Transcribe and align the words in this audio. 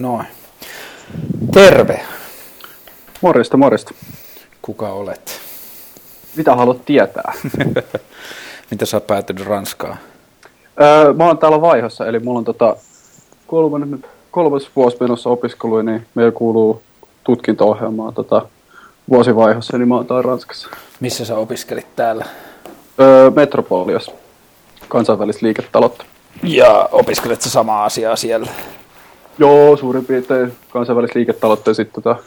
Noin. 0.00 0.26
Terve. 1.54 2.00
Morjesta, 3.20 3.56
morjesta. 3.56 3.94
Kuka 4.62 4.88
olet? 4.88 5.40
Mitä 6.36 6.54
haluat 6.54 6.84
tietää? 6.84 7.32
Mitä 8.70 8.86
sä 8.86 8.96
oot 8.96 9.06
päätynyt 9.06 9.46
Ranskaan? 9.46 9.96
öö, 10.80 11.12
mä 11.12 11.24
oon 11.26 11.38
täällä 11.38 11.60
vaihossa, 11.60 12.06
eli 12.06 12.18
mulla 12.18 12.38
on 12.38 12.44
tota 12.44 12.76
kolmas, 13.46 13.88
kolmas 14.30 14.70
vuosi 14.76 14.96
menossa 15.00 15.30
opiskelu, 15.30 15.82
niin 15.82 16.06
meillä 16.14 16.32
kuuluu 16.32 16.82
tutkinto-ohjelmaa 17.24 18.12
tota, 18.12 18.42
vuosivaihossa, 19.10 19.78
niin 19.78 19.88
mä 19.88 19.94
oon 19.94 20.06
täällä 20.06 20.22
Ranskassa. 20.22 20.68
Missä 21.00 21.24
sä 21.24 21.36
opiskelit 21.36 21.96
täällä? 21.96 22.24
Öö, 23.00 23.30
Metropolias, 23.30 24.10
kansainvälistä 24.88 25.46
liiketaloutta. 25.46 26.04
Ja 26.42 26.88
opiskelet 26.92 27.42
sä 27.42 27.50
samaa 27.50 27.84
asiaa 27.84 28.16
siellä? 28.16 28.50
Joo, 29.38 29.76
suurin 29.76 30.04
piirtein 30.04 30.52
kansainvälistä 30.70 31.18
liiketaloutta 31.18 31.70
ja 31.70 31.74
sitten 31.74 32.02
tota, 32.02 32.22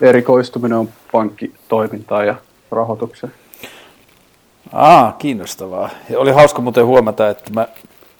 erikoistuminen 0.00 0.78
on 0.78 0.88
pankkitoimintaan 1.12 2.26
ja 2.26 2.34
rahoitukseen. 2.70 3.32
Aa, 4.72 5.12
kiinnostavaa. 5.18 5.90
Ja 6.10 6.18
oli 6.18 6.30
hauska 6.32 6.62
muuten 6.62 6.86
huomata, 6.86 7.28
että 7.28 7.52
mä 7.52 7.68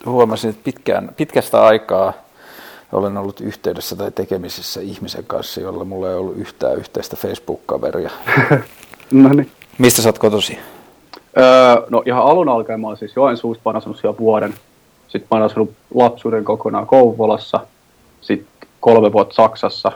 huomasin, 0.07 0.51
että 0.51 0.65
pitkään, 0.65 1.11
pitkästä 1.17 1.63
aikaa 1.63 2.13
olen 2.93 3.17
ollut 3.17 3.41
yhteydessä 3.41 3.97
tai 3.97 4.11
tekemisissä 4.11 4.81
ihmisen 4.81 5.25
kanssa, 5.25 5.61
jolla 5.61 5.85
mulla 5.85 6.09
ei 6.09 6.15
ollut 6.15 6.37
yhtään 6.37 6.77
yhteistä 6.77 7.17
Facebook-kaveria. 7.17 8.11
no 9.11 9.29
niin. 9.29 9.51
Mistä 9.79 10.03
sä 10.03 10.09
oot 10.09 10.19
kotosi? 10.19 10.59
Öö, 11.39 11.87
no 11.91 12.03
ihan 12.07 12.23
alun 12.23 12.49
alkaen 12.49 12.81
mä 12.81 12.87
oon 12.87 12.97
siis 12.97 13.17
Joensuusta, 13.17 13.63
mä 13.65 13.69
oon 13.69 13.77
asunut 13.77 13.99
siellä 13.99 14.19
vuoden. 14.19 14.55
Sitten 15.09 15.29
mä 15.31 15.37
oon 15.37 15.43
asunut 15.43 15.73
lapsuuden 15.95 16.45
kokonaan 16.45 16.87
Kouvolassa, 16.87 17.61
sitten 18.21 18.69
kolme 18.81 19.13
vuotta 19.13 19.35
Saksassa 19.35 19.93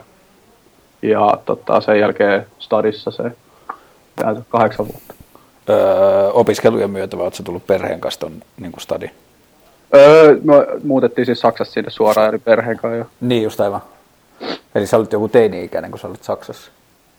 ja 1.03 1.39
tota, 1.45 1.81
sen 1.81 2.01
jälkeen 2.01 2.47
stadissa 2.59 3.11
se 3.11 3.23
jää 4.23 4.35
kahdeksan 4.49 4.87
vuotta. 4.87 5.15
Öö, 5.71 6.31
opiskelujen 6.31 6.91
myötä 6.91 7.19
vai 7.19 7.33
sä 7.33 7.43
tullut 7.43 7.67
perheen 7.67 8.01
kanssa 8.01 8.21
ton 8.21 8.33
niin 8.61 8.73
stadi? 8.79 9.11
Öö, 9.95 10.37
me 10.43 10.55
muutettiin 10.85 11.27
siis 11.27 11.41
Saksassa 11.41 11.73
sinne 11.73 11.91
suoraan 11.91 12.29
eri 12.29 12.39
perheen 12.39 12.77
kanssa. 12.77 12.97
Jo. 12.97 13.05
Niin 13.21 13.43
just 13.43 13.61
aivan. 13.61 13.81
Eli 14.75 14.87
sä 14.87 14.97
olit 14.97 15.13
joku 15.13 15.29
teini-ikäinen, 15.29 15.91
kun 15.91 16.01
sä 16.01 16.09
olit 16.09 16.25
Saksassa? 16.25 16.71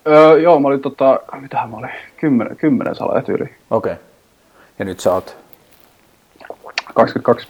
Öö, 0.08 0.40
joo, 0.40 0.60
mä 0.60 0.68
olin 0.68 0.82
tota, 0.82 1.20
mitähän 1.42 1.70
mä 1.70 1.78
olin, 1.78 1.90
kymmenen, 2.18 2.58
kymmenen 2.58 2.96
salat 2.96 3.30
yli. 3.30 3.44
Okei. 3.44 3.92
Okay. 3.92 3.96
Ja 4.80 4.86
nyt 4.86 5.00
sä 5.00 5.14
oot? 5.14 5.38
22. 6.94 7.48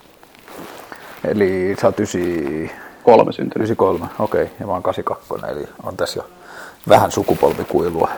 Eli 1.28 1.76
sä 1.82 1.88
oot 1.88 2.00
ysi... 2.00 2.72
Kolme 3.06 3.32
syntynyt. 3.32 3.70
93, 3.70 4.06
okei. 4.20 4.44
Okay. 4.44 4.56
Ja 4.60 4.66
mä 4.66 4.74
oon 4.74 4.84
82, 4.84 5.34
eli 5.52 5.68
on 5.84 5.98
tässä 5.98 6.20
jo 6.20 6.26
vähän 6.90 7.12
sukupolvikuilua. 7.12 8.10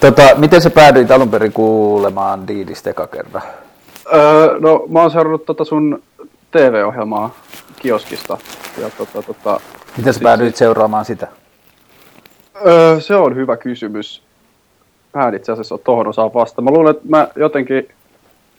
Tota, 0.00 0.22
miten 0.36 0.60
sä 0.60 0.70
päädyit 0.70 1.10
alun 1.10 1.30
perin 1.30 1.52
kuulemaan 1.52 2.48
Diidistä 2.48 2.90
eka 2.90 3.06
kerran? 3.06 3.42
Öö, 4.14 4.60
no 4.60 4.84
mä 4.88 5.00
oon 5.00 5.10
seurannut 5.10 5.46
tota 5.46 5.64
sun 5.64 6.02
TV-ohjelmaa 6.50 7.34
kioskista. 7.76 8.38
Ja 8.78 8.90
tota, 8.98 9.22
tota, 9.22 9.60
miten 9.96 10.14
sä 10.14 10.20
päädyit 10.20 10.48
siis, 10.48 10.58
seuraamaan 10.58 11.04
sitä? 11.04 11.28
Öö, 12.66 13.00
se 13.00 13.14
on 13.14 13.36
hyvä 13.36 13.56
kysymys. 13.56 14.22
Mä 15.14 15.28
en 15.28 15.34
itse 15.34 15.52
asiassa 15.52 15.74
ole 15.74 15.80
tohon 15.84 16.06
osaa 16.06 16.34
vasta. 16.34 16.62
Mä 16.62 16.70
luulen, 16.70 16.96
että 16.96 17.08
mä 17.08 17.28
jotenkin 17.36 17.88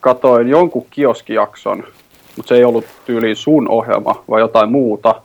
katoin 0.01 0.47
jonkun 0.47 0.85
kioskijakson, 0.89 1.83
mutta 2.37 2.49
se 2.49 2.55
ei 2.55 2.63
ollut 2.63 2.85
tyyliin 3.05 3.35
sun 3.35 3.69
ohjelma, 3.69 4.23
vai 4.29 4.41
jotain 4.41 4.71
muuta. 4.71 5.21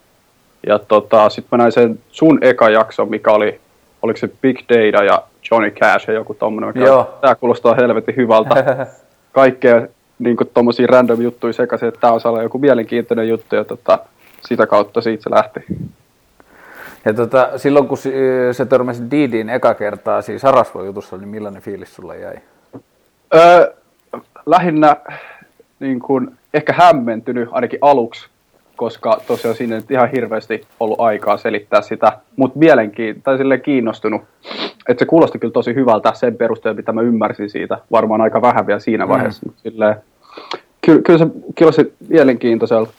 Ja 0.67 0.79
tota, 0.79 1.29
sitten 1.29 1.49
mä 1.53 1.63
näin 1.63 1.73
sen 1.73 1.99
sun 2.11 2.39
eka 2.43 2.71
jakson, 2.71 3.11
mikä 3.11 3.31
oli, 3.31 3.61
oliko 4.03 4.17
se 4.17 4.29
Big 4.43 4.59
Data 4.69 5.05
ja 5.05 5.23
Johnny 5.51 5.71
Cash 5.71 6.09
ja 6.09 6.15
joku 6.15 6.35
tommonen. 6.35 6.73
Joo. 6.75 7.19
Tää 7.21 7.35
kuulostaa 7.35 7.75
helvetin 7.75 8.17
hyvältä. 8.17 8.87
Kaikkea 9.33 9.87
niin 10.19 10.37
tommosia 10.55 10.87
random 10.87 11.21
juttuja 11.21 11.53
sekaisin, 11.53 11.89
että 11.89 12.01
tää 12.01 12.13
on 12.13 12.43
joku 12.43 12.59
mielenkiintoinen 12.59 13.29
juttu 13.29 13.57
ja 13.57 13.65
tota, 13.65 13.99
sitä 14.41 14.67
kautta 14.67 15.01
siitä 15.01 15.23
se 15.23 15.31
lähti. 15.31 15.61
Ja 17.05 17.15
tota, 17.15 17.59
silloin 17.59 17.89
kun 17.89 17.99
se 18.53 18.67
törmäsi 18.69 19.03
Didiin 19.11 19.51
eka 19.51 19.75
kertaa 19.75 20.23
siis 20.23 20.43
Sarasvo-jutussa, 20.43 21.17
niin 21.17 21.29
millainen 21.29 21.63
fiilis 21.63 21.95
sulla 21.95 22.15
jäi? 22.15 22.35
Öö, 23.35 23.75
lähinnä 24.47 24.97
niin 25.81 26.01
kuin, 26.01 26.39
ehkä 26.55 26.73
hämmentynyt 26.73 27.49
ainakin 27.53 27.79
aluksi, 27.83 28.29
koska 28.77 29.21
tosiaan 29.27 29.57
siinä 29.57 29.77
ei 29.77 29.83
ihan 29.91 30.11
hirveästi 30.11 30.67
ollut 30.81 31.01
aikaa 31.01 31.37
selittää 31.37 31.83
sitä, 31.83 32.13
mutta 32.37 32.59
mielenkiin, 32.59 33.23
tai 33.23 33.39
silleen 33.39 33.61
kiinnostunut. 33.61 34.23
Että 34.89 34.99
se 35.01 35.07
kuulosti 35.07 35.39
kyllä 35.39 35.53
tosi 35.53 35.75
hyvältä 35.75 36.13
sen 36.15 36.37
perusteella, 36.37 36.77
mitä 36.77 36.93
mä 36.93 37.01
ymmärsin 37.01 37.51
siitä. 37.51 37.79
Varmaan 37.91 38.21
aika 38.21 38.43
vähän 38.43 38.67
vielä 38.67 38.81
siinä 38.81 39.07
mm. 39.07 39.09
vaiheessa. 39.09 39.47
Mm. 39.47 39.53
Silleen, 39.57 39.97
kyllä, 40.81 41.03
kyllä 41.03 41.19
se 41.19 41.27
kuulosti 41.59 41.95
mielenkiintoiselta. 42.09 42.93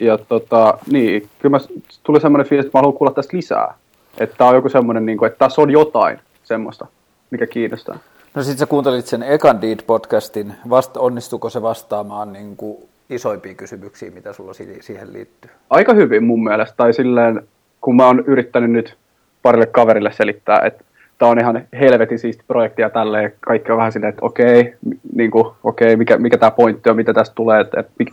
Ja 0.00 0.18
tota, 0.18 0.78
niin, 0.90 1.28
kyllä 1.38 1.58
mä, 1.58 1.58
tuli 2.02 2.20
semmoinen 2.20 2.46
fiilis, 2.46 2.66
että 2.66 2.78
mä 2.78 2.80
haluan 2.80 2.98
kuulla 2.98 3.14
tästä 3.14 3.36
lisää. 3.36 3.74
Että 4.18 4.36
tää 4.38 4.48
on 4.48 4.54
joku 4.54 4.68
semmoinen, 4.68 5.06
niin 5.06 5.18
kuin, 5.18 5.26
että 5.26 5.38
tässä 5.38 5.62
on 5.62 5.70
jotain 5.70 6.18
semmoista, 6.44 6.86
mikä 7.30 7.46
kiinnostaa. 7.46 7.98
No 8.34 8.42
sit 8.42 8.58
sä 8.58 8.66
kuuntelit 8.66 9.06
sen 9.06 9.22
ekan 9.22 9.60
Deed-podcastin, 9.62 10.52
vasta, 10.70 11.00
onnistuko 11.00 11.50
se 11.50 11.62
vastaamaan 11.62 12.32
niin 12.32 12.56
kuin 12.56 12.78
isoimpiin 13.10 13.56
kysymyksiin, 13.56 14.14
mitä 14.14 14.32
sulla 14.32 14.52
siihen 14.80 15.12
liittyy? 15.12 15.50
Aika 15.70 15.94
hyvin 15.94 16.24
mun 16.24 16.44
mielestä, 16.44 16.76
tai 16.76 16.92
silleen, 16.92 17.48
kun 17.80 17.96
mä 17.96 18.06
oon 18.06 18.24
yrittänyt 18.26 18.70
nyt 18.70 18.96
parille 19.42 19.66
kaverille 19.66 20.12
selittää, 20.12 20.60
että 20.64 20.84
tämä 21.18 21.30
on 21.30 21.40
ihan 21.40 21.64
helvetin 21.80 22.18
siisti 22.18 22.44
projekti 22.48 22.82
ja 22.82 22.90
tälleen, 22.90 23.32
kaikki 23.40 23.72
on 23.72 23.78
vähän 23.78 23.92
silleen, 23.92 24.10
että 24.10 24.26
okei, 24.26 24.74
niin 25.14 25.30
kuin, 25.30 25.44
okei 25.64 25.96
mikä, 25.96 26.18
mikä 26.18 26.38
tämä 26.38 26.50
pointti 26.50 26.90
on, 26.90 26.96
mitä 26.96 27.14
tästä 27.14 27.34
tulee, 27.34 27.60
että, 27.60 27.80
että 27.80 27.92
mit, 27.98 28.08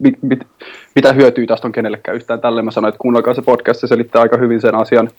mit, 0.00 0.18
mit, 0.22 0.46
mitä 0.94 1.12
hyötyä 1.12 1.46
tästä 1.46 1.68
on 1.68 1.72
kenellekään 1.72 2.16
yhtään 2.16 2.40
tälleen. 2.40 2.64
Mä 2.64 2.70
sanoin, 2.70 2.88
että 2.88 2.98
kuunnelkaa 2.98 3.34
se 3.34 3.42
podcast, 3.42 3.80
se 3.80 3.86
selittää 3.86 4.22
aika 4.22 4.36
hyvin 4.36 4.60
sen 4.60 4.74
asian. 4.74 5.10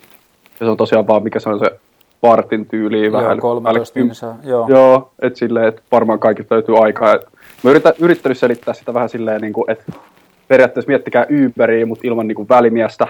Ja 0.60 0.66
se 0.66 0.72
on 0.72 0.78
tosiaan 0.78 1.08
vaan, 1.08 1.24
mikä 1.24 1.40
se 1.40 1.50
on 1.50 1.60
se 1.60 1.80
vartin 2.28 2.66
tyyli. 2.66 3.06
Joo, 3.06 3.14
vähän, 3.14 3.40
13 3.40 4.36
joo. 4.44 4.68
Joo, 4.68 5.12
että 5.22 5.40
silleen, 5.40 5.68
että 5.68 5.82
varmaan 5.92 6.20
kaikista 6.20 6.56
löytyy 6.56 6.84
aikaa. 6.84 7.14
Et 7.14 7.26
mä 7.64 7.70
yritän, 7.70 7.94
yrittänyt 8.00 8.38
selittää 8.38 8.74
sitä 8.74 8.94
vähän 8.94 9.10
silleen, 9.10 9.42
niin 9.42 9.54
kuin, 9.54 9.72
että 9.72 9.92
periaatteessa 10.48 10.90
miettikää 10.90 11.26
Uberia, 11.46 11.86
mutta 11.86 12.08
ilman 12.08 12.28
niin 12.28 12.36
kuin 12.36 12.50
välimiestä 12.50 13.08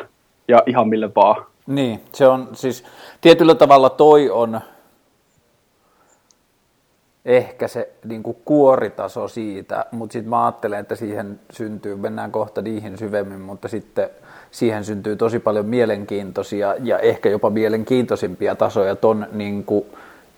ja 0.47 0.63
ihan 0.65 0.89
mille 0.89 1.09
vaan. 1.15 1.45
Niin, 1.67 1.99
se 2.13 2.27
on 2.27 2.49
siis 2.53 2.83
tietyllä 3.21 3.55
tavalla 3.55 3.89
toi 3.89 4.29
on 4.29 4.59
ehkä 7.25 7.67
se 7.67 7.89
niin 8.05 8.23
kuin 8.23 8.37
kuoritaso 8.45 9.27
siitä, 9.27 9.85
mutta 9.91 10.13
sitten 10.13 10.29
mä 10.29 10.45
ajattelen, 10.45 10.79
että 10.79 10.95
siihen 10.95 11.39
syntyy, 11.51 11.95
mennään 11.95 12.31
kohta 12.31 12.61
niihin 12.61 12.97
syvemmin, 12.97 13.41
mutta 13.41 13.67
sitten 13.67 14.09
siihen 14.55 14.83
syntyy 14.85 15.15
tosi 15.15 15.39
paljon 15.39 15.65
mielenkiintoisia 15.65 16.75
ja 16.83 16.99
ehkä 16.99 17.29
jopa 17.29 17.49
mielenkiintoisimpia 17.49 18.55
tasoja 18.55 18.95
ton 18.95 19.25
niin 19.31 19.63
kuin 19.63 19.85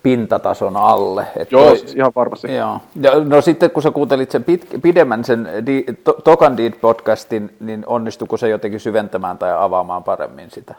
pintatason 0.03 0.77
alle. 0.77 1.27
Että 1.35 1.55
joo, 1.55 1.65
toi, 1.65 1.77
ihan 1.95 2.11
varmasti. 2.15 2.55
Joo. 2.55 2.79
Ja, 3.01 3.11
no 3.25 3.41
sitten 3.41 3.71
kun 3.71 3.83
sä 3.83 3.91
kuuntelit 3.91 4.31
sen 4.31 4.43
pit, 4.43 4.67
pidemmän 4.81 5.23
sen 5.23 5.49
di, 5.65 5.85
to, 6.03 6.13
Tokan 6.13 6.57
Deed-podcastin, 6.57 7.49
niin 7.59 7.83
onnistuiko 7.87 8.37
se 8.37 8.49
jotenkin 8.49 8.79
syventämään 8.79 9.37
tai 9.37 9.51
avaamaan 9.57 10.03
paremmin 10.03 10.51
sitä? 10.51 10.75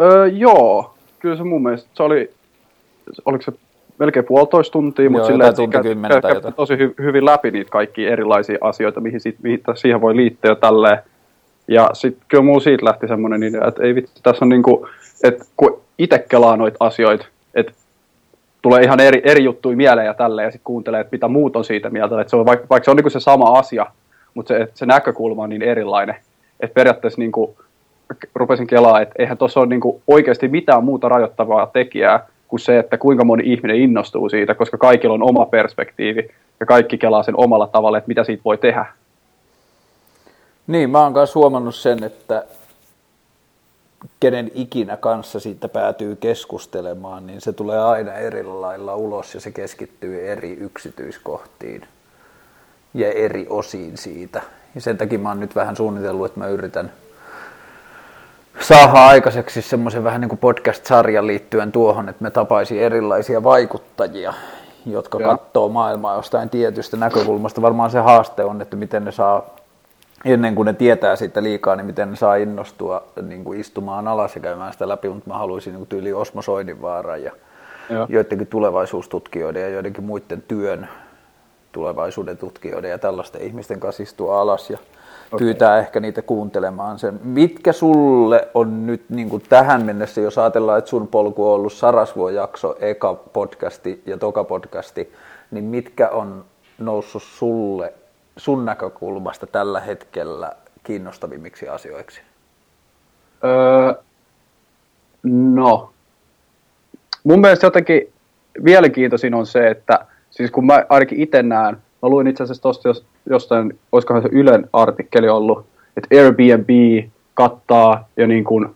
Öö, 0.00 0.26
joo, 0.26 0.94
kyllä 1.18 1.36
se 1.36 1.44
mun 1.44 1.62
mielestä, 1.62 1.90
se 1.94 2.02
oli, 2.02 2.30
oliko 3.24 3.42
se 3.42 3.52
melkein 3.98 4.24
puolitoista 4.24 4.72
tuntia, 4.72 5.10
mutta 5.10 5.26
sillä 5.26 5.52
tunti 5.52 5.78
kä- 5.78 6.52
tosi 6.56 6.74
hy- 6.74 7.02
hyvin 7.02 7.24
läpi 7.24 7.50
niitä 7.50 7.70
kaikki 7.70 8.06
erilaisia 8.06 8.58
asioita, 8.60 9.00
mihin, 9.00 9.20
sit, 9.20 9.36
mihin 9.42 9.62
siihen 9.74 10.00
voi 10.00 10.16
liittyä 10.16 10.54
tälleen. 10.54 10.98
Ja 11.70 11.90
sitten 11.92 12.24
kyllä 12.28 12.44
muu 12.44 12.60
siitä 12.60 12.84
lähti 12.84 13.08
semmoinen 13.08 13.42
idea, 13.42 13.68
että 13.68 13.82
ei 13.82 13.94
vitsi, 13.94 14.12
tässä 14.22 14.44
on 14.44 14.48
niinku, 14.48 14.88
että 15.24 15.44
kun 15.56 15.80
itse 15.98 16.24
kelaa 16.28 16.56
noita 16.56 16.76
asioita, 16.80 17.26
että 17.54 17.72
tulee 18.62 18.82
ihan 18.82 19.00
eri, 19.00 19.22
eri 19.24 19.44
juttuja 19.44 19.76
mieleen 19.76 20.06
ja 20.06 20.14
tälleen, 20.14 20.46
ja 20.46 20.50
sitten 20.50 20.64
kuuntelee, 20.64 21.00
että 21.00 21.14
mitä 21.14 21.28
muut 21.28 21.56
on 21.56 21.64
siitä 21.64 21.90
mieltä, 21.90 22.20
että 22.20 22.30
se 22.30 22.36
on, 22.36 22.46
vaikka, 22.46 22.66
vaikka 22.70 22.84
se 22.84 22.90
on 22.90 22.96
niinku 22.96 23.10
se 23.10 23.20
sama 23.20 23.58
asia, 23.58 23.86
mutta 24.34 24.54
se, 24.54 24.68
se 24.74 24.86
näkökulma 24.86 25.42
on 25.42 25.48
niin 25.48 25.62
erilainen, 25.62 26.16
että 26.60 26.74
periaatteessa 26.74 27.20
niinku, 27.20 27.56
rupesin 28.34 28.66
kelaa, 28.66 29.00
että 29.00 29.14
eihän 29.18 29.38
tuossa 29.38 29.60
ole 29.60 29.68
niinku 29.68 30.02
oikeasti 30.06 30.48
mitään 30.48 30.84
muuta 30.84 31.08
rajoittavaa 31.08 31.66
tekijää 31.66 32.26
kuin 32.48 32.60
se, 32.60 32.78
että 32.78 32.98
kuinka 32.98 33.24
moni 33.24 33.52
ihminen 33.52 33.76
innostuu 33.76 34.28
siitä, 34.28 34.54
koska 34.54 34.78
kaikilla 34.78 35.14
on 35.14 35.28
oma 35.28 35.46
perspektiivi 35.46 36.28
ja 36.60 36.66
kaikki 36.66 36.98
kelaa 36.98 37.22
sen 37.22 37.34
omalla 37.36 37.66
tavalla, 37.66 37.98
että 37.98 38.08
mitä 38.08 38.24
siitä 38.24 38.44
voi 38.44 38.58
tehdä. 38.58 38.86
Niin, 40.70 40.90
mä 40.90 41.02
oon 41.02 41.12
myös 41.12 41.34
huomannut 41.34 41.74
sen, 41.74 42.04
että 42.04 42.44
kenen 44.20 44.50
ikinä 44.54 44.96
kanssa 44.96 45.40
siitä 45.40 45.68
päätyy 45.68 46.16
keskustelemaan, 46.16 47.26
niin 47.26 47.40
se 47.40 47.52
tulee 47.52 47.80
aina 47.80 48.12
eri 48.12 48.44
lailla 48.44 48.94
ulos 48.94 49.34
ja 49.34 49.40
se 49.40 49.50
keskittyy 49.50 50.28
eri 50.28 50.52
yksityiskohtiin 50.52 51.86
ja 52.94 53.12
eri 53.12 53.46
osiin 53.48 53.98
siitä. 53.98 54.42
Ja 54.74 54.80
sen 54.80 54.98
takia 54.98 55.18
mä 55.18 55.28
oon 55.28 55.40
nyt 55.40 55.56
vähän 55.56 55.76
suunnitellut, 55.76 56.26
että 56.26 56.40
mä 56.40 56.46
yritän 56.46 56.92
saada 58.60 59.06
aikaiseksi 59.06 59.62
semmoisen 59.62 60.04
vähän 60.04 60.20
niin 60.20 60.28
kuin 60.28 60.38
podcast-sarjan 60.38 61.26
liittyen 61.26 61.72
tuohon, 61.72 62.08
että 62.08 62.22
me 62.22 62.30
tapaisi 62.30 62.82
erilaisia 62.82 63.42
vaikuttajia, 63.42 64.34
jotka 64.86 65.20
ja. 65.20 65.26
katsoo 65.26 65.68
maailmaa 65.68 66.16
jostain 66.16 66.50
tietystä 66.50 66.96
näkökulmasta. 66.96 67.62
Varmaan 67.62 67.90
se 67.90 67.98
haaste 67.98 68.44
on, 68.44 68.62
että 68.62 68.76
miten 68.76 69.04
ne 69.04 69.12
saa, 69.12 69.59
ennen 70.24 70.54
kuin 70.54 70.66
ne 70.66 70.72
tietää 70.72 71.16
siitä 71.16 71.42
liikaa, 71.42 71.76
niin 71.76 71.86
miten 71.86 72.10
ne 72.10 72.16
saa 72.16 72.36
innostua 72.36 73.04
niin 73.22 73.44
kuin 73.44 73.60
istumaan 73.60 74.08
alas 74.08 74.34
ja 74.34 74.40
käymään 74.40 74.72
sitä 74.72 74.88
läpi, 74.88 75.08
mutta 75.08 75.30
mä 75.30 75.38
haluaisin 75.38 75.74
niin 75.74 75.86
tyyli 75.86 76.12
Osmo 76.12 76.42
Soidinvaaran 76.42 77.22
ja, 77.22 77.32
ja 77.90 78.06
joidenkin 78.08 78.46
tulevaisuustutkijoiden 78.46 79.62
ja 79.62 79.68
joidenkin 79.68 80.04
muiden 80.04 80.42
työn 80.48 80.88
tulevaisuuden 81.72 82.38
tutkijoiden 82.38 82.90
ja 82.90 82.98
tällaisten 82.98 83.42
ihmisten 83.42 83.80
kanssa 83.80 84.02
istua 84.02 84.40
alas 84.40 84.70
ja 84.70 84.78
okay. 85.32 85.38
pyytää 85.38 85.78
ehkä 85.78 86.00
niitä 86.00 86.22
kuuntelemaan 86.22 86.98
sen. 86.98 87.20
Mitkä 87.24 87.72
sulle 87.72 88.48
on 88.54 88.86
nyt 88.86 89.04
niin 89.08 89.28
kuin 89.28 89.42
tähän 89.48 89.84
mennessä, 89.84 90.20
jos 90.20 90.38
ajatellaan, 90.38 90.78
että 90.78 90.90
sun 90.90 91.08
polku 91.08 91.48
on 91.48 91.54
ollut 91.54 91.72
Sarasvuo-jakso, 91.72 92.76
eka 92.80 93.14
podcasti 93.14 94.02
ja 94.06 94.18
toka 94.18 94.44
podcasti, 94.44 95.12
niin 95.50 95.64
mitkä 95.64 96.08
on 96.08 96.44
noussut 96.78 97.22
sulle 97.22 97.92
sun 98.36 98.64
näkökulmasta 98.64 99.46
tällä 99.46 99.80
hetkellä 99.80 100.52
kiinnostavimmiksi 100.84 101.68
asioiksi? 101.68 102.20
Öö, 103.44 104.02
no, 105.54 105.90
mun 107.24 107.40
mielestä 107.40 107.66
jotenkin 107.66 108.12
mielenkiintoisin 108.58 109.34
on 109.34 109.46
se, 109.46 109.68
että 109.68 110.06
siis 110.30 110.50
kun 110.50 110.66
mä 110.66 110.84
ainakin 110.88 111.20
itse 111.20 111.42
näen, 111.42 111.76
mä 112.02 112.08
luin 112.08 112.26
itse 112.26 112.42
asiassa 112.42 112.62
tosta 112.62 112.88
jos, 112.88 113.04
jostain, 113.26 113.78
olisikohan 113.92 114.22
se 114.22 114.28
Ylen 114.32 114.68
artikkeli 114.72 115.28
ollut, 115.28 115.66
että 115.96 116.16
Airbnb 116.16 116.70
kattaa 117.34 118.08
jo 118.16 118.26
niin 118.26 118.44
kuin 118.44 118.74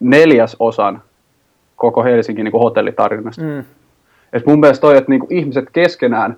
neljäs 0.00 0.56
osan 0.58 1.02
koko 1.76 2.04
Helsingin 2.04 2.44
niin 2.44 2.52
kuin. 2.52 2.74
Mm. 3.40 3.64
Et 4.32 4.46
mun 4.46 4.60
mielestä 4.60 4.80
toi, 4.80 4.96
että 4.96 5.10
niin 5.10 5.20
kuin 5.20 5.32
ihmiset 5.32 5.64
keskenään 5.72 6.36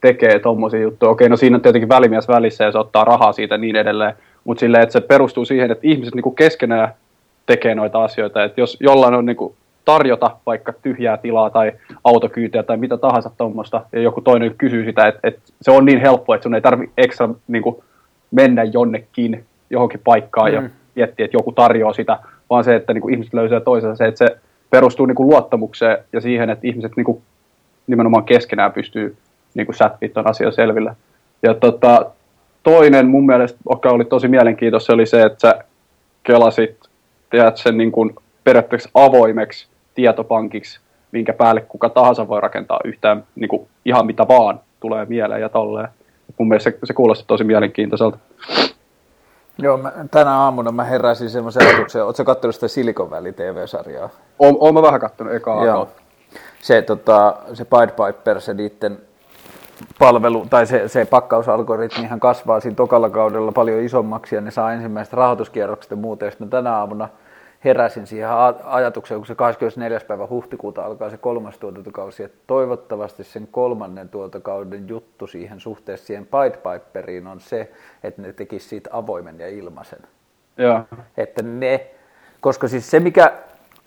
tekee 0.00 0.38
tommosia 0.38 0.80
juttuja. 0.80 1.10
Okei, 1.10 1.28
no 1.28 1.36
siinä 1.36 1.56
on 1.56 1.62
tietenkin 1.62 1.88
välimies 1.88 2.28
välissä 2.28 2.64
ja 2.64 2.72
se 2.72 2.78
ottaa 2.78 3.04
rahaa 3.04 3.32
siitä 3.32 3.54
ja 3.54 3.58
niin 3.58 3.76
edelleen. 3.76 4.14
Mutta 4.44 4.60
silleen, 4.60 4.82
että 4.82 4.92
se 4.92 5.00
perustuu 5.00 5.44
siihen, 5.44 5.70
että 5.70 5.86
ihmiset 5.86 6.14
niin 6.14 6.22
kuin 6.22 6.36
keskenään 6.36 6.94
tekee 7.46 7.74
noita 7.74 8.04
asioita. 8.04 8.44
Että 8.44 8.60
jos 8.60 8.76
jollain 8.80 9.14
on 9.14 9.26
niin 9.26 9.36
kuin 9.36 9.54
tarjota 9.84 10.30
vaikka 10.46 10.72
tyhjää 10.82 11.16
tilaa 11.16 11.50
tai 11.50 11.72
autokyytiä 12.04 12.62
tai 12.62 12.76
mitä 12.76 12.96
tahansa 12.96 13.30
tuommoista, 13.38 13.84
ja 13.92 14.00
joku 14.00 14.20
toinen 14.20 14.54
kysyy 14.58 14.84
sitä, 14.84 15.06
että, 15.06 15.20
että 15.22 15.40
se 15.62 15.70
on 15.70 15.84
niin 15.84 16.00
helppo, 16.00 16.34
että 16.34 16.42
sun 16.42 16.54
ei 16.54 16.60
tarvitse 16.60 16.92
ekstra 16.96 17.28
niin 17.48 17.62
kuin, 17.62 17.76
mennä 18.30 18.64
jonnekin 18.64 19.44
johonkin 19.70 20.00
paikkaan 20.04 20.50
mm. 20.50 20.54
ja 20.54 20.62
miettiä, 20.94 21.24
että 21.24 21.36
joku 21.36 21.52
tarjoaa 21.52 21.92
sitä, 21.92 22.18
vaan 22.50 22.64
se, 22.64 22.74
että 22.74 22.92
niin 22.92 23.02
kuin, 23.02 23.14
ihmiset 23.14 23.34
löytää 23.34 23.60
toisensa, 23.60 23.96
se, 23.96 24.06
että 24.06 24.18
se 24.18 24.38
perustuu 24.70 25.06
niin 25.06 25.14
kuin, 25.14 25.28
luottamukseen 25.28 25.98
ja 26.12 26.20
siihen, 26.20 26.50
että 26.50 26.66
ihmiset 26.66 26.92
niin 26.96 27.04
kuin, 27.04 27.22
nimenomaan 27.86 28.24
keskenään 28.24 28.72
pystyy 28.72 29.16
niin 29.56 29.66
kuin, 29.66 29.76
sätpiä 29.76 30.08
tuon 30.08 30.30
asian 30.30 30.52
selville. 30.52 30.96
Ja 31.42 31.54
tota, 31.54 32.06
toinen 32.62 33.06
mun 33.06 33.26
mielestä, 33.26 33.58
joka 33.70 33.90
oli 33.90 34.04
tosi 34.04 34.28
mielenkiintoista, 34.28 34.92
oli 34.92 35.06
se, 35.06 35.22
että 35.22 35.40
sä 35.40 35.64
kelasit, 36.22 36.78
teet 37.30 37.56
sen 37.56 37.76
niin 37.76 37.92
kuin, 37.92 38.14
periaatteessa 38.44 38.90
avoimeksi 38.94 39.66
tietopankiksi, 39.94 40.80
minkä 41.12 41.32
päälle 41.32 41.60
kuka 41.60 41.88
tahansa 41.88 42.28
voi 42.28 42.40
rakentaa 42.40 42.80
yhtään 42.84 43.24
niin 43.34 43.48
kuin 43.48 43.68
ihan 43.84 44.06
mitä 44.06 44.28
vaan 44.28 44.60
tulee 44.80 45.04
mieleen 45.04 45.40
ja 45.40 45.48
tolleen. 45.48 45.88
Mun 46.38 46.48
mielestä 46.48 46.70
se, 46.70 46.78
se 46.84 46.92
kuulosti 46.92 47.24
tosi 47.26 47.44
mielenkiintoiselta. 47.44 48.18
Joo, 49.58 49.76
mä, 49.76 49.92
tänä 50.10 50.38
aamuna 50.38 50.72
mä 50.72 50.84
heräsin 50.84 51.30
semmoisen 51.30 51.66
ajatuksen, 51.66 52.04
ootko 52.04 52.24
katsonut 52.24 52.54
sitä 52.54 52.68
Silicon 52.68 53.10
Valley 53.10 53.32
TV-sarjaa? 53.32 54.08
Oon, 54.38 54.56
oon 54.60 54.74
mä 54.74 54.82
vähän 54.82 55.00
katsonut 55.00 55.34
eka 55.34 55.64
Joo. 55.64 55.88
Se, 56.62 56.82
tota, 56.82 57.36
se 57.54 57.64
Pied 57.64 57.90
Piper, 57.90 58.40
se 58.40 58.54
niiden 58.54 58.98
palvelu, 59.98 60.46
tai 60.50 60.66
se, 60.66 60.88
se 60.88 61.04
pakkausalgoritmihan 61.04 62.20
kasvaa 62.20 62.60
siinä 62.60 62.76
tokalla 62.76 63.10
kaudella 63.10 63.52
paljon 63.52 63.80
isommaksi, 63.80 64.34
ja 64.34 64.40
ne 64.40 64.50
saa 64.50 64.72
ensimmäiset 64.72 65.14
rahoituskierrokset 65.14 65.90
ja 65.90 65.96
muuta, 65.96 66.24
ja 66.24 66.30
sitten 66.30 66.50
tänä 66.50 66.76
aamuna– 66.76 67.08
heräsin 67.66 68.06
siihen 68.06 68.28
ajatukseen, 68.64 69.20
kun 69.20 69.26
se 69.26 69.34
24. 69.34 70.00
päivä 70.00 70.26
huhtikuuta 70.26 70.84
alkaa 70.84 71.10
se 71.10 71.16
kolmas 71.16 71.58
tuotantokausi, 71.58 72.22
että 72.22 72.38
toivottavasti 72.46 73.24
sen 73.24 73.48
kolmannen 73.50 74.08
tuotantokauden 74.08 74.88
juttu 74.88 75.26
siihen 75.26 75.60
suhteessa 75.60 76.06
siihen 76.06 76.26
Pied 76.26 76.56
Piperiin 76.56 77.26
on 77.26 77.40
se, 77.40 77.70
että 78.02 78.22
ne 78.22 78.32
tekisivät 78.32 78.70
siitä 78.70 78.90
avoimen 78.92 79.40
ja 79.40 79.48
ilmaisen. 79.48 79.98
Ja. 80.56 80.84
Että 81.16 81.42
ne, 81.42 81.90
koska 82.40 82.68
siis 82.68 82.90
se 82.90 83.00
mikä 83.00 83.32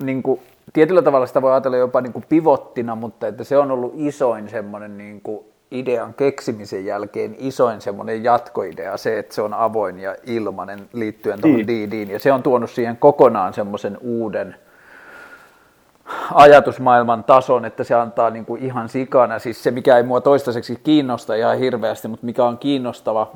niin 0.03 0.23
kuin, 0.23 0.41
tietyllä 0.73 1.01
tavalla 1.01 1.25
sitä 1.25 1.41
voi 1.41 1.51
ajatella 1.51 1.77
jopa 1.77 2.01
niin 2.01 2.13
kuin 2.13 2.25
pivottina, 2.29 2.95
mutta 2.95 3.27
että 3.27 3.43
se 3.43 3.57
on 3.57 3.71
ollut 3.71 3.93
isoin 3.95 4.49
semmoinen 4.49 4.97
niin 4.97 5.21
kuin 5.21 5.45
idean 5.71 6.13
keksimisen 6.13 6.85
jälkeen 6.85 7.35
isoin 7.37 7.81
semmoinen 7.81 8.23
jatkoidea, 8.23 8.97
se, 8.97 9.19
että 9.19 9.35
se 9.35 9.41
on 9.41 9.53
avoin 9.53 9.99
ja 9.99 10.15
ilmainen 10.25 10.89
liittyen 10.93 11.41
tuohon 11.41 11.65
niin. 11.65 12.09
ja 12.09 12.19
se 12.19 12.31
on 12.31 12.43
tuonut 12.43 12.69
siihen 12.69 12.97
kokonaan 12.97 13.53
semmoisen 13.53 13.97
uuden 14.01 14.55
ajatusmaailman 16.33 17.23
tason, 17.23 17.65
että 17.65 17.83
se 17.83 17.95
antaa 17.95 18.29
niin 18.29 18.45
kuin 18.45 18.63
ihan 18.63 18.89
sikana, 18.89 19.39
siis 19.39 19.63
se 19.63 19.71
mikä 19.71 19.97
ei 19.97 20.03
mua 20.03 20.21
toistaiseksi 20.21 20.79
kiinnosta 20.83 21.35
ihan 21.35 21.57
hirveästi, 21.57 22.07
mutta 22.07 22.25
mikä 22.25 22.43
on 22.45 22.57
kiinnostava 22.57 23.31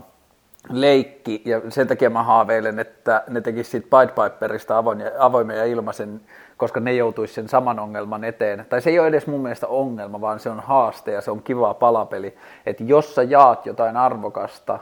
leikki, 0.69 1.41
ja 1.45 1.61
sen 1.69 1.87
takia 1.87 2.09
mä 2.09 2.23
haaveilen, 2.23 2.79
että 2.79 3.23
ne 3.29 3.41
tekisivät 3.41 3.71
siitä 3.71 3.97
Pied 3.97 4.29
Piperista 4.29 4.77
avoimen 5.19 5.57
ja 5.57 5.65
ilmaisen 5.65 6.21
koska 6.57 6.79
ne 6.79 6.93
joutuisi 6.93 7.33
sen 7.33 7.49
saman 7.49 7.79
ongelman 7.79 8.23
eteen. 8.23 8.65
Tai 8.69 8.81
se 8.81 8.89
ei 8.89 8.99
ole 8.99 9.07
edes 9.07 9.27
mun 9.27 9.41
mielestä 9.41 9.67
ongelma, 9.67 10.21
vaan 10.21 10.39
se 10.39 10.49
on 10.49 10.59
haaste 10.59 11.11
ja 11.11 11.21
se 11.21 11.31
on 11.31 11.43
kiva 11.43 11.73
palapeli. 11.73 12.37
Että 12.65 12.83
jos 12.83 13.15
sä 13.15 13.23
jaat 13.23 13.65
jotain 13.65 13.97
arvokasta, 13.97 14.79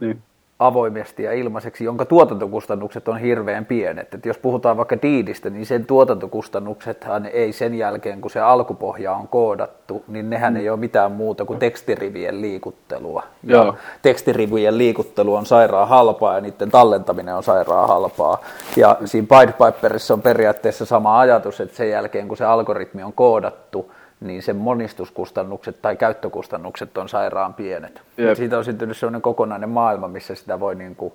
niin 0.00 0.22
avoimesti 0.66 1.22
ja 1.22 1.32
ilmaiseksi, 1.32 1.84
jonka 1.84 2.04
tuotantokustannukset 2.04 3.08
on 3.08 3.18
hirveän 3.18 3.66
pienet. 3.66 4.14
Et 4.14 4.26
jos 4.26 4.38
puhutaan 4.38 4.76
vaikka 4.76 5.02
diidistä, 5.02 5.50
niin 5.50 5.66
sen 5.66 5.86
tuotantokustannuksethan 5.86 7.26
ei 7.26 7.52
sen 7.52 7.74
jälkeen, 7.74 8.20
kun 8.20 8.30
se 8.30 8.40
alkupohja 8.40 9.14
on 9.14 9.28
koodattu, 9.28 10.04
niin 10.08 10.30
nehän 10.30 10.52
mm. 10.52 10.60
ei 10.60 10.70
ole 10.70 10.78
mitään 10.78 11.12
muuta 11.12 11.44
kuin 11.44 11.58
tekstirivien 11.58 12.40
liikuttelua. 12.40 13.22
Ja 13.44 13.74
tekstirivien 14.02 14.78
liikuttelu 14.78 15.34
on 15.34 15.46
sairaan 15.46 15.88
halpaa 15.88 16.34
ja 16.34 16.40
niiden 16.40 16.70
tallentaminen 16.70 17.34
on 17.34 17.42
sairaan 17.42 17.88
halpaa. 17.88 18.40
Ja 18.76 18.96
siinä 19.04 19.26
Pied 19.28 19.52
Piperissa 19.52 20.14
on 20.14 20.22
periaatteessa 20.22 20.86
sama 20.86 21.20
ajatus, 21.20 21.60
että 21.60 21.76
sen 21.76 21.90
jälkeen, 21.90 22.28
kun 22.28 22.36
se 22.36 22.44
algoritmi 22.44 23.02
on 23.02 23.12
koodattu, 23.12 23.92
niin 24.22 24.42
sen 24.42 24.56
monistuskustannukset 24.56 25.82
tai 25.82 25.96
käyttökustannukset 25.96 26.98
on 26.98 27.08
sairaan 27.08 27.54
pienet. 27.54 28.02
Yep. 28.18 28.36
Siitä 28.36 28.58
on 28.58 28.64
syntynyt 28.64 28.96
sellainen 28.96 29.22
kokonainen 29.22 29.68
maailma, 29.68 30.08
missä 30.08 30.34
sitä 30.34 30.60
voi 30.60 30.74
niin 30.74 30.96
kuin 30.96 31.14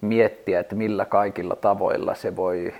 miettiä, 0.00 0.60
että 0.60 0.74
millä 0.74 1.04
kaikilla 1.04 1.56
tavoilla 1.56 2.14
se 2.14 2.36
voi 2.36 2.74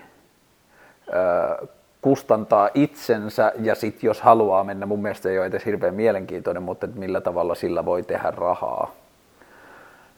ö, 1.09 1.67
kustantaa 2.03 2.69
itsensä 2.75 3.53
ja 3.63 3.75
sitten 3.75 4.09
jos 4.09 4.21
haluaa 4.21 4.65
mennä, 4.65 4.87
mun 4.87 5.03
mielestä 5.03 5.29
ei 5.29 5.39
ole 5.39 5.47
edes 5.47 5.67
hirveän 5.67 5.95
mielenkiintoinen, 5.95 6.63
mutta 6.63 6.87
että 6.87 6.99
millä 6.99 7.21
tavalla 7.21 7.55
sillä 7.55 7.85
voi 7.85 8.03
tehdä 8.03 8.31
rahaa. 8.37 8.91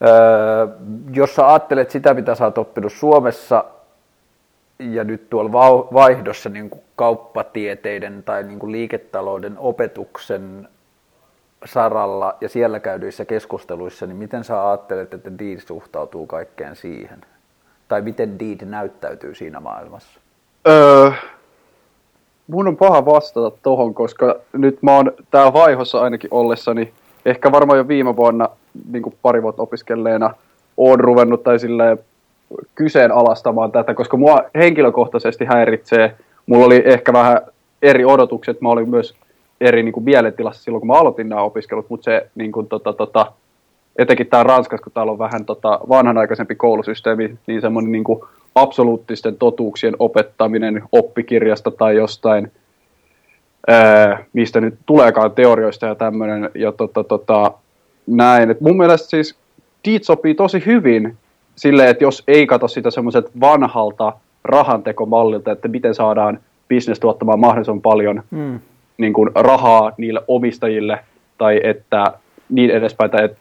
Öö, 0.06 0.66
jos 1.12 1.34
sä 1.34 1.48
ajattelet 1.48 1.90
sitä, 1.90 2.14
mitä 2.14 2.34
sä 2.34 2.44
oot 2.44 2.58
oppinut 2.58 2.92
Suomessa, 2.92 3.64
ja 4.78 5.04
nyt 5.04 5.30
tuolla 5.30 5.52
vaihdossa 5.92 6.48
niin 6.48 6.70
kuin 6.70 6.82
kauppatieteiden 6.96 8.22
tai 8.22 8.42
niin 8.42 8.58
kuin 8.58 8.72
liiketalouden 8.72 9.58
opetuksen 9.58 10.68
saralla 11.64 12.36
ja 12.40 12.48
siellä 12.48 12.80
käydyissä 12.80 13.24
keskusteluissa, 13.24 14.06
niin 14.06 14.16
miten 14.16 14.44
sä 14.44 14.68
ajattelet, 14.68 15.14
että 15.14 15.38
Deed 15.38 15.60
suhtautuu 15.60 16.26
kaikkeen 16.26 16.76
siihen? 16.76 17.20
Tai 17.88 18.02
miten 18.02 18.38
Deed 18.38 18.64
näyttäytyy 18.64 19.34
siinä 19.34 19.60
maailmassa? 19.60 20.20
Öö, 20.68 21.10
mun 22.46 22.68
on 22.68 22.76
paha 22.76 23.04
vastata 23.04 23.56
tohon, 23.62 23.94
koska 23.94 24.36
nyt 24.52 24.82
mä 24.82 24.96
oon 24.96 25.12
tää 25.30 25.52
vaihossa 25.52 26.00
ainakin 26.00 26.30
ollessani, 26.30 26.92
ehkä 27.26 27.52
varmaan 27.52 27.78
jo 27.78 27.88
viime 27.88 28.16
vuonna 28.16 28.48
niin 28.90 29.02
kuin 29.02 29.16
pari 29.22 29.42
vuotta 29.42 29.62
opiskelleena, 29.62 30.34
oon 30.76 31.00
ruvennut 31.00 31.42
tai 31.42 31.58
silleen 31.58 31.98
kyseenalaistamaan 32.74 33.72
tätä, 33.72 33.94
koska 33.94 34.16
mua 34.16 34.42
henkilökohtaisesti 34.54 35.44
häiritsee. 35.44 36.14
Mulla 36.46 36.66
oli 36.66 36.82
ehkä 36.84 37.12
vähän 37.12 37.40
eri 37.82 38.04
odotukset. 38.04 38.60
Mä 38.60 38.68
olin 38.68 38.90
myös 38.90 39.14
eri 39.60 39.82
niin 39.82 39.92
kuin 39.92 40.04
mielentilassa 40.04 40.62
silloin, 40.62 40.80
kun 40.80 40.88
mä 40.88 40.94
aloitin 40.94 41.28
nämä 41.28 41.42
opiskelut, 41.42 41.90
mutta 41.90 42.04
se 42.04 42.30
niin 42.34 42.52
kuin, 42.52 42.68
tota, 42.68 42.92
tota, 42.92 43.32
etenkin 43.98 44.26
tämä 44.26 44.42
Ranskassa, 44.42 44.84
kun 44.84 44.92
täällä 44.92 45.12
on 45.12 45.18
vähän 45.18 45.44
tota, 45.44 45.80
vanhanaikaisempi 45.88 46.54
koulusysteemi, 46.54 47.34
niin 47.46 47.60
semmoinen 47.60 47.92
niin 47.92 48.04
kuin 48.04 48.20
absoluuttisten 48.54 49.36
totuuksien 49.36 49.94
opettaminen 49.98 50.82
oppikirjasta 50.92 51.70
tai 51.70 51.96
jostain, 51.96 52.52
ää, 53.68 54.24
mistä 54.32 54.60
nyt 54.60 54.74
tuleekaan 54.86 55.32
teorioista 55.32 55.86
ja 55.86 55.94
tämmöinen, 55.94 56.50
ja 56.54 56.72
tota, 56.72 57.04
tota, 57.04 57.52
näin. 58.06 58.50
Et 58.50 58.60
mun 58.60 58.76
mielestä 58.76 59.08
siis 59.08 59.36
Deet 59.88 60.04
sopii 60.04 60.34
tosi 60.34 60.62
hyvin 60.66 61.16
silleen, 61.56 61.88
että 61.88 62.04
jos 62.04 62.22
ei 62.28 62.46
katso 62.46 62.68
sitä 62.68 62.90
semmoiset 62.90 63.40
vanhalta 63.40 64.12
rahantekomallilta, 64.44 65.52
että 65.52 65.68
miten 65.68 65.94
saadaan 65.94 66.40
bisnes 66.68 67.00
tuottamaan 67.00 67.40
mahdollisimman 67.40 67.82
paljon 67.82 68.22
mm. 68.30 68.60
niin 68.98 69.12
kuin 69.12 69.30
rahaa 69.34 69.92
niille 69.96 70.22
omistajille, 70.28 70.98
tai 71.38 71.60
että 71.64 72.12
niin 72.48 72.70
edespäin, 72.70 73.10
tai 73.10 73.24
että 73.24 73.38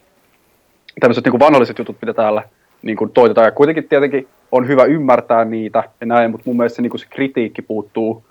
tämmöiset 1.00 1.24
niin 1.24 1.32
kuin 1.32 1.40
vanholliset 1.40 1.80
jutut, 1.80 1.98
mitä 2.02 2.14
täällä 2.14 2.44
niin 2.82 2.98
kuin 2.98 3.12
toitetaan. 3.12 3.46
Ja 3.46 3.52
kuitenkin 3.52 3.88
tietenkin 3.88 4.28
on 4.52 4.68
hyvä 4.68 4.84
ymmärtää 4.84 5.46
niitä 5.46 5.84
ja 6.02 6.08
näin, 6.08 6.32
mutta 6.32 6.44
mun 6.50 6.58
mielestä 6.58 6.76
se, 6.76 6.82
niin 6.82 6.90
kuin 6.90 7.00
se 7.00 7.08
kritiikki 7.10 7.62
puuttuu 7.62 8.26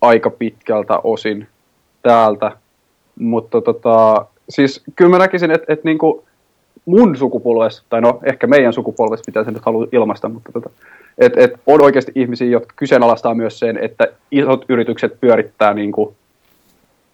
aika 0.00 0.30
pitkältä 0.30 0.98
osin 1.04 1.46
täältä. 2.02 2.52
Mutta 3.18 3.60
tota, 3.60 4.26
siis 4.48 4.84
kyllä 4.96 5.10
mä 5.10 5.18
näkisin, 5.18 5.50
että, 5.50 5.72
että 5.72 5.88
niin 5.88 5.98
kuin 5.98 6.25
mun 6.86 7.16
sukupolvessa, 7.16 7.82
tai 7.88 8.00
no 8.00 8.20
ehkä 8.22 8.46
meidän 8.46 8.72
sukupolvessa, 8.72 9.24
mitä 9.26 9.44
se 9.44 9.50
nyt 9.50 9.64
haluaa 9.64 9.86
ilmaista, 9.92 10.28
mutta 10.28 10.52
tota, 10.52 10.70
et, 11.18 11.32
et 11.36 11.52
on 11.66 11.82
oikeasti 11.82 12.12
ihmisiä, 12.14 12.48
jotka 12.48 12.72
kyseenalaistaa 12.76 13.34
myös 13.34 13.58
sen, 13.58 13.78
että 13.78 14.06
isot 14.30 14.64
yritykset 14.68 15.20
pyörittää 15.20 15.74
niin 15.74 15.92
kuin 15.92 16.14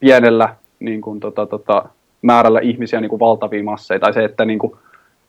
pienellä 0.00 0.54
niin 0.80 1.00
kuin, 1.00 1.20
tota, 1.20 1.46
tota, 1.46 1.84
määrällä 2.22 2.60
ihmisiä 2.60 3.00
niin 3.00 3.08
kuin 3.08 3.20
valtavia 3.20 3.64
masseja, 3.64 4.00
tai 4.00 4.12
se, 4.12 4.24
että 4.24 4.44
niin 4.44 4.58
kuin, 4.58 4.76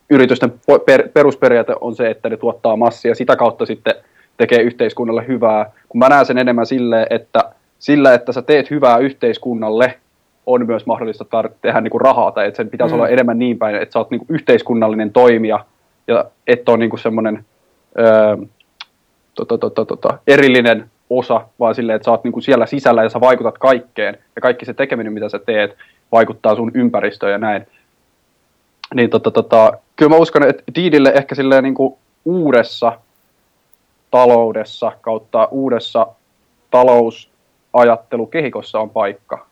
yritysten 0.09 0.53
per, 0.85 1.09
perusperiaate 1.13 1.75
on 1.81 1.95
se, 1.95 2.09
että 2.09 2.29
ne 2.29 2.37
tuottaa 2.37 2.75
massia, 2.75 3.15
sitä 3.15 3.35
kautta 3.35 3.65
sitten 3.65 3.95
tekee 4.37 4.61
yhteiskunnalle 4.61 5.27
hyvää, 5.27 5.71
kun 5.89 5.99
mä 5.99 6.09
näen 6.09 6.25
sen 6.25 6.37
enemmän 6.37 6.65
silleen, 6.65 7.07
että 7.09 7.39
sillä, 7.79 8.13
että 8.13 8.31
sä 8.31 8.41
teet 8.41 8.69
hyvää 8.69 8.97
yhteiskunnalle, 8.97 9.99
on 10.45 10.67
myös 10.67 10.85
mahdollista 10.85 11.23
tar- 11.23 11.53
tehdä 11.61 11.81
niin 11.81 11.91
kuin 11.91 12.01
rahaa, 12.01 12.31
tai 12.31 12.47
että 12.47 12.57
sen 12.57 12.69
pitäisi 12.69 12.93
mm. 12.93 12.99
olla 12.99 13.09
enemmän 13.09 13.39
niin 13.39 13.57
päin, 13.57 13.75
että 13.75 13.93
sä 13.93 13.99
oot 13.99 14.11
niin 14.11 14.19
kuin 14.19 14.35
yhteiskunnallinen 14.35 15.11
toimija, 15.11 15.65
ja 16.07 16.25
et 16.47 16.69
ole 16.69 16.77
niin 16.77 16.89
kuin 16.89 16.99
semmoinen 16.99 17.45
öö, 17.99 18.37
tota, 19.35 19.57
tota, 19.57 19.85
tota, 19.85 20.17
erillinen 20.27 20.89
osa, 21.09 21.47
vaan 21.59 21.75
silleen, 21.75 21.95
että 21.95 22.05
sä 22.05 22.11
oot 22.11 22.23
niin 22.23 22.31
kuin 22.31 22.43
siellä 22.43 22.65
sisällä 22.65 23.03
ja 23.03 23.09
sä 23.09 23.21
vaikutat 23.21 23.57
kaikkeen, 23.57 24.17
ja 24.35 24.41
kaikki 24.41 24.65
se 24.65 24.73
tekeminen, 24.73 25.13
mitä 25.13 25.29
sä 25.29 25.39
teet, 25.39 25.75
vaikuttaa 26.11 26.55
sun 26.55 26.71
ympäristöön 26.73 27.31
ja 27.31 27.37
näin. 27.37 27.67
Niin 28.93 29.09
tota, 29.09 29.31
tota, 29.31 29.77
kyllä 29.95 30.09
mä 30.09 30.15
uskon, 30.15 30.43
että 30.43 30.63
Diidille 30.75 31.11
ehkä 31.15 31.35
silleen 31.35 31.63
niin 31.63 31.75
kuin 31.75 31.95
uudessa 32.25 32.99
taloudessa 34.11 34.91
kautta 35.01 35.47
uudessa 35.51 36.07
talousajattelukehikossa 36.71 38.79
on 38.79 38.89
paikka. 38.89 39.45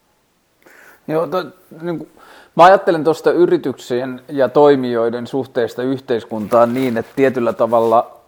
Joo, 1.07 1.27
to, 1.27 1.43
niin 1.81 1.97
kuin, 1.97 2.09
mä 2.55 2.63
ajattelen 2.63 3.03
tuosta 3.03 3.31
yrityksien 3.31 4.21
ja 4.27 4.49
toimijoiden 4.49 5.27
suhteesta 5.27 5.83
yhteiskuntaan 5.83 6.73
niin, 6.73 6.97
että 6.97 7.11
tietyllä 7.15 7.53
tavalla 7.53 8.21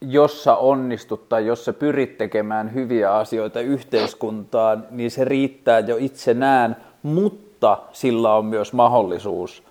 jos 0.00 0.44
sä 0.44 0.56
onnistut 0.56 1.28
tai 1.28 1.46
jos 1.46 1.64
sä 1.64 1.72
pyrit 1.72 2.18
tekemään 2.18 2.74
hyviä 2.74 3.14
asioita 3.14 3.60
yhteiskuntaan, 3.60 4.86
niin 4.90 5.10
se 5.10 5.24
riittää 5.24 5.78
jo 5.78 5.96
itsenään, 5.98 6.76
mutta 7.02 7.78
sillä 7.92 8.34
on 8.34 8.44
myös 8.44 8.72
mahdollisuus 8.72 9.62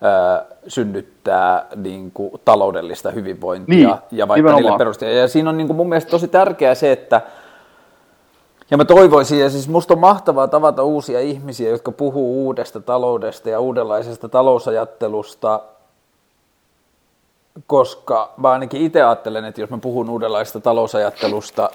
ää, 0.00 0.44
synnyttää 0.68 1.66
niin 1.76 2.10
kuin, 2.10 2.30
taloudellista 2.44 3.10
hyvinvointia 3.10 3.88
niin, 3.88 4.18
ja 4.18 4.28
vaikka 4.28 4.52
niille 4.52 4.78
perusteella. 4.78 5.20
Ja 5.20 5.28
siinä 5.28 5.50
on 5.50 5.56
niin 5.56 5.66
kuin, 5.66 5.76
mun 5.76 5.88
mielestä 5.88 6.10
tosi 6.10 6.28
tärkeää 6.28 6.74
se, 6.74 6.92
että 6.92 7.20
ja 8.70 8.76
mä 8.76 8.84
toivoisin, 8.84 9.40
ja 9.40 9.50
siis 9.50 9.68
musta 9.68 9.94
on 9.94 10.00
mahtavaa 10.00 10.48
tavata 10.48 10.82
uusia 10.82 11.20
ihmisiä, 11.20 11.70
jotka 11.70 11.92
puhuu 11.92 12.44
uudesta 12.44 12.80
taloudesta 12.80 13.50
ja 13.50 13.60
uudenlaisesta 13.60 14.28
talousajattelusta, 14.28 15.60
koska 17.66 18.32
mä 18.36 18.50
ainakin 18.50 18.82
itse 18.82 19.02
ajattelen, 19.02 19.44
että 19.44 19.60
jos 19.60 19.70
mä 19.70 19.78
puhun 19.78 20.10
uudenlaisesta 20.10 20.60
talousajattelusta 20.60 21.70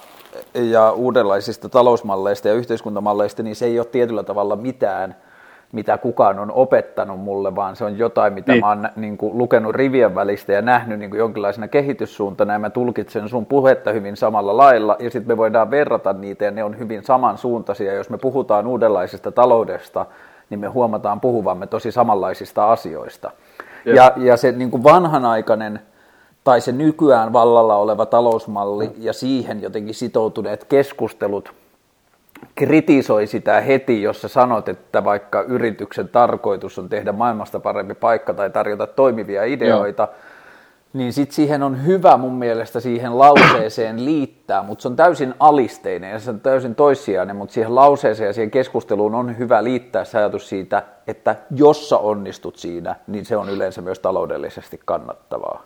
ja 0.53 0.91
uudenlaisista 0.91 1.69
talousmalleista 1.69 2.48
ja 2.48 2.53
yhteiskuntamalleista, 2.53 3.43
niin 3.43 3.55
se 3.55 3.65
ei 3.65 3.79
ole 3.79 3.88
tietyllä 3.88 4.24
tavalla 4.24 4.55
mitään– 4.55 5.15
mitä 5.71 5.97
kukaan 5.97 6.39
on 6.39 6.51
opettanut 6.51 7.19
mulle, 7.19 7.55
vaan 7.55 7.75
se 7.75 7.85
on 7.85 7.97
jotain, 7.97 8.33
mitä 8.33 8.51
niin. 8.51 8.63
mä 8.63 8.69
oon 8.69 8.89
niin 8.95 9.17
kuin, 9.17 9.38
lukenut 9.38 9.75
rivien 9.75 10.15
välistä 10.15 10.53
ja 10.53 10.61
nähnyt 10.61 10.99
niin 10.99 11.09
kuin, 11.09 11.19
jonkinlaisena 11.19 11.67
kehityssuuntana, 11.67 12.53
ja 12.53 12.59
mä 12.59 12.69
tulkitsen 12.69 13.29
sun 13.29 13.45
puhetta 13.45 13.91
hyvin 13.91 14.17
samalla 14.17 14.57
lailla, 14.57 14.95
ja 14.99 15.11
sitten 15.11 15.27
me 15.33 15.38
voidaan 15.38 15.71
verrata 15.71 16.13
niitä, 16.13 16.45
ja 16.45 16.51
ne 16.51 16.63
on 16.63 16.79
hyvin 16.79 17.03
samansuuntaisia. 17.03 17.93
Jos 17.93 18.09
me 18.09 18.17
puhutaan 18.17 18.67
uudenlaisesta 18.67 19.31
taloudesta, 19.31 20.05
niin 20.49 20.59
me 20.59 20.67
huomataan 20.67 21.19
puhuvamme 21.19 21.67
tosi 21.67 21.91
samanlaisista 21.91 22.71
asioista. 22.71 23.31
Ja, 23.85 23.95
ja, 23.95 24.13
ja 24.17 24.38
se 24.38 24.51
niin 24.51 24.71
kuin 24.71 24.83
vanhanaikainen 24.83 25.79
tai 26.43 26.61
se 26.61 26.71
nykyään 26.71 27.33
vallalla 27.33 27.75
oleva 27.75 28.05
talousmalli 28.05 28.88
mm. 28.88 28.93
ja 28.97 29.13
siihen 29.13 29.61
jotenkin 29.61 29.93
sitoutuneet 29.93 30.63
keskustelut 30.63 31.53
kritisoi 32.55 33.27
sitä 33.27 33.62
heti, 33.62 34.01
jos 34.01 34.22
sä 34.22 34.27
sanot, 34.27 34.69
että 34.69 35.03
vaikka 35.03 35.41
yrityksen 35.41 36.10
tarkoitus 36.10 36.79
on 36.79 36.89
tehdä 36.89 37.12
maailmasta 37.12 37.60
parempi 37.60 37.93
paikka 37.93 38.34
tai 38.34 38.50
tarjota 38.50 38.88
toimivia 38.88 39.43
ideoita, 39.43 40.03
Joo. 40.03 40.13
niin 40.93 41.13
sitten 41.13 41.36
siihen 41.36 41.63
on 41.63 41.86
hyvä 41.86 42.17
mun 42.17 42.34
mielestä 42.34 42.79
siihen 42.79 43.17
lauseeseen 43.17 44.05
liittää, 44.05 44.63
mutta 44.63 44.81
se 44.81 44.88
on 44.88 44.96
täysin 44.96 45.34
alisteinen 45.39 46.12
ja 46.12 46.19
se 46.19 46.29
on 46.29 46.39
täysin 46.39 46.75
toissijainen, 46.75 47.36
mutta 47.36 47.53
siihen 47.53 47.75
lauseeseen 47.75 48.27
ja 48.27 48.34
siihen 48.34 48.51
keskusteluun 48.51 49.15
on 49.15 49.38
hyvä 49.38 49.63
liittää 49.63 50.05
se 50.05 50.17
ajatus 50.17 50.50
siitä, 50.50 50.84
että 51.08 51.36
jos 51.55 51.89
sä 51.89 51.98
onnistut 51.98 52.55
siinä, 52.55 52.96
niin 53.08 53.25
se 53.25 53.38
on 53.38 53.50
yleensä 53.50 53.81
myös 53.81 54.00
taloudellisesti 54.00 54.79
kannattavaa. 54.86 55.63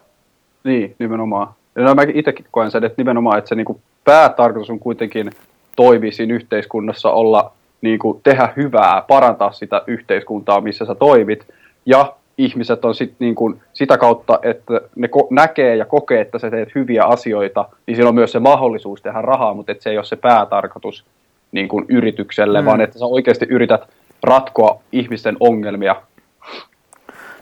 Niin, 0.64 0.96
nimenomaan. 1.00 1.48
Ja 1.76 1.96
mä 1.96 2.02
itsekin 2.14 2.46
koen 2.52 2.72
sen, 2.72 2.84
että 2.84 3.02
nimenomaan, 3.02 3.38
että 3.38 3.50
se 3.50 3.56
niinku 3.56 3.82
päätarkoitus 4.04 4.70
on 4.70 4.80
kuitenkin 4.80 5.32
toimii 5.76 6.12
siinä 6.12 6.34
yhteiskunnassa, 6.34 7.12
olla, 7.12 7.52
niin 7.82 8.00
kuin, 8.00 8.20
tehdä 8.24 8.54
hyvää, 8.58 9.04
parantaa 9.08 9.52
sitä 9.52 9.82
yhteiskuntaa, 9.88 10.62
missä 10.62 10.86
sä 10.86 10.96
toimit, 10.96 11.48
ja 11.86 12.14
ihmiset 12.38 12.86
on 12.86 12.96
sit, 12.96 13.14
niin 13.20 13.36
kuin, 13.36 13.62
sitä 13.74 13.98
kautta, 13.98 14.40
että 14.44 14.82
ne 14.96 15.08
ko- 15.08 15.28
näkee 15.30 15.76
ja 15.76 15.86
kokee, 15.86 16.22
että 16.22 16.40
sä 16.40 16.52
teet 16.52 16.76
hyviä 16.76 17.04
asioita, 17.04 17.70
niin 17.88 17.96
siinä 17.96 18.10
on 18.10 18.16
myös 18.16 18.32
se 18.32 18.40
mahdollisuus 18.40 19.02
tehdä 19.02 19.22
rahaa, 19.22 19.54
mutta 19.54 19.72
että 19.72 19.84
se 19.84 19.90
ei 19.90 19.98
ole 19.98 20.06
se 20.06 20.16
päätarkoitus 20.16 21.06
niin 21.52 21.68
kuin 21.68 21.86
yritykselle, 21.90 22.62
mm. 22.62 22.66
vaan 22.66 22.82
että 22.82 23.00
sä 23.00 23.06
oikeasti 23.06 23.46
yrität 23.50 23.82
ratkoa 24.24 24.80
ihmisten 24.92 25.38
ongelmia. 25.40 25.96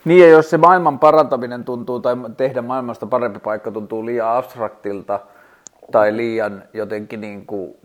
Niin 0.04 0.20
ja 0.20 0.28
jos 0.28 0.50
se 0.50 0.58
maailman 0.58 0.98
parantaminen 0.98 1.64
tuntuu 1.64 2.00
tai 2.00 2.16
tehdä 2.36 2.62
maailmasta 2.62 3.06
parempi 3.06 3.38
paikka 3.38 3.70
tuntuu 3.70 4.06
liian 4.06 4.36
abstraktilta, 4.36 5.20
tai 5.92 6.16
liian 6.16 6.62
jotenkin 6.72 7.20
niin 7.20 7.46
kuin 7.46 7.76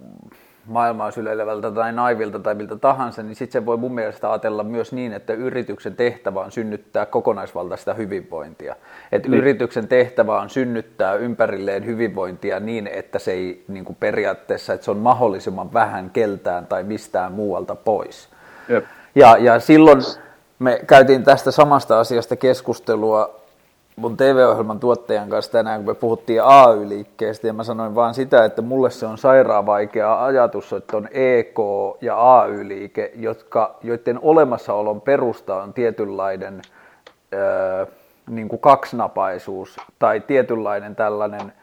maailmaa 0.68 1.12
syleilevältä 1.12 1.72
tai 1.72 1.94
naivilta 1.94 2.40
tai 2.40 2.56
miltä 2.56 2.76
tahansa, 2.76 3.24
niin 3.24 3.36
sitten 3.36 3.62
se 3.62 3.66
voi 3.66 3.78
mun 3.78 3.96
mielestä 3.96 4.32
ajatella 4.32 4.64
myös 4.64 4.94
niin, 4.94 5.14
että 5.14 5.34
yrityksen 5.34 5.96
tehtävä 5.96 6.40
on 6.40 6.52
synnyttää 6.52 7.06
kokonaisvaltaista 7.06 7.94
hyvinvointia. 7.94 8.76
Että 9.12 9.30
niin. 9.30 9.40
yrityksen 9.40 9.88
tehtävä 9.88 10.42
on 10.42 10.50
synnyttää 10.50 11.14
ympärilleen 11.14 11.86
hyvinvointia 11.86 12.60
niin, 12.60 12.88
että 12.88 13.20
se 13.20 13.32
ei 13.32 13.64
niin 13.68 13.86
kuin 13.86 13.98
periaatteessa, 14.00 14.74
että 14.74 14.86
se 14.86 14.92
on 14.92 14.98
mahdollisimman 14.98 15.74
vähän 15.74 16.10
keltään 16.10 16.68
tai 16.68 16.84
mistään 16.84 17.32
muualta 17.32 17.76
pois. 17.76 18.30
Jep. 18.70 18.86
Ja, 19.16 19.38
ja 19.38 19.60
silloin 19.60 20.02
me 20.60 20.82
käytiin 20.88 21.24
tästä 21.24 21.52
samasta 21.52 22.00
asiasta 22.00 22.36
keskustelua 22.36 23.47
mun 23.98 24.18
TV-ohjelman 24.18 24.80
tuottajan 24.80 25.30
kanssa 25.30 25.52
tänään, 25.52 25.80
kun 25.80 25.92
me 25.92 26.00
puhuttiin 26.00 26.44
AY-liikkeestä, 26.44 27.48
ja 27.48 27.54
mä 27.54 27.64
sanoin 27.64 27.96
vaan 27.96 28.14
sitä, 28.14 28.46
että 28.46 28.62
mulle 28.62 28.90
se 28.90 29.06
on 29.06 29.18
sairaan 29.18 29.66
vaikea 29.66 30.26
ajatus, 30.26 30.74
että 30.74 30.98
on 30.98 31.08
EK 31.12 31.60
ja 32.02 32.40
AY-liike, 32.40 33.12
jotka, 33.16 33.76
joiden 33.84 34.20
olemassaolon 34.22 35.02
perusta 35.02 35.64
on 35.64 35.74
tietynlainen 35.74 36.62
öö, 37.34 37.86
niin 38.30 38.50
kuin 38.50 38.60
kaksinapaisuus 38.60 39.78
tai 40.00 40.20
tietynlainen 40.20 40.96
tällainen 40.96 41.54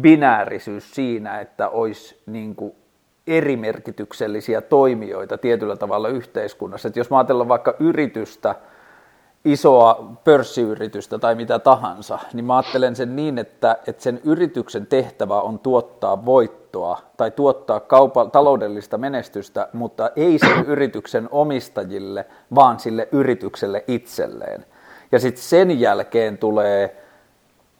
binäärisyys 0.00 0.94
siinä, 0.94 1.40
että 1.40 1.68
olisi 1.68 2.22
niin 2.26 2.54
kuin 2.54 2.74
erimerkityksellisiä 3.26 4.60
toimijoita 4.60 5.38
tietyllä 5.38 5.76
tavalla 5.76 6.08
yhteiskunnassa. 6.08 6.88
Että 6.88 7.00
jos 7.00 7.10
mä 7.10 7.18
ajatellaan 7.18 7.48
vaikka 7.48 7.74
yritystä, 7.78 8.54
isoa 9.44 10.12
pörssiyritystä 10.24 11.18
tai 11.18 11.34
mitä 11.34 11.58
tahansa, 11.58 12.18
niin 12.32 12.44
mä 12.44 12.56
ajattelen 12.56 12.96
sen 12.96 13.16
niin, 13.16 13.38
että, 13.38 13.76
että 13.86 14.02
sen 14.02 14.20
yrityksen 14.24 14.86
tehtävä 14.86 15.40
on 15.40 15.58
tuottaa 15.58 16.24
voittoa 16.24 17.00
tai 17.16 17.30
tuottaa 17.30 17.80
kaupa, 17.80 18.24
taloudellista 18.24 18.98
menestystä, 18.98 19.68
mutta 19.72 20.10
ei 20.16 20.38
sen 20.38 20.64
yrityksen 20.66 21.28
omistajille, 21.30 22.26
vaan 22.54 22.80
sille 22.80 23.08
yritykselle 23.12 23.84
itselleen. 23.88 24.64
Ja 25.12 25.18
sitten 25.18 25.42
sen 25.42 25.80
jälkeen 25.80 26.38
tulee 26.38 26.96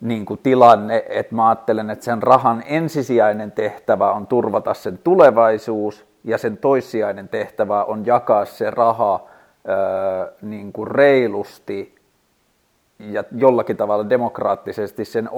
niin 0.01 0.25
kuin 0.25 0.39
tilanne, 0.43 1.05
että 1.09 1.35
mä 1.35 1.49
ajattelen, 1.49 1.89
että 1.89 2.05
sen 2.05 2.23
rahan 2.23 2.63
ensisijainen 2.65 3.51
tehtävä 3.51 4.11
on 4.11 4.27
turvata 4.27 4.73
sen 4.73 4.97
tulevaisuus 4.97 6.05
ja 6.23 6.37
sen 6.37 6.57
toissijainen 6.57 7.29
tehtävä 7.29 7.83
on 7.83 8.05
jakaa 8.05 8.45
se 8.45 8.69
raha– 8.71 9.19
niin 10.41 10.73
kuin 10.73 10.87
reilusti 10.87 11.95
ja 12.99 13.23
jollakin 13.35 13.77
tavalla 13.77 14.09
demokraattisesti 14.09 15.05
sen 15.05 15.29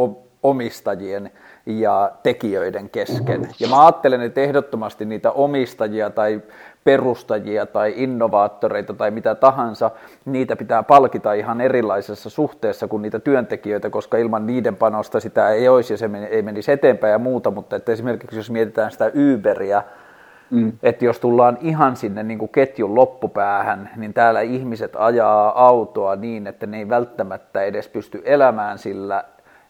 omistajien 0.44 1.32
ja 1.66 2.12
tekijöiden 2.24 2.90
kesken. 2.90 3.50
Ja 3.60 3.68
mä 3.68 3.86
ajattelen, 3.86 4.22
että 4.22 4.42
ehdottomasti 4.42 5.06
niitä 5.06 5.32
omistajia 5.32 6.10
tai 6.10 6.42
perustajia 6.84 7.66
tai 7.66 7.94
innovaattoreita 7.96 8.94
tai 8.94 9.12
mitä 9.12 9.36
tahansa, 9.36 9.92
niitä 10.26 10.56
pitää 10.56 10.84
palkita 10.84 11.34
ihan 11.34 11.62
erilaisessa 11.62 12.30
suhteessa 12.30 12.88
kuin 12.88 13.02
niitä 13.02 13.20
työntekijöitä, 13.20 13.90
koska 13.90 14.18
ilman 14.18 14.46
niiden 14.46 14.76
panosta 14.76 15.20
sitä 15.20 15.50
ei 15.50 15.70
olisi 15.70 15.94
ja 15.94 15.98
se 15.98 16.10
ei 16.30 16.42
menisi 16.42 16.72
eteenpäin 16.72 17.12
ja 17.12 17.20
muuta, 17.20 17.52
mutta 17.52 17.76
että 17.76 17.92
esimerkiksi 17.92 18.38
jos 18.38 18.52
mietitään 18.52 18.92
sitä 18.92 19.12
Uberia, 19.34 19.84
Mm. 20.50 20.72
Että 20.84 21.06
jos 21.06 21.20
tullaan 21.20 21.58
ihan 21.62 21.96
sinne 21.96 22.24
niin 22.24 22.40
kuin 22.40 22.52
ketjun 22.52 22.96
loppupäähän, 22.96 23.90
niin 23.96 24.14
täällä 24.14 24.42
ihmiset 24.42 24.94
ajaa 24.96 25.66
autoa 25.68 26.16
niin, 26.16 26.48
että 26.48 26.66
ne 26.66 26.78
ei 26.78 26.90
välttämättä 26.90 27.64
edes 27.64 27.88
pysty 27.88 28.22
elämään 28.26 28.78
sillä, 28.78 29.24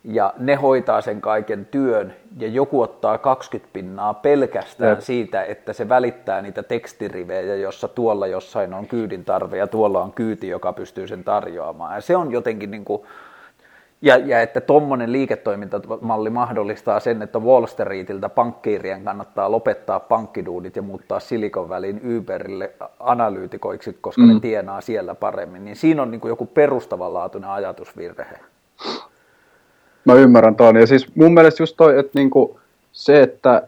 ja 0.03 0.33
ne 0.37 0.55
hoitaa 0.55 1.01
sen 1.01 1.21
kaiken 1.21 1.65
työn, 1.65 2.13
ja 2.39 2.47
joku 2.47 2.81
ottaa 2.81 3.17
20 3.17 3.73
pinnaa 3.73 4.13
pelkästään 4.13 4.89
Jep. 4.89 4.99
siitä, 4.99 5.43
että 5.43 5.73
se 5.73 5.89
välittää 5.89 6.41
niitä 6.41 6.63
tekstirivejä, 6.63 7.55
jossa 7.55 7.87
tuolla 7.87 8.27
jossain 8.27 8.73
on 8.73 8.87
kyydin 8.87 9.25
tarve, 9.25 9.57
ja 9.57 9.67
tuolla 9.67 10.03
on 10.03 10.13
kyyti, 10.13 10.47
joka 10.47 10.73
pystyy 10.73 11.07
sen 11.07 11.23
tarjoamaan. 11.23 11.95
Ja 11.95 12.01
se 12.01 12.15
on 12.15 12.31
jotenkin 12.31 12.71
niin 12.71 12.85
kuin, 12.85 13.01
ja, 14.05 14.17
ja 14.17 14.41
että 14.41 14.61
tuommoinen 14.61 15.11
liiketoimintamalli 15.11 16.29
mahdollistaa 16.29 16.99
sen, 16.99 17.21
että 17.21 17.39
Wall 17.39 17.65
Streetiltä 17.65 18.29
pankkiirien 18.29 19.03
kannattaa 19.03 19.51
lopettaa 19.51 19.99
pankkiduudit 19.99 20.75
ja 20.75 20.81
muuttaa 20.81 21.19
Silicon 21.19 21.69
Valleyin 21.69 22.17
Uberille 22.17 22.71
analyytikoiksi, 22.99 23.97
koska 24.01 24.21
mm. 24.21 24.33
ne 24.33 24.39
tienaa 24.39 24.81
siellä 24.81 25.15
paremmin. 25.15 25.65
Niin 25.65 25.75
siinä 25.75 26.01
on 26.01 26.11
niin 26.11 26.21
kuin 26.21 26.29
joku 26.29 26.45
perustavanlaatuinen 26.45 27.49
ajatusvirhe. 27.49 28.39
Mä 30.05 30.13
ymmärrän 30.13 30.55
tuon. 30.55 30.75
Ja 30.75 30.87
siis 30.87 31.15
mun 31.15 31.33
mielestä 31.33 31.63
just 31.63 31.77
toi, 31.77 31.99
että 31.99 32.11
niinku 32.15 32.59
se, 32.91 33.21
että 33.21 33.67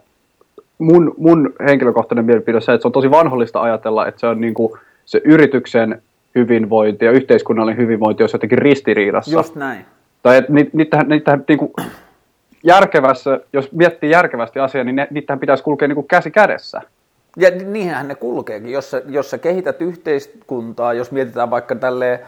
mun, 0.77 1.13
mun 1.17 1.53
henkilökohtainen 1.67 2.25
mielipide 2.25 2.55
on 2.55 2.61
se, 2.61 2.73
että 2.73 2.81
se 2.81 2.87
on 2.87 2.91
tosi 2.91 3.11
vanhollista 3.11 3.61
ajatella, 3.61 4.07
että 4.07 4.19
se 4.19 4.27
on 4.27 4.41
niinku 4.41 4.77
se 5.05 5.21
yrityksen 5.25 6.01
hyvinvointi 6.35 7.05
ja 7.05 7.11
yhteiskunnallinen 7.11 7.81
hyvinvointi 7.81 8.23
on 8.23 8.29
jotenkin 8.33 8.57
ristiriidassa. 8.57 9.31
Just 9.31 9.55
näin. 9.55 9.85
Tai 10.23 10.37
että 10.37 10.53
niitähän, 10.73 11.07
niitähän 11.09 11.43
niinku 11.47 11.73
järkevässä, 12.63 13.39
jos 13.53 13.71
miettii 13.71 14.09
järkevästi 14.09 14.59
asiaa, 14.59 14.83
niin 14.83 14.95
ne, 14.95 15.07
niitähän 15.11 15.39
pitäisi 15.39 15.63
kulkea 15.63 15.87
niinku 15.87 16.03
käsi 16.03 16.31
kädessä. 16.31 16.81
Ja 17.37 17.51
niinhän 17.51 18.07
ne 18.07 18.15
kulkeekin. 18.15 18.71
Jos 18.71 18.91
sä, 18.91 19.01
jos 19.07 19.29
sä 19.29 19.37
kehität 19.37 19.81
yhteiskuntaa, 19.81 20.93
jos 20.93 21.11
mietitään 21.11 21.49
vaikka 21.49 21.75
tälleen 21.75 22.19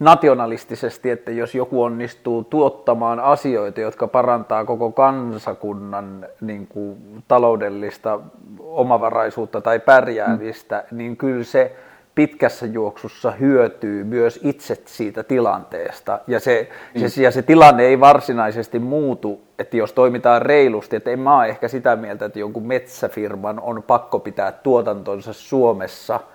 nationalistisesti, 0.00 1.10
että 1.10 1.30
jos 1.30 1.54
joku 1.54 1.82
onnistuu 1.82 2.44
tuottamaan 2.44 3.20
asioita, 3.20 3.80
jotka 3.80 4.06
parantaa 4.08 4.64
koko 4.64 4.92
kansakunnan 4.92 6.26
niin 6.40 6.66
kuin, 6.66 6.96
taloudellista 7.28 8.20
omavaraisuutta 8.58 9.60
tai 9.60 9.78
pärjäämistä, 9.78 10.84
mm. 10.90 10.98
niin 10.98 11.16
kyllä 11.16 11.44
se 11.44 11.76
pitkässä 12.16 12.66
juoksussa 12.66 13.30
hyötyy 13.30 14.04
myös 14.04 14.40
itse 14.42 14.82
siitä 14.84 15.22
tilanteesta. 15.22 16.20
Ja 16.26 16.40
se, 16.40 16.68
mm. 16.94 17.08
se, 17.08 17.22
ja 17.22 17.30
se 17.30 17.42
tilanne 17.42 17.82
ei 17.82 18.00
varsinaisesti 18.00 18.78
muutu, 18.78 19.40
että 19.58 19.76
jos 19.76 19.92
toimitaan 19.92 20.42
reilusti, 20.42 20.96
että 20.96 21.10
en 21.10 21.20
mä 21.20 21.38
ole 21.38 21.46
ehkä 21.46 21.68
sitä 21.68 21.96
mieltä, 21.96 22.24
että 22.24 22.38
jonkun 22.38 22.66
metsäfirman 22.66 23.60
on 23.60 23.82
pakko 23.82 24.18
pitää 24.18 24.52
tuotantonsa 24.52 25.32
Suomessa– 25.32 26.20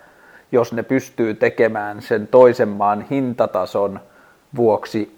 jos 0.51 0.73
ne 0.73 0.83
pystyy 0.83 1.33
tekemään 1.33 2.01
sen 2.01 2.27
toisen 2.27 2.69
maan 2.69 3.05
hintatason 3.11 3.99
vuoksi 4.55 5.17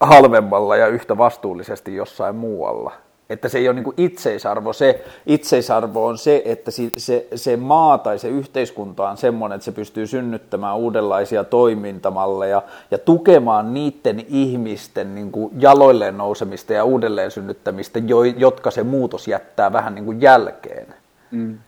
halvemmalla 0.00 0.76
ja 0.76 0.86
yhtä 0.86 1.18
vastuullisesti 1.18 1.94
jossain 1.94 2.36
muualla. 2.36 2.92
Että 3.30 3.48
se 3.48 3.58
ei 3.58 3.68
ole 3.68 3.80
niin 3.80 3.94
itseisarvo. 3.96 4.72
Se 4.72 5.04
itseisarvo 5.26 6.06
on 6.06 6.18
se, 6.18 6.42
että 6.44 6.70
se, 6.96 7.26
se 7.34 7.56
maa 7.56 7.98
tai 7.98 8.18
se 8.18 8.28
yhteiskunta 8.28 9.10
on 9.10 9.16
semmoinen, 9.16 9.56
että 9.56 9.64
se 9.64 9.72
pystyy 9.72 10.06
synnyttämään 10.06 10.76
uudenlaisia 10.76 11.44
toimintamalleja 11.44 12.62
ja 12.90 12.98
tukemaan 12.98 13.74
niiden 13.74 14.24
ihmisten 14.28 15.14
niin 15.14 15.32
kuin 15.32 15.52
jaloilleen 15.58 16.18
nousemista 16.18 16.72
ja 16.72 16.84
uudelleen 16.84 17.30
synnyttämistä, 17.30 17.98
jotka 18.36 18.70
se 18.70 18.82
muutos 18.82 19.28
jättää 19.28 19.72
vähän 19.72 19.94
niin 19.94 20.04
kuin 20.04 20.20
jälkeen. 20.20 20.94
Mm 21.30 21.58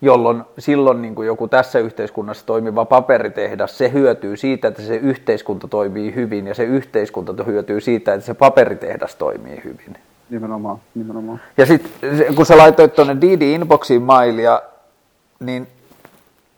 jolloin 0.00 0.42
silloin 0.58 1.02
niin 1.02 1.14
kuin 1.14 1.26
joku 1.26 1.48
tässä 1.48 1.78
yhteiskunnassa 1.78 2.46
toimiva 2.46 2.84
paperitehdas, 2.84 3.78
se 3.78 3.92
hyötyy 3.92 4.36
siitä, 4.36 4.68
että 4.68 4.82
se 4.82 4.96
yhteiskunta 4.96 5.68
toimii 5.68 6.14
hyvin 6.14 6.46
ja 6.46 6.54
se 6.54 6.64
yhteiskunta 6.64 7.44
hyötyy 7.44 7.80
siitä, 7.80 8.14
että 8.14 8.26
se 8.26 8.34
paperitehdas 8.34 9.16
toimii 9.16 9.60
hyvin. 9.64 9.96
Nimenomaan, 10.30 10.78
nimenomaan. 10.94 11.40
Ja 11.56 11.66
sitten 11.66 12.34
kun 12.34 12.46
sä 12.46 12.56
laitoit 12.56 12.94
tuonne 12.94 13.16
Didi 13.20 13.54
Inboxiin 13.54 14.02
mailia, 14.02 14.62
niin 15.40 15.68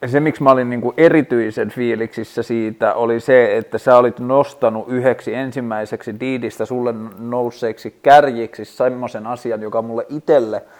se, 0.06 0.20
miksi 0.20 0.42
mä 0.42 0.50
olin 0.50 0.70
niin 0.70 0.80
kuin 0.80 0.94
erityisen 0.96 1.70
fiiliksissä 1.70 2.42
siitä, 2.42 2.94
oli 2.94 3.20
se, 3.20 3.56
että 3.56 3.78
sä 3.78 3.96
olit 3.96 4.20
nostanut 4.20 4.88
yhdeksi 4.88 5.34
ensimmäiseksi 5.34 6.20
Diidistä 6.20 6.64
sulle 6.64 6.94
nousseeksi 7.18 7.98
kärjiksi 8.02 8.64
semmoisen 8.64 9.26
asian, 9.26 9.62
joka 9.62 9.82
mulle 9.82 10.06
itselle– 10.08 10.62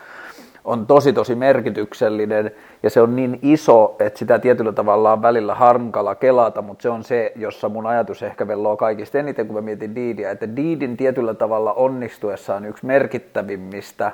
on 0.64 0.86
tosi 0.86 1.12
tosi 1.12 1.34
merkityksellinen 1.34 2.50
ja 2.82 2.90
se 2.90 3.00
on 3.00 3.16
niin 3.16 3.38
iso, 3.42 3.96
että 3.98 4.18
sitä 4.18 4.38
tietyllä 4.38 4.72
tavalla 4.72 5.12
on 5.12 5.22
välillä 5.22 5.54
harmkala 5.54 6.14
kelata, 6.14 6.62
mutta 6.62 6.82
se 6.82 6.90
on 6.90 7.04
se, 7.04 7.32
jossa 7.36 7.68
mun 7.68 7.86
ajatus 7.86 8.22
ehkä 8.22 8.46
velloo 8.46 8.76
kaikista 8.76 9.18
eniten, 9.18 9.46
kun 9.46 9.56
mä 9.56 9.62
mietin 9.62 9.94
Diidiä, 9.94 10.30
että 10.30 10.56
Diidin 10.56 10.96
tietyllä 10.96 11.34
tavalla 11.34 11.72
onnistuessaan 11.72 12.64
yksi 12.64 12.86
merkittävimmistä 12.86 14.12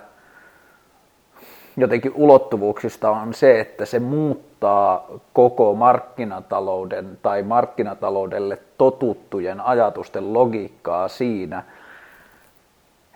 jotenkin 1.77 2.13
ulottuvuuksista 2.15 3.11
on 3.11 3.35
se, 3.35 3.61
että 3.61 3.85
se 3.85 3.99
muuttaa 3.99 5.09
koko 5.33 5.75
markkinatalouden 5.75 7.19
tai 7.23 7.43
markkinataloudelle 7.43 8.59
totuttujen 8.79 9.61
ajatusten 9.61 10.35
logiikkaa 10.35 11.09
siinä, 11.09 11.63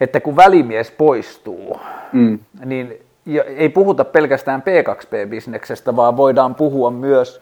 että 0.01 0.21
kun 0.21 0.37
välimies 0.37 0.90
poistuu, 0.90 1.81
mm. 2.12 2.38
niin 2.64 3.01
ja 3.26 3.44
ei 3.44 3.68
puhuta 3.68 4.04
pelkästään 4.04 4.62
P2P-bisneksestä, 4.62 5.96
vaan 5.96 6.16
voidaan 6.16 6.54
puhua 6.54 6.90
myös 6.90 7.40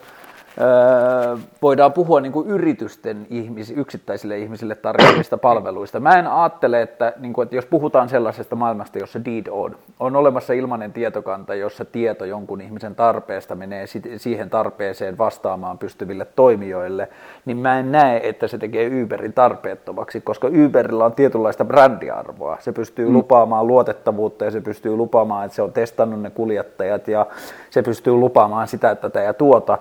voidaan 1.63 1.93
puhua 1.93 2.21
niin 2.21 2.33
kuin 2.33 2.49
yritysten 2.49 3.27
ihmis, 3.31 3.71
yksittäisille 3.71 4.39
ihmisille 4.39 4.75
tarjoamista 4.75 5.39
palveluista. 5.39 6.01
Mä 6.01 6.19
en 6.19 6.27
ajattele, 6.27 6.83
että, 6.83 7.13
niin 7.21 7.33
kuin, 7.33 7.43
että 7.43 7.57
jos 7.57 7.67
puhutaan 7.67 8.09
sellaisesta 8.09 8.57
maailmasta, 8.57 8.99
jossa 8.99 9.25
deed 9.25 9.47
on, 9.51 9.77
on 10.01 10.17
olemassa 10.17 10.53
ilmainen 10.53 10.93
tietokanta, 10.93 11.55
jossa 11.55 11.85
tieto 11.85 12.25
jonkun 12.25 12.61
ihmisen 12.61 12.95
tarpeesta 12.95 13.55
menee 13.55 13.85
siihen 14.17 14.51
tarpeeseen 14.51 15.19
vastaamaan 15.19 15.79
pystyville 15.79 16.27
toimijoille, 16.37 17.09
niin 17.45 17.57
mä 17.57 17.79
en 17.79 17.93
näe, 17.93 18.21
että 18.29 18.49
se 18.49 18.59
tekee 18.59 19.03
Uberin 19.03 19.33
tarpeettomaksi, 19.33 20.21
koska 20.21 20.49
Uberilla 20.67 21.05
on 21.05 21.15
tietynlaista 21.15 21.65
brändiarvoa. 21.65 22.57
Se 22.61 22.73
pystyy 22.73 23.07
mm. 23.07 23.13
lupaamaan 23.13 23.67
luotettavuutta 23.67 24.45
ja 24.45 24.51
se 24.51 24.61
pystyy 24.61 24.97
lupaamaan, 24.97 25.45
että 25.45 25.57
se 25.57 25.63
on 25.63 25.73
testannut 25.73 26.23
ne 26.23 26.31
kuljettajat 26.31 27.09
ja 27.09 27.27
se 27.71 27.83
pystyy 27.83 28.13
lupaamaan 28.13 28.69
sitä, 28.69 28.91
että 28.91 29.11
tätä 29.11 29.21
ja 29.21 29.35
tuota, 29.35 29.79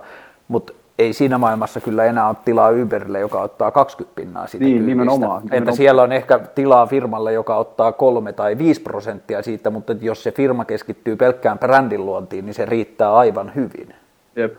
mutta 0.48 0.72
ei 0.98 1.12
siinä 1.12 1.38
maailmassa 1.38 1.80
kyllä 1.80 2.04
enää 2.04 2.28
ole 2.28 2.36
tilaa 2.44 2.70
Uberille, 2.82 3.20
joka 3.20 3.40
ottaa 3.40 3.70
20 3.70 4.16
pinnaa 4.16 4.46
siitä 4.46 4.64
niin, 4.66 4.86
nimenomaan, 4.86 5.20
nimenomaan. 5.20 5.42
Että 5.52 5.72
siellä 5.72 6.02
on 6.02 6.12
ehkä 6.12 6.38
tilaa 6.38 6.86
firmalle, 6.86 7.32
joka 7.32 7.56
ottaa 7.56 7.92
3 7.92 8.32
tai 8.32 8.58
5 8.58 8.80
prosenttia 8.82 9.42
siitä, 9.42 9.70
mutta 9.70 9.94
jos 10.00 10.22
se 10.22 10.32
firma 10.32 10.64
keskittyy 10.64 11.16
pelkkään 11.16 11.58
brändin 11.58 12.06
luontiin, 12.06 12.46
niin 12.46 12.54
se 12.54 12.66
riittää 12.66 13.16
aivan 13.16 13.52
hyvin. 13.54 13.94
Jep. 14.36 14.54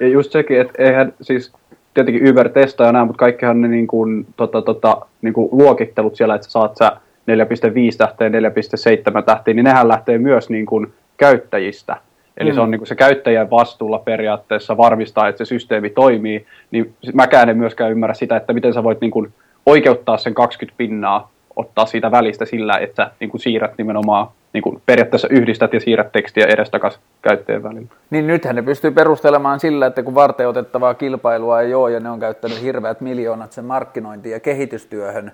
Ja 0.00 0.08
just 0.08 0.32
sekin, 0.32 0.60
että 0.60 0.82
eihän 0.82 1.12
siis 1.20 1.52
tietenkin 1.94 2.30
Uber 2.30 2.48
testaa 2.48 2.86
ja 2.86 2.92
näin, 2.92 3.06
mutta 3.06 3.20
kaikkihan 3.20 3.60
ne 3.60 3.68
niin 3.68 3.86
kuin, 3.86 4.26
tota, 4.36 4.62
tota, 4.62 5.06
niin 5.22 5.34
kuin 5.34 5.48
luokittelut 5.52 6.16
siellä, 6.16 6.34
että 6.34 6.44
sä 6.44 6.50
saat 6.50 6.76
sä 6.76 6.92
4.5 7.26 7.96
tähteä, 7.98 8.28
4.7 8.28 9.22
tähteä, 9.26 9.54
niin 9.54 9.64
nehän 9.64 9.88
lähtee 9.88 10.18
myös 10.18 10.50
niin 10.50 10.66
kuin 10.66 10.92
käyttäjistä. 11.16 11.96
Eli 12.36 12.50
mm. 12.50 12.54
se 12.54 12.60
on 12.60 12.70
niin 12.70 12.78
kuin 12.78 12.88
se 12.88 12.94
käyttäjän 12.94 13.50
vastuulla 13.50 13.98
periaatteessa 13.98 14.76
varmistaa, 14.76 15.28
että 15.28 15.44
se 15.44 15.48
systeemi 15.48 15.90
toimii, 15.90 16.46
niin 16.70 16.94
mäkään 17.14 17.48
en 17.48 17.58
myöskään 17.58 17.90
ymmärrä 17.90 18.14
sitä, 18.14 18.36
että 18.36 18.52
miten 18.52 18.74
sä 18.74 18.82
voit 18.82 19.00
niin 19.00 19.10
kuin 19.10 19.32
oikeuttaa 19.66 20.18
sen 20.18 20.34
20 20.34 20.78
pinnaa, 20.78 21.30
ottaa 21.56 21.86
siitä 21.86 22.10
välistä 22.10 22.44
sillä, 22.44 22.78
että 22.78 23.04
sä 23.04 23.10
niin 23.20 23.30
kuin 23.30 23.40
siirrät 23.40 23.78
nimenomaan, 23.78 24.26
niin 24.52 24.62
kuin 24.62 24.82
periaatteessa 24.86 25.28
yhdistät 25.30 25.72
ja 25.72 25.80
siirrät 25.80 26.12
tekstiä 26.12 26.46
edestakas 26.46 27.00
käyttäjän 27.22 27.62
välillä. 27.62 27.88
Niin 28.10 28.26
nythän 28.26 28.56
ne 28.56 28.62
pystyy 28.62 28.90
perustelemaan 28.90 29.60
sillä, 29.60 29.86
että 29.86 30.02
kun 30.02 30.14
varteutettavaa 30.14 30.94
kilpailua 30.94 31.60
ei 31.60 31.74
ole 31.74 31.90
ja 31.90 32.00
ne 32.00 32.10
on 32.10 32.20
käyttänyt 32.20 32.62
hirveät 32.62 33.00
miljoonat 33.00 33.52
sen 33.52 33.64
markkinointiin 33.64 34.32
ja 34.32 34.40
kehitystyöhön, 34.40 35.32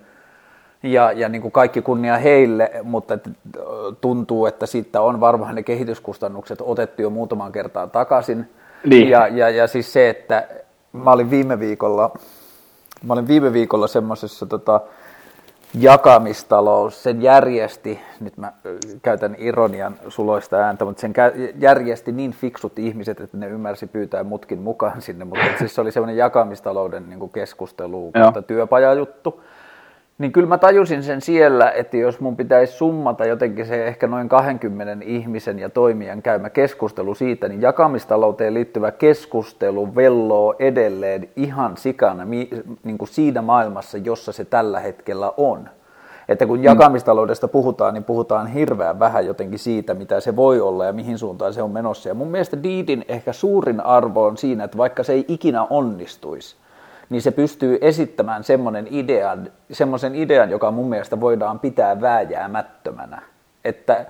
ja, 0.83 1.13
ja 1.13 1.29
niin 1.29 1.43
kuin 1.43 1.53
kaikki 1.53 1.83
kunnia 1.83 2.19
heille, 2.19 2.71
mutta 2.83 3.19
tuntuu, 4.01 4.47
että 4.47 4.67
siitä 4.67 5.01
on 5.01 5.21
varmaan 5.21 5.55
ne 5.55 5.63
kehityskustannukset 5.63 6.59
otettu 6.61 7.03
jo 7.03 7.11
muutaman 7.11 7.53
kertaan 7.53 7.91
takaisin. 7.91 8.49
Niin. 8.85 9.09
Ja, 9.09 9.29
ja, 9.29 9.51
ja 9.51 9.67
siis 9.67 9.93
se, 9.93 10.09
että 10.09 10.49
mä 10.93 11.13
olin 11.13 11.31
viime 11.31 11.61
viikolla, 11.61 12.19
mä 13.07 13.13
olin 13.13 13.29
viime 13.29 13.53
viikolla 13.53 13.87
semmoisessa 13.87 14.47
tota, 14.47 14.81
jakamistalous, 15.81 17.03
sen 17.03 17.23
järjesti, 17.23 18.01
nyt 18.21 18.37
mä 18.37 18.53
käytän 19.03 19.37
ironian 19.39 19.95
suloista 20.09 20.57
ääntä, 20.57 20.85
mutta 20.85 21.01
sen 21.01 21.15
järjesti 21.59 22.13
niin 22.13 22.33
fiksut 22.33 22.79
ihmiset, 22.79 23.21
että 23.21 23.37
ne 23.37 23.49
ymmärsi 23.49 23.87
pyytää 23.87 24.25
mutkin 24.25 24.59
mukaan 24.59 25.03
sinne, 25.03 25.25
mutta 25.25 25.45
siis 25.59 25.75
se 25.75 25.81
oli 25.81 25.93
semmoinen 25.93 26.17
jakamistalouden 26.17 27.09
niin 27.09 27.31
keskustelu, 27.31 28.13
työpajajuttu. 28.47 29.41
Niin 30.19 30.33
kyllä 30.33 30.49
mä 30.49 30.59
tajusin 30.59 31.03
sen 31.03 31.21
siellä, 31.21 31.71
että 31.71 31.97
jos 31.97 32.21
mun 32.21 32.37
pitäisi 32.37 32.73
summata 32.73 33.25
jotenkin 33.25 33.67
se 33.67 33.87
ehkä 33.87 34.07
noin 34.07 34.29
20 34.29 35.05
ihmisen 35.05 35.59
ja 35.59 35.69
toimijan 35.69 36.23
käymä 36.23 36.51
keskustelu 36.51 37.15
siitä, 37.15 37.49
niin 37.49 37.63
jakamistalouteen 37.63 38.55
liittyvä 38.55 38.91
keskustelu 38.91 39.95
velloo 39.95 40.55
edelleen 40.59 41.29
ihan 41.37 41.77
sikana 41.77 42.25
niin 42.85 42.99
kuin 42.99 43.09
siinä 43.09 43.43
maailmassa, 43.43 43.99
jossa 43.99 44.33
se 44.33 44.45
tällä 44.45 44.81
hetkellä 44.81 45.33
on. 45.37 45.69
Että 46.29 46.47
kun 46.47 46.59
mm. 46.59 46.65
jakamistaloudesta 46.65 47.49
puhutaan, 47.49 47.95
niin 47.95 48.05
puhutaan 48.05 48.47
hirveän 48.47 48.99
vähän 48.99 49.27
jotenkin 49.27 49.59
siitä, 49.59 49.95
mitä 49.95 50.21
se 50.21 50.37
voi 50.37 50.61
olla 50.61 50.85
ja 50.85 50.93
mihin 50.93 51.19
suuntaan 51.19 51.55
se 51.55 51.63
on 51.63 51.71
menossa. 51.71 52.09
Ja 52.09 52.15
mun 52.15 52.29
mielestä 52.29 52.63
Diidin 52.63 53.05
ehkä 53.09 53.33
suurin 53.33 53.81
arvo 53.81 54.25
on 54.25 54.37
siinä, 54.37 54.65
että 54.65 54.79
vaikka 54.79 55.03
se 55.03 55.13
ei 55.13 55.25
ikinä 55.29 55.67
onnistuisi, 55.71 56.57
niin 57.11 57.23
se 57.23 57.31
pystyy 57.31 57.79
esittämään 57.81 58.45
semmoinen 58.45 58.87
idean, 58.91 59.51
semmoisen 59.73 60.15
idean, 60.15 60.51
joka 60.51 60.71
mun 60.71 60.89
mielestä 60.89 61.21
voidaan 61.21 61.61
pitää 61.61 62.01
vääjäämättömänä. 62.01 63.23
Että 63.65 64.07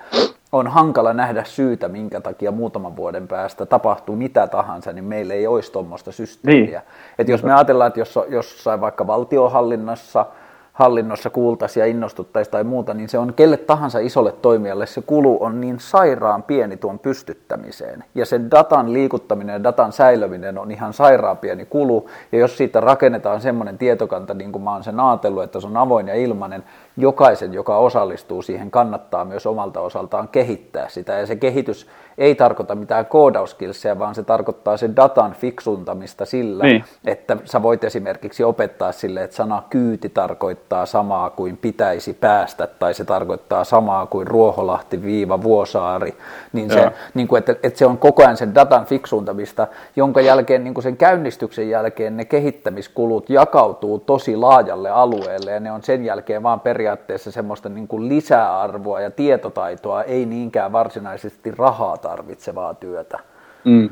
on 0.52 0.66
hankala 0.66 1.12
nähdä 1.12 1.44
syytä, 1.44 1.88
minkä 1.88 2.20
takia 2.20 2.50
muutaman 2.50 2.96
vuoden 2.96 3.28
päästä 3.28 3.66
tapahtuu 3.66 4.16
mitä 4.16 4.46
tahansa, 4.46 4.92
niin 4.92 5.04
meillä 5.04 5.34
ei 5.34 5.46
olisi 5.46 5.72
tuommoista 5.72 6.12
systeemiä. 6.12 6.64
Niin. 6.66 6.80
Että 7.18 7.32
jos 7.32 7.42
me 7.42 7.54
ajatellaan, 7.54 7.88
että 7.88 8.00
jos, 8.00 8.18
jossain 8.28 8.80
vaikka 8.80 9.06
valtiohallinnassa– 9.06 10.26
hallinnossa 10.76 11.30
kuultaisiin 11.30 11.80
ja 11.82 11.86
innostuttaisiin 11.86 12.52
tai 12.52 12.64
muuta, 12.64 12.94
niin 12.94 13.08
se 13.08 13.18
on 13.18 13.34
kelle 13.34 13.56
tahansa 13.56 13.98
isolle 13.98 14.32
toimijalle 14.32 14.86
se 14.86 15.02
kulu 15.02 15.38
on 15.40 15.60
niin 15.60 15.80
sairaan 15.80 16.42
pieni 16.42 16.76
tuon 16.76 16.98
pystyttämiseen. 16.98 18.04
Ja 18.14 18.26
sen 18.26 18.50
datan 18.50 18.92
liikuttaminen 18.92 19.52
ja 19.52 19.62
datan 19.62 19.92
säilöminen 19.92 20.58
on 20.58 20.70
ihan 20.70 20.92
sairaan 20.92 21.36
pieni 21.36 21.64
kulu. 21.64 22.08
Ja 22.32 22.38
jos 22.38 22.56
siitä 22.56 22.80
rakennetaan 22.80 23.40
semmoinen 23.40 23.78
tietokanta, 23.78 24.34
niin 24.34 24.52
kuin 24.52 24.62
mä 24.62 24.72
oon 24.72 24.84
sen 24.84 25.00
ajatellut, 25.00 25.42
että 25.42 25.60
se 25.60 25.66
on 25.66 25.76
avoin 25.76 26.08
ja 26.08 26.14
ilmainen, 26.14 26.64
jokaisen, 26.96 27.54
joka 27.54 27.78
osallistuu 27.78 28.42
siihen, 28.42 28.70
kannattaa 28.70 29.24
myös 29.24 29.46
omalta 29.46 29.80
osaltaan 29.80 30.28
kehittää 30.28 30.88
sitä. 30.88 31.12
Ja 31.12 31.26
se 31.26 31.36
kehitys 31.36 31.86
ei 32.18 32.34
tarkoita 32.34 32.74
mitään 32.74 33.06
koodauskilsejä, 33.06 33.98
vaan 33.98 34.14
se 34.14 34.22
tarkoittaa 34.22 34.76
sen 34.76 34.96
datan 34.96 35.32
fiksuntamista 35.32 36.24
sillä, 36.24 36.64
niin. 36.64 36.84
että 37.04 37.36
sä 37.44 37.62
voit 37.62 37.84
esimerkiksi 37.84 38.44
opettaa 38.44 38.92
sille, 38.92 39.22
että 39.24 39.36
sana 39.36 39.62
kyyti 39.70 40.08
tarkoittaa 40.08 40.86
samaa 40.86 41.30
kuin 41.30 41.56
pitäisi 41.56 42.12
päästä, 42.12 42.66
tai 42.66 42.94
se 42.94 43.04
tarkoittaa 43.04 43.64
samaa 43.64 44.06
kuin 44.06 44.26
Ruoholahti 44.26 45.02
viiva 45.02 45.42
Vuosaari, 45.42 46.14
niin, 46.52 46.70
se, 46.70 46.92
niin 47.14 47.28
kuin, 47.28 47.38
että, 47.38 47.56
että 47.62 47.78
se 47.78 47.86
on 47.86 47.98
koko 47.98 48.22
ajan 48.22 48.36
sen 48.36 48.54
datan 48.54 48.86
fiksuntamista, 48.86 49.66
jonka 49.96 50.20
jälkeen 50.20 50.64
niin 50.64 50.74
kuin 50.74 50.82
sen 50.82 50.96
käynnistyksen 50.96 51.70
jälkeen 51.70 52.16
ne 52.16 52.24
kehittämiskulut 52.24 53.30
jakautuu 53.30 53.98
tosi 53.98 54.36
laajalle 54.36 54.90
alueelle, 54.90 55.50
ja 55.50 55.60
ne 55.60 55.72
on 55.72 55.82
sen 55.82 56.04
jälkeen 56.04 56.42
vaan 56.42 56.60
periaatteessa 56.60 56.85
semmoista 57.18 57.68
niin 57.68 57.88
kuin 57.88 58.08
lisäarvoa 58.08 59.00
ja 59.00 59.10
tietotaitoa, 59.10 60.02
ei 60.02 60.26
niinkään 60.26 60.72
varsinaisesti 60.72 61.50
rahaa 61.50 61.96
tarvitsevaa 61.96 62.74
työtä. 62.74 63.18
Mm. 63.64 63.90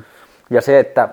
Ja 0.50 0.60
se, 0.60 0.78
että 0.78 1.08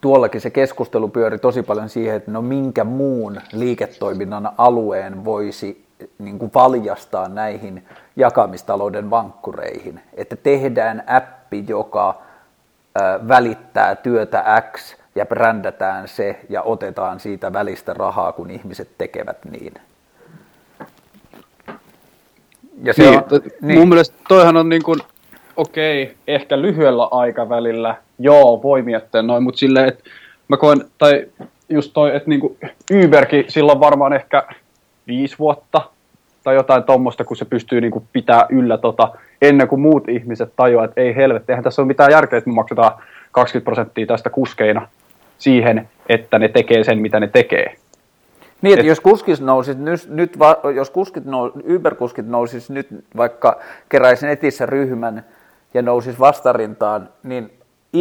tuollakin 0.00 0.40
se 0.40 0.50
keskustelu 0.50 1.08
pyöri 1.08 1.38
tosi 1.38 1.62
paljon 1.62 1.88
siihen, 1.88 2.16
että 2.16 2.30
no 2.30 2.42
minkä 2.42 2.84
muun 2.84 3.40
liiketoiminnan 3.52 4.50
alueen 4.58 5.24
voisi 5.24 5.86
niin 6.18 6.38
kuin 6.38 6.50
valjastaa 6.54 7.28
näihin 7.28 7.88
jakamistalouden 8.16 9.10
vankkureihin. 9.10 10.00
Että 10.14 10.36
tehdään 10.36 11.04
appi, 11.06 11.64
joka 11.68 12.22
välittää 13.28 13.96
työtä 13.96 14.62
X 14.72 14.96
ja 15.14 15.26
brändätään 15.26 16.08
se 16.08 16.40
ja 16.48 16.62
otetaan 16.62 17.20
siitä 17.20 17.52
välistä 17.52 17.94
rahaa, 17.94 18.32
kun 18.32 18.50
ihmiset 18.50 18.88
tekevät 18.98 19.44
niin. 19.44 19.74
Ja 22.82 22.94
se 22.94 23.02
niin, 23.02 23.18
on, 23.18 23.24
niin. 23.62 23.78
Mun 23.78 23.88
mielestä 23.88 24.16
toihan 24.28 24.56
on 24.56 24.68
niin 24.68 24.82
kuin 24.82 25.00
okei, 25.56 26.02
okay, 26.02 26.14
ehkä 26.26 26.62
lyhyellä 26.62 27.04
aikavälillä, 27.04 27.96
joo, 28.18 28.62
voi 28.62 28.82
miettiä 28.82 29.22
noin, 29.22 29.42
mutta 29.42 29.58
silleen, 29.58 29.88
että 29.88 30.04
mä 30.48 30.56
koen, 30.56 30.84
tai 30.98 31.26
just 31.68 31.90
toi, 31.94 32.16
että 32.16 32.28
niinku 32.28 32.56
Uberkin 33.04 33.44
silloin 33.48 33.80
varmaan 33.80 34.12
ehkä 34.12 34.42
viisi 35.06 35.38
vuotta 35.38 35.82
tai 36.44 36.54
jotain 36.54 36.82
tuommoista, 36.82 37.24
kun 37.24 37.36
se 37.36 37.44
pystyy 37.44 37.80
niinku 37.80 38.04
pitää 38.12 38.46
yllä 38.48 38.78
tota, 38.78 39.12
ennen 39.42 39.68
kuin 39.68 39.80
muut 39.80 40.08
ihmiset 40.08 40.52
tajuaa, 40.56 40.84
että 40.84 41.00
ei 41.00 41.16
helvetti, 41.16 41.52
eihän 41.52 41.64
tässä 41.64 41.82
ole 41.82 41.86
mitään 41.86 42.10
järkeä, 42.10 42.38
että 42.38 42.50
me 42.50 42.54
maksetaan 42.54 42.92
20 43.32 43.64
prosenttia 43.64 44.06
tästä 44.06 44.30
kuskeina 44.30 44.88
siihen, 45.38 45.88
että 46.08 46.38
ne 46.38 46.48
tekee 46.48 46.84
sen, 46.84 46.98
mitä 46.98 47.20
ne 47.20 47.28
tekee. 47.28 47.76
Niin, 48.62 48.72
että 48.72 48.80
Et, 48.80 48.88
jos 48.88 49.00
kuskit 49.00 49.40
nousis 49.40 49.76
nyt, 49.76 50.08
nyt 50.08 50.36
jos 50.74 50.90
kuskit 50.90 51.24
nous, 51.24 51.52
Uber-kuskit 51.54 52.26
nousis 52.26 52.70
nyt 52.70 52.88
vaikka 53.16 53.60
keräisi 53.88 54.26
netissä 54.26 54.66
ryhmän, 54.66 55.24
ja 55.74 55.82
nousisi 55.82 56.18
vastarintaan, 56.18 57.08
niin 57.22 57.52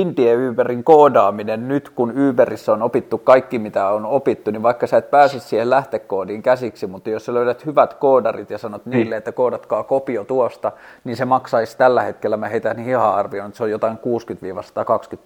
Indie 0.01 0.49
Uberin 0.49 0.84
koodaaminen 0.84 1.67
nyt, 1.67 1.89
kun 1.89 2.13
Uberissä 2.29 2.73
on 2.73 2.81
opittu 2.81 3.17
kaikki, 3.17 3.60
mitä 3.60 3.89
on 3.89 4.05
opittu, 4.05 4.51
niin 4.51 4.63
vaikka 4.63 4.88
sä 4.88 4.97
et 4.97 5.12
pääse 5.12 5.39
siihen 5.39 5.69
lähtekoodiin 5.69 6.41
käsiksi, 6.41 6.88
mutta 6.88 7.10
jos 7.10 7.25
sä 7.25 7.34
löydät 7.34 7.65
hyvät 7.65 7.93
koodarit 7.93 8.49
ja 8.49 8.58
sanot 8.58 8.86
niin. 8.86 8.97
niille, 8.97 9.17
että 9.17 9.31
koodatkaa 9.31 9.84
kopio 9.84 10.23
tuosta, 10.23 10.71
niin 11.03 11.17
se 11.17 11.25
maksaisi 11.25 11.77
tällä 11.77 12.01
hetkellä, 12.01 12.38
mä 12.38 12.47
heitän 12.47 12.79
ihan 12.79 13.15
arvioon, 13.15 13.47
että 13.47 13.58
se 13.58 13.63
on 13.63 13.71
jotain 13.71 13.97
60-120 13.97 13.99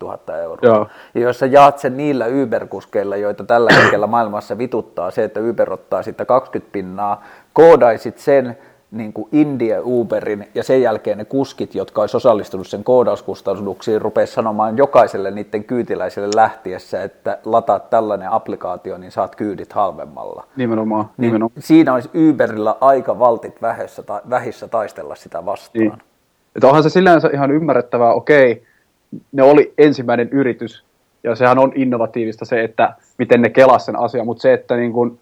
000 0.01 0.37
euroa. 0.37 0.59
Joo. 0.61 0.87
Ja 1.15 1.21
jos 1.21 1.39
sä 1.39 1.45
jaat 1.45 1.79
sen 1.79 1.97
niillä 1.97 2.25
Uber-kuskeilla, 2.25 3.17
joita 3.17 3.43
tällä 3.43 3.73
hetkellä 3.73 4.07
maailmassa 4.07 4.57
vituttaa 4.57 5.11
se, 5.11 5.23
että 5.23 5.39
Uber 5.39 5.73
ottaa 5.73 6.03
sitten 6.03 6.25
20 6.25 6.71
pinnaa, 6.71 7.23
koodaisit 7.53 8.17
sen, 8.17 8.57
niin 8.91 9.13
kuin 9.13 9.29
India 9.31 9.81
Uberin 9.83 10.47
ja 10.55 10.63
sen 10.63 10.81
jälkeen 10.81 11.17
ne 11.17 11.25
kuskit, 11.25 11.75
jotka 11.75 12.01
olisi 12.01 12.17
osallistunut 12.17 12.67
sen 12.67 12.83
koodauskustannuksiin, 12.83 14.01
rupeaisi 14.01 14.33
sanomaan 14.33 14.77
jokaiselle 14.77 15.31
niiden 15.31 15.63
kyytiläiselle 15.63 16.29
lähtiessä, 16.35 17.03
että 17.03 17.39
lataat 17.45 17.89
tällainen 17.89 18.31
applikaatio, 18.31 18.97
niin 18.97 19.11
saat 19.11 19.35
kyydit 19.35 19.73
halvemmalla. 19.73 20.45
Nimenomaan. 20.55 21.05
Niin 21.05 21.27
nimenomaan. 21.27 21.61
Siinä 21.61 21.93
olisi 21.93 22.09
Uberilla 22.29 22.77
aika 22.81 23.19
valtit 23.19 23.61
vähissä, 23.61 24.03
vähissä 24.29 24.67
taistella 24.67 25.15
sitä 25.15 25.45
vastaan. 25.45 25.83
Niin. 25.83 25.93
Että 26.55 26.67
onhan 26.67 26.83
se 26.83 26.89
sillänsä 26.89 27.29
ihan 27.33 27.51
ymmärrettävää, 27.51 28.13
okei, 28.13 28.63
ne 29.31 29.43
oli 29.43 29.73
ensimmäinen 29.77 30.29
yritys, 30.29 30.83
ja 31.23 31.35
sehän 31.35 31.59
on 31.59 31.71
innovatiivista 31.75 32.45
se, 32.45 32.63
että 32.63 32.93
miten 33.17 33.41
ne 33.41 33.49
kelasivat 33.49 33.81
sen 33.81 33.99
asian, 33.99 34.25
mutta 34.25 34.41
se, 34.41 34.53
että 34.53 34.75
niin 34.75 34.93
kun, 34.93 35.19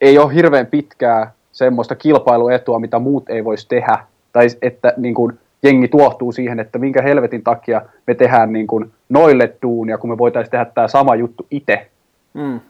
ei 0.00 0.18
ole 0.18 0.34
hirveän 0.34 0.66
pitkää 0.66 1.32
semmoista 1.56 1.94
kilpailuetua, 1.94 2.78
mitä 2.78 2.98
muut 2.98 3.30
ei 3.30 3.44
voisi 3.44 3.68
tehdä, 3.68 3.98
tai 4.32 4.46
että 4.62 4.94
niin 4.96 5.14
kuin, 5.14 5.38
jengi 5.62 5.88
tuohtuu 5.88 6.32
siihen, 6.32 6.60
että 6.60 6.78
minkä 6.78 7.02
helvetin 7.02 7.42
takia 7.42 7.82
me 8.06 8.14
tehdään 8.14 8.52
niin 8.52 8.66
kuin, 8.66 8.92
noille 9.08 9.52
duunia, 9.62 9.98
kun 9.98 10.10
me 10.10 10.18
voitaisiin 10.18 10.50
tehdä 10.50 10.64
tämä 10.64 10.88
sama 10.88 11.14
juttu 11.14 11.46
itse. 11.50 11.86
Mm. 12.34 12.60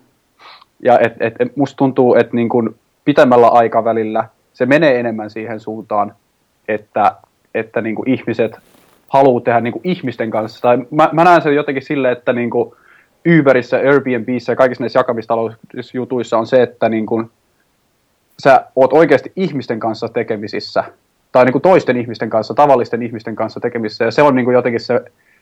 Ja 0.82 0.98
et, 0.98 1.12
et, 1.20 1.34
et 1.38 1.56
musta 1.56 1.76
tuntuu, 1.76 2.14
että 2.14 2.36
niin 2.36 2.48
kuin, 2.48 2.74
pitemmällä 3.04 3.48
aikavälillä 3.48 4.28
se 4.52 4.66
menee 4.66 5.00
enemmän 5.00 5.30
siihen 5.30 5.60
suuntaan, 5.60 6.12
että, 6.68 7.12
että 7.54 7.80
niin 7.80 7.94
kuin 7.94 8.10
ihmiset 8.10 8.58
haluaa 9.08 9.40
tehdä 9.40 9.60
niin 9.60 9.72
kuin 9.72 9.82
ihmisten 9.84 10.30
kanssa. 10.30 10.62
Tai 10.62 10.78
mä, 10.90 11.08
mä 11.12 11.24
näen 11.24 11.42
sen 11.42 11.54
jotenkin 11.54 11.82
silleen, 11.82 12.12
että 12.12 12.32
niin 12.32 12.50
kuin 12.50 12.72
Uberissä, 13.38 13.76
Airbnbissä 13.76 14.52
ja 14.52 14.56
kaikissa 14.56 14.82
näissä 14.82 14.98
jakamistalousjutuissa 14.98 16.38
on 16.38 16.46
se, 16.46 16.62
että 16.62 16.88
niin 16.88 17.06
kuin 17.06 17.30
sä 18.42 18.66
oot 18.76 18.92
oikeasti 18.92 19.32
ihmisten 19.36 19.80
kanssa 19.80 20.08
tekemisissä, 20.08 20.84
tai 21.32 21.44
niin 21.44 21.52
kuin 21.52 21.62
toisten 21.62 21.96
ihmisten 21.96 22.30
kanssa, 22.30 22.54
tavallisten 22.54 23.02
ihmisten 23.02 23.36
kanssa 23.36 23.60
tekemisissä, 23.60 24.04
ja 24.04 24.10
se 24.10 24.22
on 24.22 24.34
niin 24.34 24.44
kuin 24.44 24.54
jotenkin 24.54 24.80
se, 24.80 25.00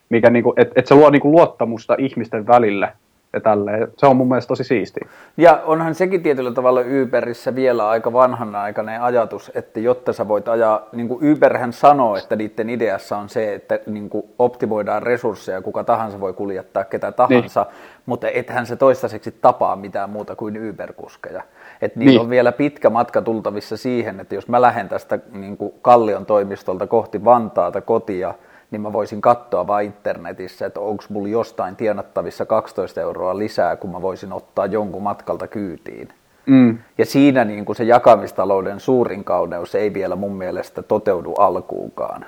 mikä, 0.08 0.30
niin 0.30 0.42
kuin, 0.42 0.60
että 0.60 0.72
et 0.76 0.86
se 0.86 0.94
luo 0.94 1.10
niin 1.10 1.22
kuin 1.22 1.32
luottamusta 1.32 1.96
ihmisten 1.98 2.46
välille, 2.46 2.92
ja 3.34 3.40
tälleen. 3.40 3.88
Se 3.96 4.06
on 4.06 4.16
mun 4.16 4.28
mielestä 4.28 4.48
tosi 4.48 4.64
siisti. 4.64 5.00
Ja 5.36 5.62
onhan 5.64 5.94
sekin 5.94 6.22
tietyllä 6.22 6.52
tavalla 6.52 6.80
Uberissä 7.02 7.54
vielä 7.54 7.88
aika 7.88 8.12
vanhanaikainen 8.12 9.02
ajatus, 9.02 9.52
että 9.54 9.80
jotta 9.80 10.12
sä 10.12 10.28
voit 10.28 10.48
ajaa, 10.48 10.82
niin 10.92 11.08
kuin 11.08 11.32
Uberhän 11.32 11.72
sanoo, 11.72 12.16
että 12.16 12.36
niiden 12.36 12.70
ideassa 12.70 13.16
on 13.16 13.28
se, 13.28 13.54
että 13.54 13.78
niin 13.86 14.10
kuin 14.10 14.26
optimoidaan 14.38 15.02
resursseja, 15.02 15.62
kuka 15.62 15.84
tahansa 15.84 16.20
voi 16.20 16.32
kuljettaa 16.32 16.84
ketä 16.84 17.12
tahansa, 17.12 17.62
niin. 17.62 17.74
mutta 18.06 18.28
ethän 18.28 18.66
se 18.66 18.76
toistaiseksi 18.76 19.34
tapaa 19.40 19.76
mitään 19.76 20.10
muuta 20.10 20.36
kuin 20.36 20.70
Uber-kuskeja. 20.70 21.42
Että 21.84 21.98
niin. 21.98 22.20
on 22.20 22.30
vielä 22.30 22.52
pitkä 22.52 22.90
matka 22.90 23.22
tultavissa 23.22 23.76
siihen, 23.76 24.20
että 24.20 24.34
jos 24.34 24.48
mä 24.48 24.62
lähden 24.62 24.88
tästä 24.88 25.18
niin 25.32 25.56
kuin 25.56 25.74
Kallion 25.82 26.26
toimistolta 26.26 26.86
kohti 26.86 27.24
Vantaata 27.24 27.80
kotia, 27.80 28.34
niin 28.70 28.80
mä 28.80 28.92
voisin 28.92 29.20
katsoa 29.20 29.66
vain 29.66 29.86
internetissä, 29.86 30.66
että 30.66 30.80
onko 30.80 31.04
mulla 31.08 31.28
jostain 31.28 31.76
tienattavissa 31.76 32.46
12 32.46 33.00
euroa 33.00 33.38
lisää, 33.38 33.76
kun 33.76 33.90
mä 33.90 34.02
voisin 34.02 34.32
ottaa 34.32 34.66
jonkun 34.66 35.02
matkalta 35.02 35.46
kyytiin. 35.46 36.08
Mm. 36.46 36.78
Ja 36.98 37.06
siinä 37.06 37.44
niin 37.44 37.64
kuin 37.64 37.76
se 37.76 37.84
jakamistalouden 37.84 38.80
suurin 38.80 39.24
kauneus 39.24 39.74
ei 39.74 39.94
vielä 39.94 40.16
mun 40.16 40.32
mielestä 40.32 40.82
toteudu 40.82 41.32
alkuukaan. 41.32 42.26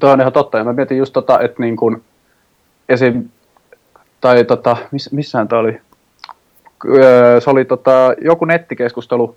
Tuo 0.00 0.10
on 0.10 0.20
ihan 0.20 0.32
totta, 0.32 0.58
ja 0.58 0.64
mä 0.64 0.72
mietin 0.72 0.98
just 0.98 1.12
tota, 1.12 1.40
että 1.40 1.62
niin 1.62 1.76
kuin 1.76 2.02
esim. 2.88 3.28
tai 4.20 4.44
tota, 4.44 4.76
miss, 4.90 5.12
missään 5.12 5.48
tämä 5.48 5.60
oli, 5.60 5.80
se 7.38 7.50
oli 7.50 7.64
tota, 7.64 8.14
joku 8.20 8.44
nettikeskustelu, 8.44 9.36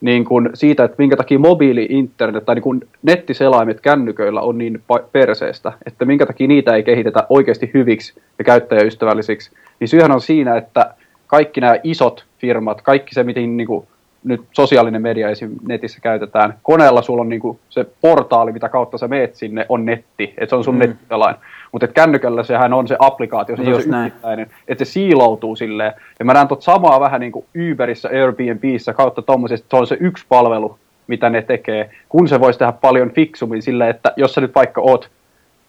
niin 0.00 0.24
kuin 0.24 0.50
siitä, 0.54 0.84
että 0.84 0.94
minkä 0.98 1.16
takia 1.16 1.38
mobiili-internet 1.38 2.44
tai 2.44 2.54
niin 2.54 2.62
kuin 2.62 2.80
nettiselaimet 3.02 3.80
kännyköillä 3.80 4.40
on 4.40 4.58
niin 4.58 4.82
perseestä, 5.12 5.72
että 5.86 6.04
minkä 6.04 6.26
takia 6.26 6.48
niitä 6.48 6.74
ei 6.74 6.82
kehitetä 6.82 7.26
oikeasti 7.28 7.70
hyviksi 7.74 8.20
ja 8.38 8.44
käyttäjäystävällisiksi, 8.44 9.50
niin 9.80 9.88
syyhän 9.88 10.12
on 10.12 10.20
siinä, 10.20 10.56
että 10.56 10.94
kaikki 11.26 11.60
nämä 11.60 11.76
isot 11.82 12.24
firmat, 12.38 12.82
kaikki 12.82 13.14
se, 13.14 13.24
miten 13.24 13.56
niin 13.56 13.66
kuin 13.66 13.86
nyt 14.26 14.40
sosiaalinen 14.52 15.02
media 15.02 15.28
esim. 15.28 15.50
netissä 15.68 16.00
käytetään, 16.00 16.54
koneella 16.62 17.02
sulla 17.02 17.20
on 17.20 17.28
niin 17.28 17.40
kuin 17.40 17.58
se 17.68 17.86
portaali, 18.00 18.52
mitä 18.52 18.68
kautta 18.68 18.98
sä 18.98 19.08
meet 19.08 19.34
sinne, 19.34 19.66
on 19.68 19.84
netti, 19.84 20.34
että 20.38 20.46
se 20.46 20.56
on 20.56 20.64
sun 20.64 20.74
mm. 20.74 20.78
nettipelain. 20.78 21.36
Mutta 21.72 21.88
kännykällä 21.88 22.42
sehän 22.42 22.72
on 22.72 22.88
se 22.88 22.96
applikaatio, 22.98 23.56
se 23.56 23.62
on 23.62 23.66
se 23.66 23.72
yksittäinen, 23.72 24.50
että 24.68 24.84
se 24.84 24.90
siiloutuu 24.90 25.56
silleen. 25.56 25.92
Ja 26.18 26.24
mä 26.24 26.32
näen 26.32 26.48
tuot 26.48 26.62
samaa 26.62 27.00
vähän 27.00 27.20
niin 27.20 27.32
kuin 27.32 27.44
Uberissä, 27.72 28.08
Airbnbissä 28.08 28.92
kautta 28.92 29.22
tuommoisesta, 29.22 29.66
se 29.70 29.76
on 29.76 29.86
se 29.86 29.96
yksi 30.00 30.24
palvelu, 30.28 30.78
mitä 31.06 31.30
ne 31.30 31.42
tekee, 31.42 31.90
kun 32.08 32.28
se 32.28 32.40
voisi 32.40 32.58
tehdä 32.58 32.72
paljon 32.72 33.10
fiksummin 33.10 33.62
silleen, 33.62 33.90
että 33.90 34.12
jos 34.16 34.34
sä 34.34 34.40
nyt 34.40 34.54
vaikka 34.54 34.80
oot 34.80 35.10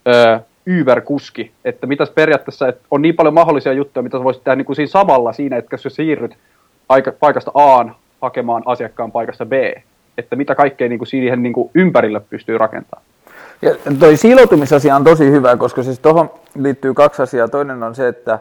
öö, 0.07 0.39
Uber-kuski, 0.81 1.51
että 1.65 1.87
mitäs 1.87 2.09
periaatteessa, 2.09 2.67
että 2.67 2.81
on 2.91 3.01
niin 3.01 3.15
paljon 3.15 3.33
mahdollisia 3.33 3.73
juttuja, 3.73 4.03
mitä 4.03 4.17
sä 4.17 4.23
voisit 4.23 4.43
tehdä 4.43 4.55
niin 4.55 4.65
kuin 4.65 4.75
siinä 4.75 4.89
samalla 4.89 5.33
siinä, 5.33 5.57
että 5.57 5.73
jos 5.73 5.83
sä 5.83 5.89
siirryt 5.89 6.37
aika, 6.89 7.11
paikasta 7.11 7.51
A 7.53 7.85
hakemaan 8.27 8.63
asiakkaan 8.65 9.11
paikasta 9.11 9.45
B, 9.45 9.53
että 10.17 10.35
mitä 10.35 10.55
kaikkea 10.55 10.89
niin 10.89 10.99
kuin 10.99 11.07
siihen 11.07 11.43
niin 11.43 11.53
kuin 11.53 11.71
ympärille 11.75 12.19
pystyy 12.19 12.57
rakentamaan. 12.57 13.05
Ja 13.61 13.71
toi 13.99 14.17
siiloutumisasia 14.17 14.95
on 14.95 15.03
tosi 15.03 15.31
hyvä, 15.31 15.57
koska 15.57 15.83
siis 15.83 15.99
tuohon 15.99 16.29
liittyy 16.59 16.93
kaksi 16.93 17.21
asiaa. 17.21 17.47
Toinen 17.47 17.83
on 17.83 17.95
se, 17.95 18.07
että 18.07 18.39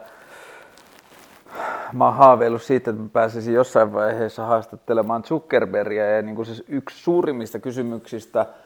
mä 1.92 2.05
oon 2.05 2.61
siitä, 2.61 2.90
että 2.90 3.03
mä 3.03 3.09
pääsisin 3.12 3.55
jossain 3.55 3.92
vaiheessa 3.92 4.46
haastattelemaan 4.46 5.22
Zuckerbergia 5.22 6.16
ja 6.16 6.22
niin 6.22 6.37
kuin 6.37 6.46
siis 6.46 6.64
yksi 6.68 7.03
suurimmista 7.03 7.59
kysymyksistä– 7.59 8.46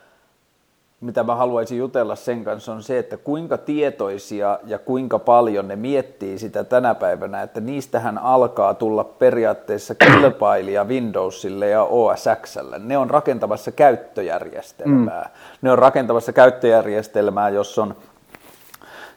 mitä 1.01 1.23
mä 1.23 1.35
haluaisin 1.35 1.79
jutella 1.79 2.17
sen 2.17 2.45
kanssa, 2.45 2.73
on 2.73 2.83
se, 2.83 2.99
että 2.99 3.17
kuinka 3.17 3.59
tietoisia 3.59 4.59
ja 4.67 4.79
kuinka 4.79 5.19
paljon 5.19 5.69
ne 5.69 5.77
miettii 5.77 6.39
sitä 6.39 6.65
tänä 6.65 6.95
päivänä, 6.95 7.43
että 7.43 7.61
niistähän 7.61 8.19
alkaa 8.19 8.75
tulla 8.75 9.05
periaatteessa 9.05 9.95
kilpailija 9.95 10.85
Windowsille 10.85 11.69
ja 11.69 11.83
OSXlle. 11.83 12.79
Ne 12.79 12.99
on 12.99 13.11
rakentamassa 13.11 13.73
käyttöjärjestelmää. 13.73 15.23
Mm. 15.23 15.59
Ne 15.63 15.73
on 15.73 15.79
rakentamassa 15.79 16.33
käyttöjärjestelmää, 16.33 17.49
jossa 17.49 17.83
on 17.83 17.95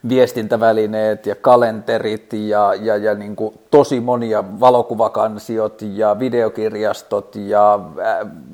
viestintävälineet 0.10 1.26
ja 1.26 1.36
kalenterit 1.36 2.34
ja, 2.34 2.74
ja, 2.82 2.98
ja 2.98 3.16
niin 3.16 3.36
kuin 3.36 3.60
tosi 3.72 4.00
monia 4.00 4.44
valokuvakansiot 4.60 5.82
ja 5.82 6.20
videokirjastot 6.20 7.36
ja 7.36 7.80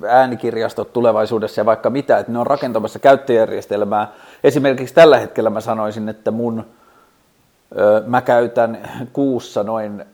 äänikirjastot 0.07 0.93
tulevaisuudessa 0.93 1.61
ja 1.61 1.65
vaikka 1.65 1.89
mitä, 1.89 2.17
että 2.17 2.31
ne 2.31 2.39
on 2.39 2.47
rakentamassa 2.47 2.99
käyttöjärjestelmää. 2.99 4.07
Esimerkiksi 4.43 4.95
tällä 4.95 5.17
hetkellä 5.19 5.49
mä 5.49 5.61
sanoisin, 5.61 6.09
että 6.09 6.31
mun, 6.31 6.65
mä 8.05 8.21
käytän 8.21 8.77
kuussa 9.13 9.63
noin 9.63 10.05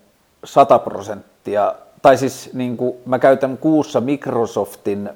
100 0.43 0.79
prosenttia 0.79 1.73
tai 2.01 2.17
siis 2.17 2.49
niin 2.53 2.77
kuin, 2.77 2.95
mä 3.05 3.19
käytän 3.19 3.57
kuussa 3.57 4.01
Microsoftin 4.01 5.09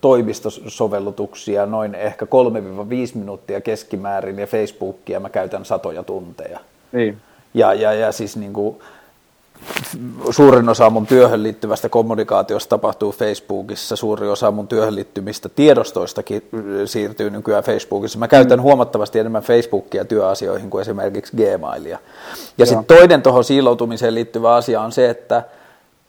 toimistosovellutuksia 0.00 1.66
noin 1.66 1.94
ehkä 1.94 2.24
3-5 2.24 2.28
minuuttia 3.14 3.60
keskimäärin 3.60 4.38
ja 4.38 4.46
Facebookia 4.46 5.20
mä 5.20 5.30
käytän 5.30 5.64
satoja 5.64 6.02
tunteja. 6.02 6.60
Niin. 6.92 7.18
Ja, 7.54 7.74
ja, 7.74 7.92
ja 7.92 8.12
siis 8.12 8.36
niin 8.36 8.52
kuin, 8.52 8.76
suurin 10.30 10.68
osa 10.68 10.90
mun 10.90 11.06
työhön 11.06 11.42
liittyvästä 11.42 11.88
kommunikaatiosta 11.88 12.70
tapahtuu 12.70 13.12
Facebookissa, 13.12 13.96
suuri 13.96 14.28
osa 14.28 14.50
mun 14.50 14.68
työhön 14.68 14.94
liittymistä 14.94 15.48
tiedostoistakin 15.48 16.42
siirtyy 16.84 17.30
nykyään 17.30 17.64
Facebookissa. 17.64 18.18
Mä 18.18 18.28
käytän 18.28 18.58
mm. 18.58 18.62
huomattavasti 18.62 19.18
enemmän 19.18 19.42
Facebookia 19.42 20.04
työasioihin 20.04 20.70
kuin 20.70 20.82
esimerkiksi 20.82 21.36
Gmailia. 21.36 21.98
Ja 22.58 22.66
sitten 22.66 22.84
toinen 22.84 23.22
tuohon 23.22 23.44
siiloutumiseen 23.44 24.14
liittyvä 24.14 24.54
asia 24.54 24.80
on 24.80 24.92
se, 24.92 25.10
että 25.10 25.42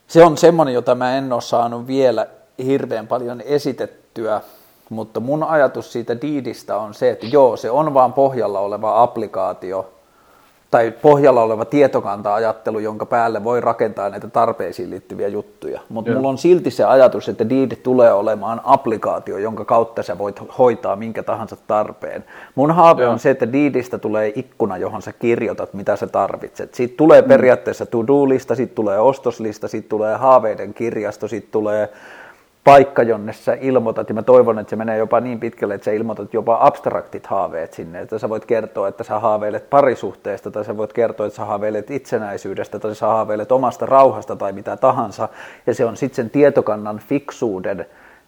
se 0.07 0.25
on 0.25 0.37
semmoinen, 0.37 0.73
jota 0.73 0.95
mä 0.95 1.17
en 1.17 1.33
ole 1.33 1.41
saanut 1.41 1.87
vielä 1.87 2.27
hirveän 2.65 3.07
paljon 3.07 3.41
esitettyä, 3.41 4.41
mutta 4.89 5.19
mun 5.19 5.43
ajatus 5.43 5.93
siitä 5.93 6.21
diidistä 6.21 6.77
on 6.77 6.93
se, 6.93 7.09
että 7.09 7.25
joo, 7.25 7.57
se 7.57 7.71
on 7.71 7.93
vaan 7.93 8.13
pohjalla 8.13 8.59
oleva 8.59 9.03
applikaatio, 9.03 9.93
tai 10.71 10.91
pohjalla 10.91 11.43
oleva 11.43 11.65
tietokanta-ajattelu, 11.65 12.79
jonka 12.79 13.05
päälle 13.05 13.43
voi 13.43 13.61
rakentaa 13.61 14.09
näitä 14.09 14.27
tarpeisiin 14.27 14.89
liittyviä 14.89 15.27
juttuja. 15.27 15.81
Mutta 15.89 16.11
mulla 16.11 16.29
on 16.29 16.37
silti 16.37 16.71
se 16.71 16.83
ajatus, 16.83 17.29
että 17.29 17.49
Deed 17.49 17.75
tulee 17.75 18.13
olemaan 18.13 18.61
applikaatio, 18.63 19.37
jonka 19.37 19.65
kautta 19.65 20.03
sä 20.03 20.17
voit 20.17 20.41
hoitaa 20.57 20.95
minkä 20.95 21.23
tahansa 21.23 21.57
tarpeen. 21.67 22.25
Mun 22.55 22.71
haave 22.71 23.03
Joo. 23.03 23.11
on 23.11 23.19
se, 23.19 23.29
että 23.29 23.53
Deedistä 23.53 23.97
tulee 23.97 24.31
ikkuna, 24.35 24.77
johon 24.77 25.01
sä 25.01 25.13
kirjoitat, 25.13 25.73
mitä 25.73 25.95
sä 25.95 26.07
tarvitset. 26.07 26.73
Siitä 26.73 26.93
tulee 26.97 27.21
mm. 27.21 27.27
periaatteessa 27.27 27.85
to-do-lista, 27.85 28.55
siitä 28.55 28.75
tulee 28.75 28.99
ostoslista, 28.99 29.67
siitä 29.67 29.89
tulee 29.89 30.15
haaveiden 30.15 30.73
kirjasto, 30.73 31.27
siitä 31.27 31.47
tulee 31.51 31.89
paikka, 32.67 33.03
jonne 33.03 33.33
sä 33.33 33.57
ilmoitat, 33.61 34.09
ja 34.09 34.15
mä 34.15 34.21
toivon, 34.21 34.59
että 34.59 34.69
se 34.69 34.75
menee 34.75 34.97
jopa 34.97 35.19
niin 35.19 35.39
pitkälle, 35.39 35.73
että 35.73 35.85
sä 35.85 35.91
ilmoitat 35.91 36.33
jopa 36.33 36.57
abstraktit 36.61 37.27
haaveet 37.27 37.73
sinne, 37.73 38.01
että 38.01 38.19
sä 38.19 38.29
voit 38.29 38.45
kertoa, 38.45 38.87
että 38.87 39.03
sä 39.03 39.19
haaveilet 39.19 39.69
parisuhteesta, 39.69 40.51
tai 40.51 40.65
sä 40.65 40.77
voit 40.77 40.93
kertoa, 40.93 41.25
että 41.25 41.37
sä 41.37 41.45
haaveilet 41.45 41.91
itsenäisyydestä, 41.91 42.79
tai 42.79 42.95
sä 42.95 43.07
haaveilet 43.07 43.51
omasta 43.51 43.85
rauhasta, 43.85 44.35
tai 44.35 44.51
mitä 44.51 44.77
tahansa, 44.77 45.29
ja 45.67 45.73
se 45.73 45.85
on 45.85 45.97
sitten 45.97 46.15
sen 46.15 46.29
tietokannan 46.29 46.99
fiksuuden 46.99 47.85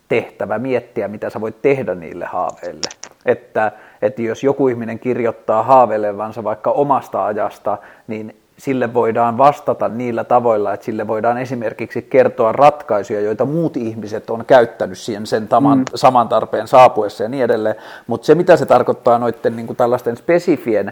tehtävä 0.08 0.60
miettiä, 0.60 1.08
mitä 1.08 1.30
sä 1.30 1.42
voit 1.42 1.62
tehdä 1.62 1.96
niille 1.96 2.26
haaveille. 2.26 2.90
Että, 3.26 3.72
että 4.02 4.22
jos 4.22 4.44
joku 4.44 4.68
ihminen 4.68 5.00
kirjoittaa 5.00 5.64
haaveilevansa 5.64 6.44
vaikka 6.44 6.72
omasta 6.72 7.26
ajasta, 7.26 7.78
niin 8.08 8.36
sille 8.60 8.94
voidaan 8.94 9.38
vastata 9.38 9.90
niillä 9.90 10.24
tavoilla, 10.24 10.74
että 10.74 10.86
sille 10.86 11.08
voidaan 11.08 11.38
esimerkiksi 11.38 12.02
kertoa 12.02 12.52
ratkaisuja, 12.52 13.22
joita 13.22 13.46
muut 13.46 13.78
ihmiset 13.78 14.30
on 14.30 14.46
käyttänyt 14.46 14.98
siihen 14.98 15.28
sen 15.28 15.48
taman, 15.48 15.78
mm. 15.78 15.86
saman 15.96 16.28
tarpeen 16.28 16.68
saapuessa 16.68 17.24
ja 17.24 17.30
niin 17.30 17.44
edelleen. 17.44 17.76
Mutta 18.08 18.26
se, 18.26 18.36
mitä 18.36 18.58
se 18.58 18.66
tarkoittaa 18.66 19.20
noiden 19.20 19.56
niin 19.56 19.68
kuin 19.68 19.78
tällaisten 19.78 20.18
spesifien, 20.18 20.92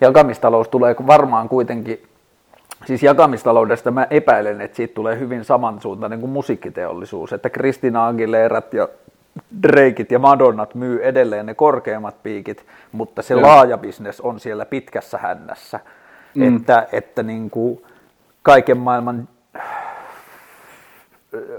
jakamistalous 0.00 0.68
tulee 0.68 0.96
varmaan 1.06 1.48
kuitenkin, 1.48 2.02
siis 2.86 3.02
jakamistaloudesta 3.02 3.90
mä 3.90 4.06
epäilen, 4.10 4.60
että 4.60 4.76
siitä 4.76 4.94
tulee 4.94 5.18
hyvin 5.18 5.44
samansuuntainen 5.44 6.20
kuin 6.20 6.32
musiikkiteollisuus, 6.32 7.32
että 7.32 7.50
Kristina 7.50 8.06
Aguilerat 8.06 8.74
ja 8.74 8.88
Drakeit 9.62 10.10
ja 10.10 10.18
Madonnat 10.18 10.74
myy 10.74 11.04
edelleen 11.04 11.46
ne 11.46 11.54
korkeimmat 11.54 12.22
piikit, 12.22 12.66
mutta 12.92 13.22
se 13.22 13.34
ja. 13.34 13.42
laaja 13.42 13.78
bisnes 13.78 14.20
on 14.20 14.40
siellä 14.40 14.66
pitkässä 14.66 15.18
hännässä 15.18 15.80
mm. 16.34 16.56
että, 16.56 16.88
että 16.92 17.22
niin 17.22 17.50
kuin 17.50 17.82
kaiken 18.42 18.78
maailman 18.78 19.28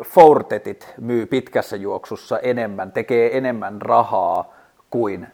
Fortetit 0.03 0.93
myy 1.01 1.25
pitkässä 1.25 1.75
juoksussa 1.75 2.39
enemmän, 2.39 2.91
tekee 2.91 3.37
enemmän 3.37 3.81
rahaa 3.81 4.53
kuin 4.89 5.27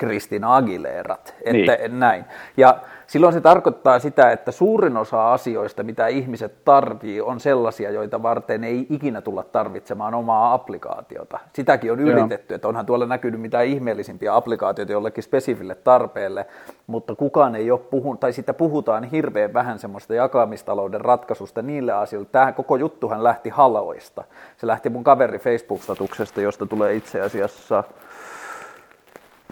Kristina 0.00 0.56
Aguilerat. 0.56 1.34
Että 1.44 1.76
niin. 1.76 2.00
näin. 2.00 2.24
Ja 2.56 2.78
silloin 3.06 3.32
se 3.32 3.40
tarkoittaa 3.40 3.98
sitä, 3.98 4.30
että 4.32 4.52
suurin 4.52 4.96
osa 4.96 5.32
asioista, 5.32 5.82
mitä 5.82 6.06
ihmiset 6.06 6.64
tarvii, 6.64 7.20
on 7.20 7.40
sellaisia, 7.40 7.90
joita 7.90 8.22
varten 8.22 8.64
ei 8.64 8.86
ikinä 8.90 9.20
tulla 9.20 9.42
tarvitsemaan 9.42 10.14
omaa 10.14 10.54
applikaatiota. 10.54 11.38
Sitäkin 11.52 11.92
on 11.92 12.00
yritetty, 12.00 12.52
Joo. 12.52 12.56
että 12.56 12.68
onhan 12.68 12.86
tuolla 12.86 13.06
näkynyt 13.06 13.40
mitään 13.40 13.66
ihmeellisimpiä 13.66 14.34
applikaatioita 14.36 14.92
jollekin 14.92 15.24
spesifille 15.24 15.74
tarpeelle, 15.74 16.46
mutta 16.86 17.14
kukaan 17.14 17.54
ei 17.54 17.70
ole 17.70 17.80
puhunut, 17.80 18.20
tai 18.20 18.32
sitä 18.32 18.54
puhutaan 18.54 19.04
hirveän 19.04 19.52
vähän 19.52 19.78
semmoista 19.78 20.14
jakamistalouden 20.14 21.00
ratkaisusta 21.00 21.62
niille 21.62 21.92
asioille. 21.92 22.28
Tämä 22.32 22.52
koko 22.52 22.76
juttuhan 22.76 23.24
lähti 23.24 23.48
haloista. 23.48 24.24
Se 24.56 24.66
lähti 24.66 24.88
mun 24.88 25.04
kaveri 25.04 25.38
Facebook-statuksesta, 25.38 26.40
josta 26.40 26.66
tulee 26.66 26.94
itse 26.94 27.20
asiassa 27.20 27.84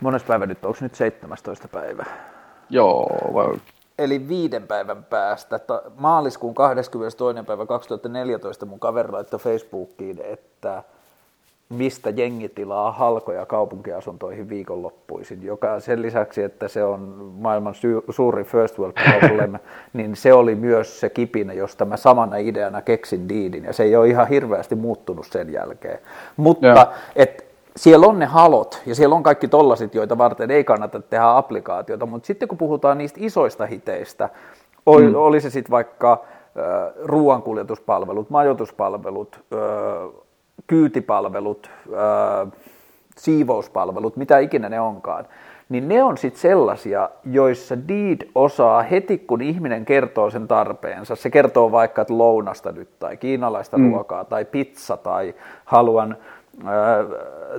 Mones 0.00 0.22
päivä 0.22 0.46
nyt, 0.46 0.64
onko 0.64 0.78
nyt 0.80 0.94
17. 0.94 1.68
päivä? 1.68 2.04
Joo, 2.70 3.06
vai... 3.34 3.54
Eli 3.98 4.28
viiden 4.28 4.66
päivän 4.66 5.04
päästä, 5.04 5.61
maaliskuun 5.98 6.54
22. 6.54 7.18
päivä 7.46 7.66
2014 7.66 8.66
mun 8.66 8.80
kaveri 8.80 9.12
laittoi 9.12 9.40
Facebookiin, 9.40 10.20
että 10.24 10.82
mistä 11.68 12.11
jengi 12.11 12.48
tilaa 12.48 12.92
halkoja 12.92 13.46
kaupunkiasuntoihin 13.46 14.48
viikonloppuisin, 14.48 15.42
joka 15.42 15.80
sen 15.80 16.02
lisäksi, 16.02 16.42
että 16.42 16.68
se 16.68 16.84
on 16.84 17.00
maailman 17.38 17.74
suuri 18.11 18.44
first 18.44 18.78
world 18.78 18.94
problem, 19.11 19.58
niin 19.92 20.16
se 20.16 20.32
oli 20.32 20.54
myös 20.54 21.00
se 21.00 21.11
kipinä, 21.11 21.52
josta 21.52 21.84
mä 21.84 21.96
samana 21.96 22.37
ideana 22.37 22.82
keksin 22.82 23.28
diidin, 23.28 23.64
ja 23.64 23.72
se 23.72 23.82
ei 23.82 23.96
ole 23.96 24.08
ihan 24.08 24.28
hirveästi 24.28 24.74
muuttunut 24.74 25.26
sen 25.26 25.52
jälkeen. 25.52 25.98
Mutta 26.37 26.87
et, 27.16 27.47
siellä 27.78 28.06
on 28.06 28.18
ne 28.18 28.26
halot, 28.26 28.82
ja 28.86 28.94
siellä 28.94 29.14
on 29.14 29.22
kaikki 29.22 29.48
tollasit, 29.48 29.94
joita 29.94 30.18
varten 30.18 30.50
ei 30.50 30.64
kannata 30.64 31.00
tehdä 31.00 31.36
applikaatiota, 31.36 32.06
mutta 32.06 32.26
sitten 32.26 32.48
kun 32.48 32.58
puhutaan 32.58 32.98
niistä 32.98 33.18
isoista 33.22 33.66
hiteistä, 33.66 34.28
oli, 34.86 35.08
mm. 35.08 35.14
oli 35.14 35.40
se 35.40 35.50
sitten 35.50 35.70
vaikka 35.70 36.24
ruoankuljetuspalvelut, 37.04 38.30
majoituspalvelut, 38.30 39.40
kyytipalvelut, 40.66 41.70
siivouspalvelut, 43.16 44.16
mitä 44.16 44.38
ikinä 44.38 44.68
ne 44.68 44.80
onkaan, 44.80 45.24
niin 45.68 45.88
ne 45.88 46.02
on 46.02 46.18
sitten 46.18 46.40
sellaisia, 46.40 47.10
joissa 47.24 47.88
Deed 47.88 48.28
osaa 48.34 48.82
heti, 48.82 49.18
kun 49.18 49.42
ihminen 49.42 49.84
kertoo 49.84 50.30
sen 50.30 50.48
tarpeensa. 50.48 51.16
Se 51.16 51.30
kertoo 51.30 51.72
vaikka, 51.72 52.02
että 52.02 52.18
lounasta 52.18 52.72
nyt, 52.72 52.98
tai 52.98 53.16
kiinalaista 53.16 53.78
mm. 53.78 53.90
ruokaa, 53.90 54.24
tai 54.24 54.44
pizza, 54.44 54.96
tai 54.96 55.34
haluan 55.64 56.16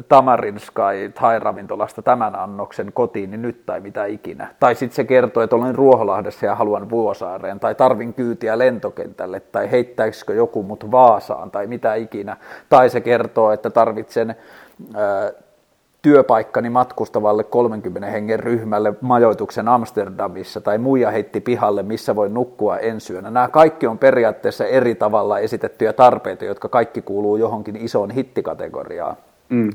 Tamarin 0.07 0.59
Sky 0.59 1.12
Thai-ravintolasta 1.13 2.01
tämän 2.01 2.35
annoksen 2.35 2.93
kotiin 2.93 3.31
niin 3.31 3.41
nyt 3.41 3.65
tai 3.65 3.79
mitä 3.79 4.05
ikinä. 4.05 4.47
Tai 4.59 4.75
sitten 4.75 4.95
se 4.95 5.03
kertoo, 5.03 5.43
että 5.43 5.55
olen 5.55 5.75
Ruoholahdessa 5.75 6.45
ja 6.45 6.55
haluan 6.55 6.89
Vuosaareen, 6.89 7.59
tai 7.59 7.75
tarvin 7.75 8.13
kyytiä 8.13 8.57
lentokentälle, 8.57 9.39
tai 9.39 9.71
heittäisikö 9.71 10.33
joku 10.33 10.63
mut 10.63 10.91
Vaasaan, 10.91 11.51
tai 11.51 11.67
mitä 11.67 11.95
ikinä. 11.95 12.38
Tai 12.69 12.89
se 12.89 13.01
kertoo, 13.01 13.51
että 13.51 13.69
tarvitsen 13.69 14.35
työpaikkani 16.01 16.69
matkustavalle 16.69 17.43
30 17.43 18.09
hengen 18.09 18.39
ryhmälle 18.39 18.93
majoituksen 19.01 19.67
Amsterdamissa 19.67 20.62
tai 20.62 20.77
muija 20.77 21.12
heitti 21.12 21.41
pihalle, 21.41 21.83
missä 21.83 22.15
voi 22.15 22.29
nukkua 22.29 22.77
ensi 22.77 23.13
yönä. 23.13 23.31
Nämä 23.31 23.47
kaikki 23.47 23.88
on 23.88 23.97
periaatteessa 23.97 24.65
eri 24.65 24.95
tavalla 24.95 25.39
esitettyjä 25.39 25.93
tarpeita, 25.93 26.45
jotka 26.45 26.69
kaikki 26.69 27.01
kuuluu 27.01 27.38
johonkin 27.38 27.75
isoon 27.75 28.12
hittikategoriaan. 28.12 29.15
Mm. 29.49 29.69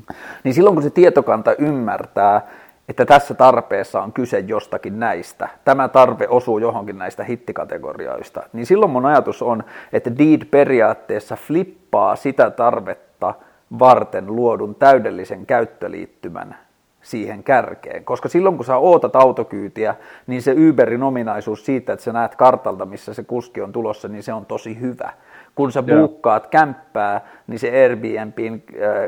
Niin 0.44 0.54
silloin 0.54 0.76
kun 0.76 0.82
se 0.82 0.90
tietokanta 0.90 1.54
ymmärtää, 1.58 2.48
että 2.88 3.06
tässä 3.06 3.34
tarpeessa 3.34 4.02
on 4.02 4.12
kyse 4.12 4.38
jostakin 4.38 5.00
näistä, 5.00 5.48
tämä 5.64 5.88
tarve 5.88 6.28
osuu 6.28 6.58
johonkin 6.58 6.98
näistä 6.98 7.24
hittikategorioista, 7.24 8.42
niin 8.52 8.66
silloin 8.66 8.92
mun 8.92 9.06
ajatus 9.06 9.42
on, 9.42 9.64
että 9.92 10.18
Deed 10.18 10.44
periaatteessa 10.44 11.36
flippaa 11.36 12.16
sitä 12.16 12.50
tarvetta 12.50 13.34
varten 13.78 14.26
luodun 14.26 14.74
täydellisen 14.74 15.46
käyttöliittymän 15.46 16.56
siihen 17.02 17.42
kärkeen. 17.42 18.04
Koska 18.04 18.28
silloin 18.28 18.56
kun 18.56 18.64
sä 18.64 18.76
ootat 18.76 19.16
autokyytiä, 19.16 19.94
niin 20.26 20.42
se 20.42 20.54
Uberin 20.68 21.02
ominaisuus 21.02 21.66
siitä, 21.66 21.92
että 21.92 22.04
sä 22.04 22.12
näet 22.12 22.34
kartalta, 22.34 22.86
missä 22.86 23.14
se 23.14 23.24
kuski 23.24 23.60
on 23.60 23.72
tulossa, 23.72 24.08
niin 24.08 24.22
se 24.22 24.32
on 24.32 24.46
tosi 24.46 24.80
hyvä. 24.80 25.12
Kun 25.54 25.72
sä 25.72 25.82
buukkaat 25.82 26.46
kämppää, 26.46 27.20
niin 27.46 27.58
se 27.58 27.82
Airbnbin 27.82 28.64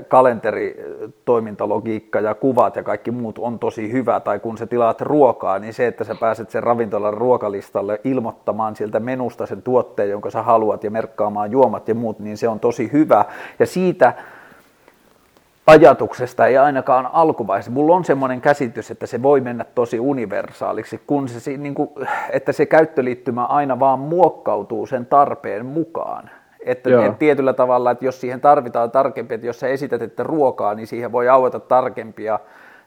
kalenteritoimintalogiikka 0.09 2.21
ja 2.21 2.35
kuvat 2.35 2.77
ja 2.77 2.83
kaikki 2.83 3.11
muut 3.11 3.39
on 3.39 3.59
tosi 3.59 3.93
hyvä. 3.93 4.21
Tai 4.21 4.39
kun 4.39 4.59
sä 4.59 4.67
tilaat 4.67 5.01
ruokaa, 5.01 5.59
niin 5.59 5.75
se, 5.75 5.87
että 5.87 6.05
sä 6.05 6.15
pääset 6.21 6.51
sen 6.51 6.63
ravintolan 6.63 7.15
ruokalistalle 7.15 8.01
ilmoittamaan 8.05 8.77
sieltä 8.77 9.01
menusta 9.01 9.47
sen 9.47 9.63
tuotteen, 9.63 10.11
jonka 10.11 10.31
sä 10.31 10.43
haluat 10.43 10.85
ja 10.85 10.91
merkkaamaan 10.91 11.51
juomat 11.51 11.89
ja 11.89 11.95
muut, 11.95 12.19
niin 12.19 12.37
se 12.37 12.49
on 12.49 12.61
tosi 12.61 12.93
hyvä. 12.93 13.25
Ja 13.59 13.67
siitä 13.67 14.15
ajatuksesta 15.67 16.47
ei 16.47 16.57
ainakaan 16.59 17.09
alkuvaiheessa. 17.13 17.71
Mulla 17.71 17.97
on 17.97 18.05
semmoinen 18.05 18.41
käsitys, 18.41 18.91
että 18.91 19.07
se 19.07 19.23
voi 19.23 19.41
mennä 19.41 19.65
tosi 19.75 20.01
universaaliksi, 20.01 21.01
kun 21.07 21.29
se, 21.29 21.57
niin 21.57 21.75
kuin, 21.75 21.91
että 22.31 22.53
se 22.53 22.67
käyttöliittymä 22.67 23.45
aina 23.45 23.81
vaan 23.81 23.99
muokkautuu 23.99 24.87
sen 24.87 25.07
tarpeen 25.07 25.67
mukaan. 25.67 26.31
Että 26.65 26.91
Joo. 26.91 27.13
tietyllä 27.19 27.53
tavalla, 27.53 27.91
että 27.91 28.05
jos 28.05 28.21
siihen 28.21 28.41
tarvitaan 28.41 28.91
tarkempi, 28.91 29.35
että 29.35 29.47
jos 29.47 29.61
sä 29.61 29.69
esität, 29.69 30.03
että 30.03 30.23
ruokaa, 30.23 30.75
niin 30.75 30.87
siihen 30.87 31.13
voi 31.13 31.29
aueta 31.29 31.61
tarkempia 31.61 32.39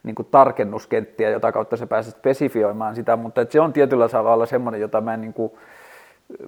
niin 0.03 0.15
kuin 0.15 0.27
tarkennuskenttiä, 0.31 1.29
jota 1.29 1.51
kautta 1.51 1.77
sä 1.77 1.87
pääset 1.87 2.15
spesifioimaan 2.15 2.95
sitä, 2.95 3.15
mutta 3.15 3.41
että 3.41 3.51
se 3.51 3.59
on 3.59 3.73
tietyllä 3.73 4.09
tavalla 4.09 4.45
semmoinen, 4.45 4.81
jota 4.81 5.01
mä 5.01 5.13
en 5.13 5.21
niin 5.21 5.33
kuin, 5.33 5.51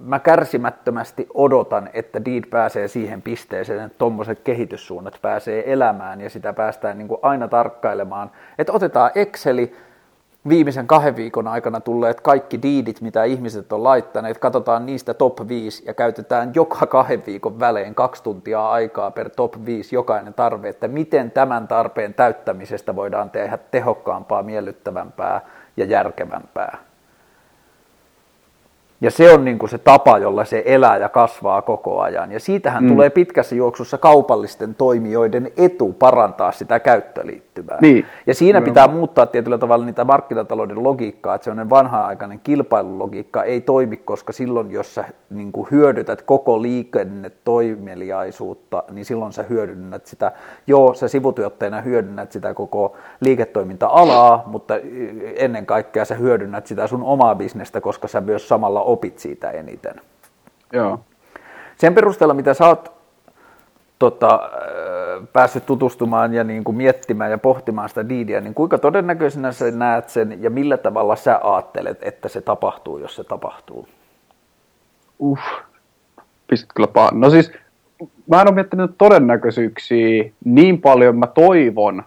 mä 0.00 0.18
kärsimättömästi 0.18 1.26
odotan, 1.34 1.90
että 1.92 2.24
Deed 2.24 2.44
pääsee 2.50 2.88
siihen 2.88 3.22
pisteeseen, 3.22 3.80
että 3.80 3.98
tuommoiset 3.98 4.40
kehityssuunnat 4.40 5.18
pääsee 5.22 5.72
elämään 5.72 6.20
ja 6.20 6.30
sitä 6.30 6.52
päästään 6.52 6.98
niin 6.98 7.08
kuin 7.08 7.18
aina 7.22 7.48
tarkkailemaan. 7.48 8.30
Että 8.58 8.72
otetaan 8.72 9.10
Exceli, 9.14 9.76
viimeisen 10.48 10.86
kahden 10.86 11.16
viikon 11.16 11.48
aikana 11.48 11.80
tulleet 11.80 12.20
kaikki 12.20 12.62
diidit, 12.62 13.00
mitä 13.00 13.24
ihmiset 13.24 13.72
on 13.72 13.84
laittaneet, 13.84 14.38
katsotaan 14.38 14.86
niistä 14.86 15.14
top 15.14 15.48
5 15.48 15.84
ja 15.86 15.94
käytetään 15.94 16.52
joka 16.54 16.86
kahden 16.86 17.22
viikon 17.26 17.60
välein 17.60 17.94
kaksi 17.94 18.22
tuntia 18.22 18.70
aikaa 18.70 19.10
per 19.10 19.30
top 19.30 19.54
5 19.66 19.94
jokainen 19.94 20.34
tarve, 20.34 20.68
että 20.68 20.88
miten 20.88 21.30
tämän 21.30 21.68
tarpeen 21.68 22.14
täyttämisestä 22.14 22.96
voidaan 22.96 23.30
tehdä 23.30 23.58
tehokkaampaa, 23.70 24.42
miellyttävämpää 24.42 25.40
ja 25.76 25.84
järkevämpää. 25.84 26.91
Ja 29.02 29.10
se 29.10 29.32
on 29.32 29.44
niin 29.44 29.58
kuin 29.58 29.70
se 29.70 29.78
tapa, 29.78 30.18
jolla 30.18 30.44
se 30.44 30.62
elää 30.66 30.96
ja 30.96 31.08
kasvaa 31.08 31.62
koko 31.62 32.00
ajan. 32.00 32.32
Ja 32.32 32.40
siitähän 32.40 32.84
mm. 32.84 32.88
tulee 32.88 33.10
pitkässä 33.10 33.54
juoksussa 33.54 33.98
kaupallisten 33.98 34.74
toimijoiden 34.74 35.52
etu 35.56 35.92
parantaa 35.92 36.52
sitä 36.52 36.80
käyttöliittymää. 36.80 37.78
Niin. 37.80 38.06
Ja 38.26 38.34
siinä 38.34 38.60
no. 38.60 38.64
pitää 38.64 38.88
muuttaa 38.88 39.26
tietyllä 39.26 39.58
tavalla 39.58 39.84
niitä 39.84 40.04
markkinatalouden 40.04 40.82
logiikkaa, 40.82 41.34
että 41.34 41.44
sellainen 41.44 41.70
vanha-aikainen 41.70 42.40
kilpailulogiikka 42.44 43.42
ei 43.42 43.60
toimi, 43.60 43.96
koska 43.96 44.32
silloin, 44.32 44.70
jos 44.70 44.94
sä 44.94 45.04
niin 45.30 45.52
kuin 45.52 45.68
hyödytät 45.70 46.22
koko 46.22 46.62
liikennetoimeliaisuutta, 46.62 48.82
niin 48.90 49.04
silloin 49.04 49.32
sä 49.32 49.42
hyödynnät 49.42 50.06
sitä, 50.06 50.32
joo, 50.66 50.94
sä 50.94 51.08
sivutuotteena 51.08 51.80
hyödynnät 51.80 52.32
sitä 52.32 52.54
koko 52.54 52.96
liiketoiminta-alaa, 53.20 54.42
mutta 54.46 54.74
ennen 55.36 55.66
kaikkea 55.66 56.04
sä 56.04 56.14
hyödynnät 56.14 56.66
sitä 56.66 56.86
sun 56.86 57.02
omaa 57.02 57.34
bisnestä, 57.34 57.80
koska 57.80 58.08
sä 58.08 58.20
myös 58.20 58.48
samalla 58.48 58.91
opit 58.92 59.18
siitä 59.18 59.50
eniten. 59.50 59.94
Joo. 60.72 61.00
Sen 61.76 61.94
perusteella, 61.94 62.34
mitä 62.34 62.54
sä 62.54 62.66
oot 62.66 62.92
tota, 63.98 64.50
päässyt 65.32 65.66
tutustumaan 65.66 66.34
ja 66.34 66.44
niin 66.44 66.64
kuin 66.64 66.76
miettimään 66.76 67.30
ja 67.30 67.38
pohtimaan 67.38 67.88
sitä 67.88 68.08
diidiä, 68.08 68.40
niin 68.40 68.54
kuinka 68.54 68.78
todennäköisenä 68.78 69.52
sä 69.52 69.70
näet 69.70 70.08
sen 70.08 70.42
ja 70.42 70.50
millä 70.50 70.76
tavalla 70.76 71.16
sä 71.16 71.40
ajattelet, 71.42 71.98
että 72.02 72.28
se 72.28 72.40
tapahtuu, 72.40 72.98
jos 72.98 73.16
se 73.16 73.24
tapahtuu? 73.24 73.88
Uh, 75.18 75.38
pistit 76.46 76.70
kyllä 76.74 76.88
pahan. 76.88 77.20
No 77.20 77.30
siis, 77.30 77.52
mä 78.30 78.40
en 78.40 78.48
ole 78.48 78.54
miettinyt 78.54 78.90
todennäköisyyksiä 78.98 80.32
niin 80.44 80.80
paljon, 80.80 81.16
mä 81.16 81.26
toivon 81.26 82.02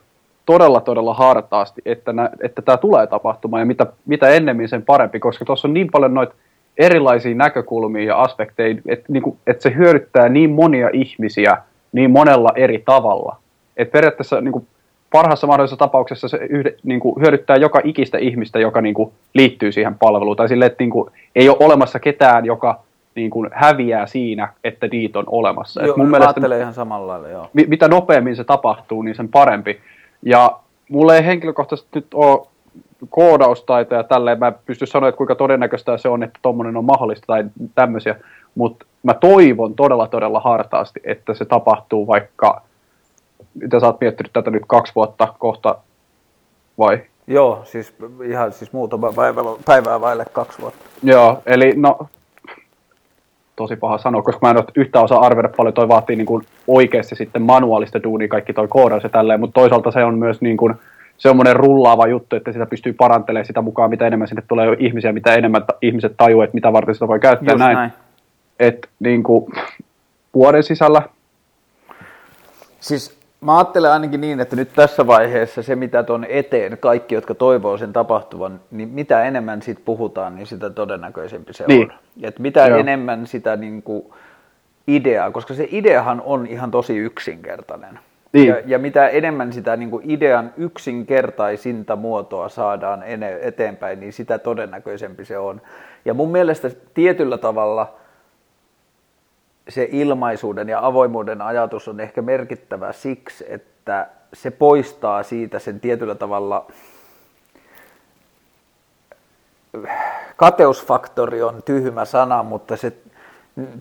todella, 0.45 0.81
todella 0.81 1.13
hartaasti, 1.13 1.81
että, 1.85 2.13
nä, 2.13 2.29
että 2.41 2.61
tämä 2.61 2.77
tulee 2.77 3.07
tapahtumaan 3.07 3.61
ja 3.61 3.65
mitä, 3.65 3.85
mitä 4.05 4.29
ennemmin 4.29 4.69
sen 4.69 4.81
parempi, 4.81 5.19
koska 5.19 5.45
tuossa 5.45 5.67
on 5.67 5.73
niin 5.73 5.91
paljon 5.91 6.13
noita 6.13 6.35
erilaisia 6.77 7.35
näkökulmia 7.35 8.03
ja 8.03 8.21
aspekteja, 8.21 8.75
että, 8.87 9.05
niin 9.07 9.37
että 9.47 9.63
se 9.63 9.75
hyödyttää 9.75 10.29
niin 10.29 10.49
monia 10.49 10.89
ihmisiä 10.93 11.57
niin 11.91 12.11
monella 12.11 12.51
eri 12.55 12.83
tavalla. 12.85 13.37
Että 13.77 13.91
periaatteessa 13.91 14.41
niin 14.41 14.51
kuin, 14.51 14.67
parhaassa 15.11 15.47
mahdollisessa 15.47 15.77
tapauksessa 15.77 16.27
se 16.27 16.37
yhde, 16.37 16.75
niin 16.83 16.99
kuin, 16.99 17.21
hyödyttää 17.21 17.55
joka 17.55 17.81
ikistä 17.83 18.17
ihmistä, 18.17 18.59
joka 18.59 18.81
niin 18.81 18.95
kuin, 18.95 19.11
liittyy 19.33 19.71
siihen 19.71 19.95
palveluun. 19.95 20.35
Tai 20.35 20.49
sille, 20.49 20.65
että 20.65 20.83
niin 20.83 20.89
kuin, 20.89 21.09
ei 21.35 21.49
ole 21.49 21.57
olemassa 21.59 21.99
ketään, 21.99 22.45
joka 22.45 22.79
niin 23.15 23.29
kuin, 23.29 23.49
häviää 23.53 24.07
siinä, 24.07 24.49
että 24.63 24.87
niitä 24.87 25.19
on 25.19 25.25
olemassa. 25.27 25.81
Joo, 25.81 25.89
Et 25.91 25.97
mun 25.97 26.09
mielestä, 26.09 26.57
ihan 26.59 26.73
samalla 26.73 27.07
lailla, 27.07 27.29
joo. 27.29 27.49
Mitä 27.53 27.87
nopeammin 27.87 28.35
se 28.35 28.43
tapahtuu, 28.43 29.01
niin 29.01 29.15
sen 29.15 29.29
parempi. 29.29 29.79
Ja 30.21 30.51
mulle 30.89 31.15
ei 31.15 31.25
henkilökohtaisesti 31.25 31.89
nyt 31.95 32.07
ole 32.13 32.47
koodaustaitoja 33.09 34.03
tälleen, 34.03 34.39
mä 34.39 34.51
pysty 34.51 34.85
sanoa, 34.85 35.09
että 35.09 35.17
kuinka 35.17 35.35
todennäköistä 35.35 35.97
se 35.97 36.09
on, 36.09 36.23
että 36.23 36.39
tuommoinen 36.41 36.77
on 36.77 36.85
mahdollista 36.85 37.27
tai 37.27 37.43
tämmöisiä, 37.75 38.15
mutta 38.55 38.85
mä 39.03 39.13
toivon 39.13 39.75
todella 39.75 40.07
todella 40.07 40.39
hartaasti, 40.39 40.99
että 41.03 41.33
se 41.33 41.45
tapahtuu 41.45 42.07
vaikka, 42.07 42.61
mitä 43.53 43.79
sä 43.79 43.85
oot 43.85 44.01
miettinyt 44.01 44.33
tätä 44.33 44.51
nyt 44.51 44.63
kaksi 44.67 44.95
vuotta 44.95 45.33
kohta, 45.39 45.75
vai? 46.77 47.01
Joo, 47.27 47.61
siis 47.63 47.95
ihan 48.23 48.51
siis 48.51 48.73
muutama 48.73 49.13
päivä, 49.13 49.41
päivää 49.65 50.01
vaille 50.01 50.25
kaksi 50.31 50.61
vuotta. 50.61 50.85
Joo, 51.03 51.41
eli 51.45 51.73
no, 51.75 52.07
tosi 53.55 53.75
paha 53.75 53.97
sanoa, 53.97 54.21
koska 54.21 54.39
mä 54.41 54.49
en 54.49 54.57
ole 54.57 54.65
yhtä 54.75 55.01
osaa 55.01 55.19
arvioida 55.19 55.49
paljon, 55.57 55.73
toi 55.73 55.87
vaatii 55.87 56.15
niin 56.15 56.25
kuin 56.25 56.45
oikeasti 56.67 57.15
sitten 57.15 57.41
manuaalista 57.41 58.03
duunia, 58.03 58.27
kaikki 58.27 58.53
toi 58.53 58.67
koodaus 58.67 59.03
ja 59.03 59.09
tälleen, 59.09 59.39
mutta 59.39 59.61
toisaalta 59.61 59.91
se 59.91 60.03
on 60.03 60.17
myös 60.17 60.41
niin 60.41 60.57
kuin, 60.57 60.75
semmoinen 61.17 61.55
rullaava 61.55 62.07
juttu, 62.07 62.35
että 62.35 62.51
sitä 62.51 62.65
pystyy 62.65 62.93
parantelemaan 62.93 63.45
sitä 63.45 63.61
mukaan, 63.61 63.89
mitä 63.89 64.07
enemmän 64.07 64.27
sinne 64.27 64.43
tulee 64.47 64.75
ihmisiä, 64.79 65.13
mitä 65.13 65.33
enemmän 65.33 65.63
ta- 65.63 65.77
ihmiset 65.81 66.13
tajuu, 66.17 66.41
että 66.41 66.55
mitä 66.55 66.73
varten 66.73 66.95
sitä 66.95 67.07
voi 67.07 67.19
käyttää 67.19 67.53
Just 67.53 67.59
näin. 67.59 67.75
näin. 67.77 67.91
Et 68.59 68.89
niin 68.99 69.23
kuin, 69.23 69.45
vuoden 70.33 70.63
sisällä. 70.63 71.01
Siis 72.79 73.15
Mä 73.45 73.57
ajattelen 73.57 73.91
ainakin 73.91 74.21
niin, 74.21 74.39
että 74.39 74.55
nyt 74.55 74.73
tässä 74.75 75.07
vaiheessa 75.07 75.63
se, 75.63 75.75
mitä 75.75 76.03
tuon 76.03 76.25
eteen, 76.29 76.77
kaikki, 76.77 77.15
jotka 77.15 77.35
toivoo 77.35 77.77
sen 77.77 77.93
tapahtuvan, 77.93 78.59
niin 78.71 78.89
mitä 78.89 79.23
enemmän 79.23 79.61
siitä 79.61 79.81
puhutaan, 79.85 80.35
niin 80.35 80.47
sitä 80.47 80.69
todennäköisempi 80.69 81.53
se 81.53 81.63
niin. 81.67 81.91
on. 81.91 81.97
Et 82.23 82.39
mitä 82.39 82.67
Joo. 82.67 82.79
enemmän 82.79 83.27
sitä 83.27 83.55
niin 83.55 83.83
kuin 83.83 84.05
ideaa, 84.87 85.31
koska 85.31 85.53
se 85.53 85.67
ideahan 85.71 86.21
on 86.25 86.47
ihan 86.47 86.71
tosi 86.71 86.97
yksinkertainen. 86.97 87.99
Niin. 88.35 88.47
Ja, 88.47 88.61
ja 88.65 88.79
mitä 88.79 89.07
enemmän 89.07 89.53
sitä 89.53 89.77
niin 89.77 89.89
kuin 89.89 90.11
idean 90.11 90.53
yksinkertaisinta 90.57 91.95
muotoa 91.95 92.49
saadaan 92.49 93.03
eteenpäin, 93.41 93.99
niin 93.99 94.13
sitä 94.13 94.39
todennäköisempi 94.39 95.25
se 95.25 95.37
on. 95.37 95.61
Ja 96.05 96.13
mun 96.13 96.31
mielestä 96.31 96.71
tietyllä 96.93 97.37
tavalla 97.37 97.93
se 99.69 99.89
ilmaisuuden 99.91 100.69
ja 100.69 100.85
avoimuuden 100.85 101.41
ajatus 101.41 101.87
on 101.87 101.99
ehkä 101.99 102.21
merkittävä 102.21 102.91
siksi, 102.91 103.45
että 103.49 104.07
se 104.33 104.51
poistaa 104.51 105.23
siitä 105.23 105.59
sen 105.59 105.79
tietyllä 105.79 106.15
tavalla 106.15 106.67
kateusfaktori 110.35 111.41
on 111.41 111.63
tyhmä 111.63 112.05
sana, 112.05 112.43
mutta 112.43 112.77
se, 112.77 112.93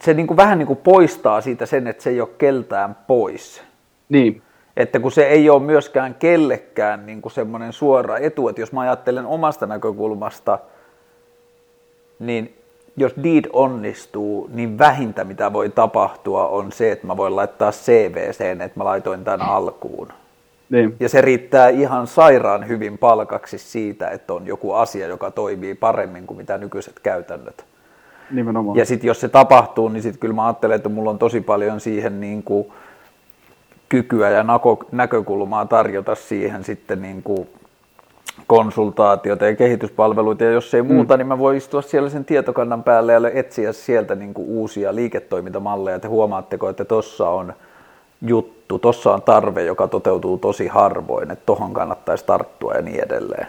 se 0.03 0.15
niin 0.15 0.27
kuin 0.27 0.37
vähän 0.37 0.59
niin 0.59 0.67
kuin 0.67 0.81
poistaa 0.85 1.41
siitä 1.41 1.67
sen, 1.67 1.87
että 1.87 2.03
se 2.03 2.11
ei 2.11 2.21
ole 2.21 2.29
keltään 2.39 2.97
pois. 3.07 3.74
Niin. 4.15 4.43
Että 4.77 5.01
kun 5.01 5.13
se 5.13 5.27
ei 5.27 5.51
ole 5.51 5.63
myöskään 5.63 6.15
kellekään 6.15 7.07
niin 7.07 7.23
kuin 7.23 7.33
semmoinen 7.33 7.73
suora 7.73 8.19
etu, 8.19 8.49
että 8.49 8.61
jos 8.61 8.73
mä 8.73 8.81
ajattelen 8.81 9.27
omasta 9.27 9.67
näkökulmasta, 9.67 10.59
niin 12.19 12.55
jos 12.97 13.15
deed 13.23 13.45
onnistuu, 13.53 14.51
niin 14.53 14.79
vähintä 14.79 15.25
mitä 15.25 15.53
voi 15.53 15.69
tapahtua 15.69 16.49
on 16.49 16.73
se, 16.73 16.93
että 16.93 17.07
mä 17.07 17.17
voin 17.17 17.37
laittaa 17.37 17.71
CVCen, 17.71 18.61
että 18.61 18.81
mä 18.81 18.85
laitoin 18.85 19.25
tämän 19.25 19.43
alkuun. 19.43 20.09
Niin. 20.71 20.97
Ja 21.01 21.09
se 21.09 21.21
riittää 21.21 21.69
ihan 21.69 22.07
sairaan 22.07 22.69
hyvin 22.69 22.99
palkaksi 22.99 23.59
siitä, 23.59 24.09
että 24.09 24.33
on 24.35 24.47
joku 24.47 24.73
asia, 24.73 25.07
joka 25.07 25.31
toimii 25.31 25.75
paremmin 25.75 26.27
kuin 26.27 26.37
mitä 26.37 26.59
nykyiset 26.59 27.01
käytännöt. 27.03 27.65
Nimenomaan. 28.31 28.79
Ja 28.79 28.85
sitten 28.85 29.09
jos 29.09 29.21
se 29.21 29.29
tapahtuu, 29.29 29.89
niin 29.89 30.03
sitten 30.03 30.21
kyllä 30.21 30.35
mä 30.35 30.47
ajattelen, 30.47 30.77
että 30.77 30.89
mulla 30.89 31.11
on 31.11 31.19
tosi 31.19 31.41
paljon 31.41 31.81
siihen 31.81 32.21
niin 32.21 32.43
kuin 32.43 32.73
kykyä 33.89 34.31
ja 34.31 34.45
näkökulmaa 34.93 35.67
tarjota 35.67 36.15
siihen 36.15 36.65
sitten 36.65 37.03
niin 37.03 37.23
kuin 37.23 37.49
konsultaatiota 38.47 39.45
ja 39.45 39.57
kehityspalveluita, 39.57 40.45
ja 40.45 40.51
jos 40.51 40.75
ei 40.75 40.83
mm. 40.83 40.95
muuta, 40.95 41.17
niin 41.17 41.27
mä 41.27 41.39
voin 41.39 41.57
istua 41.57 41.83
siellä 41.83 42.09
sen 42.09 42.25
tietokannan 42.25 42.83
päälle 42.83 43.13
ja 43.13 43.31
etsiä 43.35 43.73
sieltä 43.73 44.15
niin 44.15 44.35
kuin 44.35 44.49
uusia 44.49 44.95
liiketoimintamalleja. 44.95 45.99
Te 45.99 46.09
huomaatteko, 46.09 46.69
että 46.69 46.85
tuossa 46.85 47.29
on 47.29 47.55
juttu, 48.23 48.79
tuossa 48.79 49.15
on 49.15 49.23
tarve, 49.23 49.65
joka 49.65 49.89
toteutuu 49.89 50.39
tosi 50.39 50.67
harvoin, 50.67 51.31
että 51.31 51.47
tohon 51.47 51.75
kannattaisi 51.75 52.25
tarttua 52.27 52.75
ja 52.75 52.83
niin 52.83 53.05
edelleen. 53.05 53.47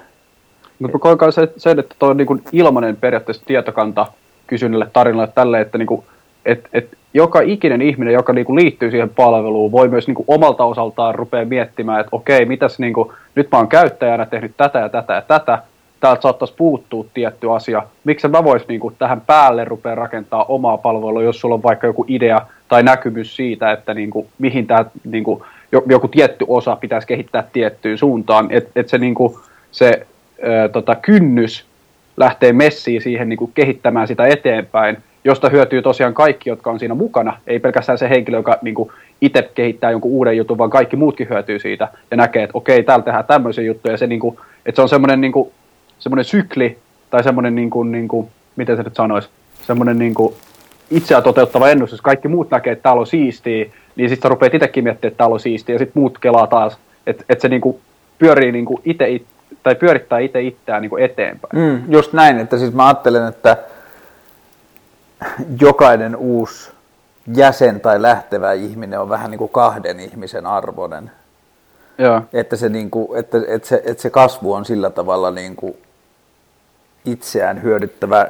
Mutta 0.79 0.99
koikaa 0.99 1.31
se, 1.31 1.53
se, 1.57 1.71
että 1.71 1.95
tuo 1.99 2.09
on 2.09 2.17
niin 2.17 2.43
ilmainen 2.51 2.95
periaatteessa 2.95 3.43
tietokanta 3.45 4.05
kysynnälle 4.47 4.87
tarinalle 4.93 5.31
tälle, 5.35 5.61
että 5.61 5.77
niin 5.77 5.87
kuin, 5.87 6.03
et, 6.45 6.69
et 6.73 6.97
joka 7.15 7.41
ikinen 7.41 7.81
ihminen, 7.81 8.13
joka 8.13 8.33
niinku 8.33 8.55
liittyy 8.55 8.91
siihen 8.91 9.09
palveluun, 9.09 9.71
voi 9.71 9.87
myös 9.87 10.07
niinku 10.07 10.25
omalta 10.27 10.63
osaltaan 10.63 11.15
rupea 11.15 11.45
miettimään, 11.45 11.99
että 11.99 12.09
okei, 12.11 12.45
mitäs 12.45 12.79
niinku, 12.79 13.13
nyt 13.35 13.47
mä 13.51 13.57
oon 13.57 13.67
käyttäjänä 13.67 14.25
tehnyt 14.25 14.51
tätä 14.57 14.79
ja 14.79 14.89
tätä 14.89 15.13
ja 15.13 15.21
tätä, 15.21 15.59
täältä 15.99 16.21
saattaisi 16.21 16.53
puuttua 16.57 17.05
tietty 17.13 17.51
asia. 17.51 17.83
Miksi 18.03 18.27
mä 18.27 18.43
vois 18.43 18.67
niinku 18.67 18.93
tähän 18.99 19.21
päälle 19.21 19.65
rupea 19.65 19.95
rakentaa 19.95 20.43
omaa 20.43 20.77
palvelua, 20.77 21.23
jos 21.23 21.39
sulla 21.39 21.55
on 21.55 21.63
vaikka 21.63 21.87
joku 21.87 22.05
idea 22.07 22.41
tai 22.67 22.83
näkymys 22.83 23.35
siitä, 23.35 23.71
että 23.71 23.93
niinku, 23.93 24.27
mihin 24.39 24.67
tämä 24.67 24.85
niinku, 25.03 25.45
joku 25.85 26.07
tietty 26.07 26.45
osa 26.47 26.75
pitäisi 26.75 27.07
kehittää 27.07 27.43
tiettyyn 27.53 27.97
suuntaan, 27.97 28.47
että 28.49 28.71
et 28.75 28.89
se, 28.89 28.97
niinku, 28.97 29.39
se 29.71 30.07
ö, 30.43 30.69
tota, 30.69 30.95
kynnys 30.95 31.65
lähtee 32.17 32.53
messiin 32.53 33.01
siihen 33.01 33.29
niinku, 33.29 33.47
kehittämään 33.47 34.07
sitä 34.07 34.27
eteenpäin, 34.27 34.97
josta 35.25 35.49
hyötyy 35.49 35.81
tosiaan 35.81 36.13
kaikki, 36.13 36.49
jotka 36.49 36.71
on 36.71 36.79
siinä 36.79 36.93
mukana. 36.93 37.37
Ei 37.47 37.59
pelkästään 37.59 37.97
se 37.97 38.09
henkilö, 38.09 38.37
joka 38.37 38.57
niin 38.61 38.75
kuin 38.75 38.91
itse 39.21 39.49
kehittää 39.55 39.91
jonkun 39.91 40.11
uuden 40.11 40.37
jutun, 40.37 40.57
vaan 40.57 40.69
kaikki 40.69 40.95
muutkin 40.95 41.29
hyötyy 41.29 41.59
siitä 41.59 41.87
ja 42.11 42.17
näkee, 42.17 42.43
että 42.43 42.57
okei, 42.57 42.83
täällä 42.83 43.05
tehdään 43.05 43.25
tämmöisiä 43.25 43.63
juttuja. 43.63 43.93
Ja 43.93 43.97
se, 43.97 44.07
niin 44.07 44.19
kuin, 44.19 44.37
että 44.65 44.75
se 44.75 44.81
on 44.81 44.89
semmoinen, 44.89 45.21
niin 45.21 45.31
kuin, 45.31 45.51
semmoinen 45.99 46.25
sykli 46.25 46.77
tai 47.09 47.23
semmoinen, 47.23 47.55
niin 47.55 47.69
kuin, 47.69 47.91
niin 47.91 48.07
kuin, 48.07 48.27
miten 48.55 48.77
se 48.77 48.83
nyt 48.83 48.95
sanoisi, 48.95 49.29
semmoinen 49.61 49.99
niin 49.99 50.13
kuin 50.13 50.33
itseä 50.91 51.21
toteuttava 51.21 51.69
ennustus. 51.69 52.01
Kaikki 52.01 52.27
muut 52.27 52.51
näkee, 52.51 52.73
että 52.73 52.83
täällä 52.83 52.99
on 52.99 53.07
siistiä, 53.07 53.65
niin 53.95 54.09
sitten 54.09 54.21
sä 54.27 54.29
rupeat 54.29 54.53
itsekin 54.53 54.83
miettimään, 54.83 55.11
että 55.11 55.17
täällä 55.17 55.33
on 55.33 55.39
siistiä, 55.39 55.75
ja 55.75 55.79
sitten 55.79 56.01
muut 56.01 56.17
kelaa 56.17 56.47
taas. 56.47 56.77
Että 57.07 57.25
et 57.29 57.41
se 57.41 57.49
niin 57.49 57.61
kuin 57.61 57.77
pyörii 58.19 58.51
niin 58.51 58.65
kuin 58.65 58.81
itse, 58.85 59.21
tai 59.63 59.75
pyörittää 59.75 60.19
itse 60.19 60.41
itseään 60.41 60.81
niin 60.81 60.89
kuin 60.89 61.03
eteenpäin. 61.03 61.51
Mm, 61.53 61.93
just 61.93 62.13
näin, 62.13 62.39
että 62.39 62.57
siis 62.57 62.73
mä 62.73 62.87
ajattelen, 62.87 63.27
että 63.27 63.57
jokainen 65.61 66.15
uusi 66.15 66.71
jäsen 67.33 67.81
tai 67.81 68.01
lähtevä 68.01 68.53
ihminen 68.53 68.99
on 68.99 69.09
vähän 69.09 69.31
niin 69.31 69.39
kuin 69.39 69.51
kahden 69.51 69.99
ihmisen 69.99 70.45
arvoinen. 70.45 71.11
Joo. 71.97 72.21
Että, 72.33 72.55
se, 72.55 72.69
niin 72.69 72.91
kuin, 72.91 73.19
että, 73.19 73.37
että, 73.47 73.67
se, 73.67 73.81
että 73.85 74.01
se 74.01 74.09
kasvu 74.09 74.53
on 74.53 74.65
sillä 74.65 74.89
tavalla 74.89 75.31
niin 75.31 75.55
kuin 75.55 75.77
itseään 77.05 77.63
hyödyttävä. 77.63 78.27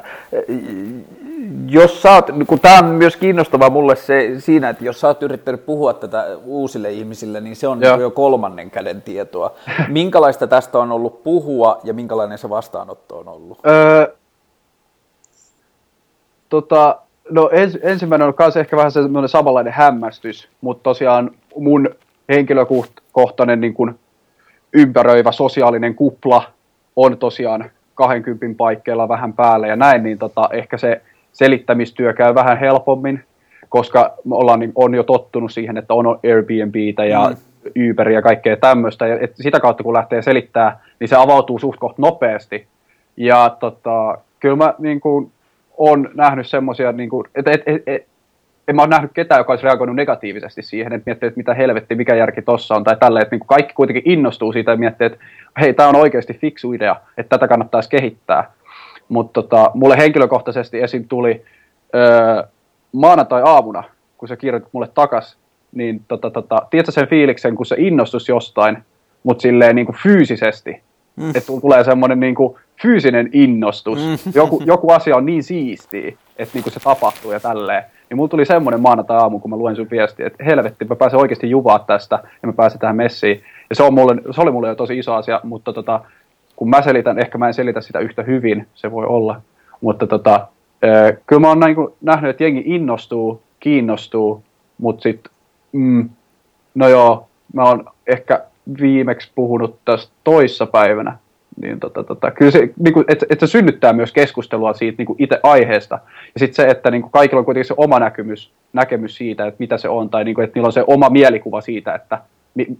Jos 1.66 2.02
sä 2.02 2.12
oot, 2.12 2.26
kun 2.46 2.60
tämä 2.60 2.78
on 2.78 2.84
myös 2.84 3.16
kiinnostavaa 3.16 3.70
mulle 3.70 3.96
se, 3.96 4.34
siinä, 4.38 4.68
että 4.68 4.84
jos 4.84 5.00
sä 5.00 5.06
oot 5.06 5.22
yrittänyt 5.22 5.66
puhua 5.66 5.92
tätä 5.92 6.26
uusille 6.44 6.92
ihmisille, 6.92 7.40
niin 7.40 7.56
se 7.56 7.68
on 7.68 7.82
Joo. 7.82 8.00
jo 8.00 8.10
kolmannen 8.10 8.70
käden 8.70 9.02
tietoa. 9.02 9.54
Minkälaista 9.88 10.46
tästä 10.46 10.78
on 10.78 10.92
ollut 10.92 11.22
puhua 11.22 11.80
ja 11.84 11.94
minkälainen 11.94 12.38
se 12.38 12.48
vastaanotto 12.48 13.18
on 13.18 13.28
ollut? 13.28 13.58
Öö, 13.66 14.06
Tota, 16.48 16.98
no 17.30 17.50
ens, 17.52 17.78
ensimmäinen 17.82 18.28
on 18.28 18.34
myös 18.38 18.56
ehkä 18.56 18.76
vähän 18.76 18.92
semmoinen 18.92 19.28
samanlainen 19.28 19.72
hämmästys, 19.72 20.48
mutta 20.60 20.82
tosiaan 20.82 21.30
mun 21.56 21.88
henkilökohtainen 22.28 23.60
niin 23.60 23.74
kuin 23.74 23.98
ympäröivä 24.72 25.32
sosiaalinen 25.32 25.94
kupla 25.94 26.52
on 26.96 27.18
tosiaan 27.18 27.70
20 27.94 28.56
paikkeilla 28.56 29.08
vähän 29.08 29.32
päällä 29.32 29.66
ja 29.66 29.76
näin, 29.76 30.02
niin 30.02 30.18
tota, 30.18 30.48
ehkä 30.52 30.78
se 30.78 31.02
selittämistyö 31.32 32.12
käy 32.12 32.34
vähän 32.34 32.58
helpommin, 32.58 33.24
koska 33.68 34.14
me 34.24 34.34
ollaan, 34.36 34.60
niin, 34.60 34.72
on 34.74 34.94
jo 34.94 35.02
tottunut 35.02 35.52
siihen, 35.52 35.76
että 35.76 35.94
on 35.94 36.06
Airbnbtä 36.06 37.04
ja 37.04 37.30
mm. 37.30 37.90
Uberia 37.90 38.18
ja 38.18 38.22
kaikkea 38.22 38.56
tämmöistä, 38.56 39.06
ja 39.06 39.18
et 39.20 39.32
sitä 39.36 39.60
kautta 39.60 39.82
kun 39.82 39.94
lähtee 39.94 40.22
selittää, 40.22 40.80
niin 41.00 41.08
se 41.08 41.16
avautuu 41.16 41.58
suht 41.58 41.98
nopeasti. 41.98 42.66
Ja 43.16 43.56
tota, 43.60 44.18
kyllä 44.40 44.56
mä 44.56 44.74
niin 44.78 45.00
kuin, 45.00 45.32
on 45.76 46.10
nähnyt 46.14 46.46
semmoisia, 46.46 46.92
niin 46.92 47.10
kuin, 47.10 47.26
että 47.34 47.50
et, 47.50 47.62
et, 47.66 47.82
et, 47.86 48.06
en 48.68 48.76
mä 48.76 48.82
ole 48.82 48.90
nähnyt 48.90 49.10
ketään, 49.14 49.38
joka 49.38 49.52
olisi 49.52 49.64
reagoinut 49.64 49.96
negatiivisesti 49.96 50.62
siihen, 50.62 50.92
että 50.92 51.02
miettii, 51.06 51.26
että 51.26 51.38
mitä 51.38 51.54
helvetti, 51.54 51.94
mikä 51.94 52.14
järki 52.14 52.42
tossa 52.42 52.74
on, 52.74 52.84
tai 52.84 52.96
tälle, 53.00 53.20
että 53.20 53.36
niin 53.36 53.46
kaikki 53.46 53.74
kuitenkin 53.74 54.12
innostuu 54.12 54.52
siitä 54.52 54.70
ja 54.70 54.76
miettii, 54.76 55.06
että 55.06 55.18
hei, 55.60 55.74
tämä 55.74 55.88
on 55.88 55.96
oikeasti 55.96 56.34
fiksu 56.34 56.72
idea, 56.72 56.96
että 57.18 57.38
tätä 57.38 57.48
kannattaisi 57.48 57.88
kehittää. 57.88 58.50
Mutta 59.08 59.42
tota, 59.42 59.70
mulle 59.74 59.96
henkilökohtaisesti 59.96 60.82
esim. 60.82 61.04
tuli 61.08 61.44
öö, 61.94 62.42
maanantai-aamuna, 62.92 63.84
kun 64.18 64.28
sä 64.28 64.36
kirjoitit 64.36 64.72
mulle 64.72 64.88
takas, 64.94 65.38
niin 65.72 66.00
tota, 66.08 66.30
tota, 66.30 66.62
tiedätkö 66.70 66.92
sen 66.92 67.08
fiiliksen, 67.08 67.54
kun 67.54 67.66
se 67.66 67.76
innostus 67.78 68.28
jostain, 68.28 68.78
mutta 69.22 69.42
silleen 69.42 69.76
niin 69.76 69.86
kuin 69.86 69.96
fyysisesti, 70.02 70.82
mm. 71.16 71.30
että 71.30 71.52
tulee 71.60 71.84
semmoinen 71.84 72.20
niin 72.20 72.34
kuin, 72.34 72.56
fyysinen 72.82 73.30
innostus. 73.32 73.98
Mm. 73.98 74.32
Joku, 74.34 74.62
joku 74.66 74.92
asia 74.92 75.16
on 75.16 75.26
niin 75.26 75.42
siistiä, 75.42 76.12
että 76.36 76.54
niinku 76.54 76.70
se 76.70 76.80
tapahtuu 76.80 77.32
ja 77.32 77.40
tälleen. 77.40 77.82
Niin 78.10 78.16
mulla 78.16 78.28
tuli 78.28 78.46
semmoinen 78.46 78.80
maanantai-aamu, 78.80 79.38
kun 79.38 79.50
mä 79.50 79.56
luen 79.56 79.76
sun 79.76 79.90
viestiä, 79.90 80.26
että 80.26 80.44
helvetti, 80.44 80.84
mä 80.84 80.96
pääsen 80.96 81.20
oikeasti 81.20 81.50
juvaa 81.50 81.78
tästä 81.78 82.18
ja 82.42 82.46
mä 82.46 82.52
pääsen 82.52 82.80
tähän 82.80 82.96
messiin. 82.96 83.42
Ja 83.70 83.76
se, 83.76 83.82
on 83.82 83.94
mulle, 83.94 84.16
se 84.30 84.40
oli 84.40 84.50
mulle 84.50 84.68
jo 84.68 84.74
tosi 84.74 84.98
iso 84.98 85.14
asia, 85.14 85.40
mutta 85.44 85.72
tota, 85.72 86.00
kun 86.56 86.70
mä 86.70 86.82
selitän, 86.82 87.18
ehkä 87.18 87.38
mä 87.38 87.46
en 87.46 87.54
selitä 87.54 87.80
sitä 87.80 87.98
yhtä 87.98 88.22
hyvin, 88.22 88.66
se 88.74 88.90
voi 88.90 89.06
olla. 89.06 89.40
Mutta 89.80 90.06
tota, 90.06 90.46
kyllä 91.26 91.40
mä 91.40 91.48
oon 91.48 91.60
näin, 91.60 91.76
nähnyt, 92.00 92.30
että 92.30 92.44
jengi 92.44 92.62
innostuu, 92.66 93.42
kiinnostuu, 93.60 94.42
mutta 94.78 95.02
sitten, 95.02 95.32
mm, 95.72 96.08
no 96.74 96.88
joo, 96.88 97.28
mä 97.52 97.62
oon 97.62 97.84
ehkä 98.06 98.44
viimeksi 98.80 99.30
puhunut 99.34 99.78
tästä 99.84 100.12
toissa 100.24 100.66
päivänä 100.66 101.16
niin 101.60 101.80
tota, 101.80 102.04
tota, 102.04 102.30
kyllä 102.30 102.50
se, 102.50 102.70
niin 102.78 102.94
kuin, 102.94 103.04
että, 103.08 103.26
että 103.30 103.46
se 103.46 103.50
synnyttää 103.50 103.92
myös 103.92 104.12
keskustelua 104.12 104.74
siitä 104.74 104.96
niin 104.98 105.06
kuin 105.06 105.22
itse 105.22 105.40
aiheesta. 105.42 105.98
Ja 106.34 106.38
sitten 106.38 106.54
se, 106.54 106.70
että 106.70 106.90
niin 106.90 107.02
kuin 107.02 107.12
kaikilla 107.12 107.38
on 107.38 107.44
kuitenkin 107.44 107.68
se 107.68 107.74
oma 107.76 107.98
näkemys, 107.98 108.52
näkemys 108.72 109.16
siitä, 109.16 109.46
että 109.46 109.56
mitä 109.58 109.78
se 109.78 109.88
on, 109.88 110.10
tai 110.10 110.24
niin 110.24 110.34
kuin, 110.34 110.44
että 110.44 110.56
niillä 110.56 110.66
on 110.66 110.72
se 110.72 110.84
oma 110.86 111.10
mielikuva 111.10 111.60
siitä, 111.60 111.94
että 111.94 112.18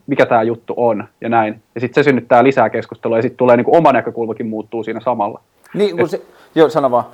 mikä 0.07 0.27
tämä 0.27 0.43
juttu 0.43 0.75
on, 0.77 1.05
ja 1.21 1.29
näin. 1.29 1.63
Ja 1.75 1.81
sitten 1.81 2.05
se 2.05 2.09
synnyttää 2.09 2.45
lisää 2.45 2.71
keskustelua, 2.71 3.19
ja 3.19 3.23
sitten 3.23 3.37
tulee 3.37 3.57
niin 3.57 3.65
kuin 3.65 3.77
oma 3.77 3.93
näkökulmakin 3.93 4.47
muuttuu 4.47 4.83
siinä 4.85 5.01
samalla. 5.01 5.41
Niin, 5.75 5.97
kun 5.97 6.09
se, 6.09 6.23
joo, 6.55 6.69
sano 6.69 6.91
vaan. 6.91 7.05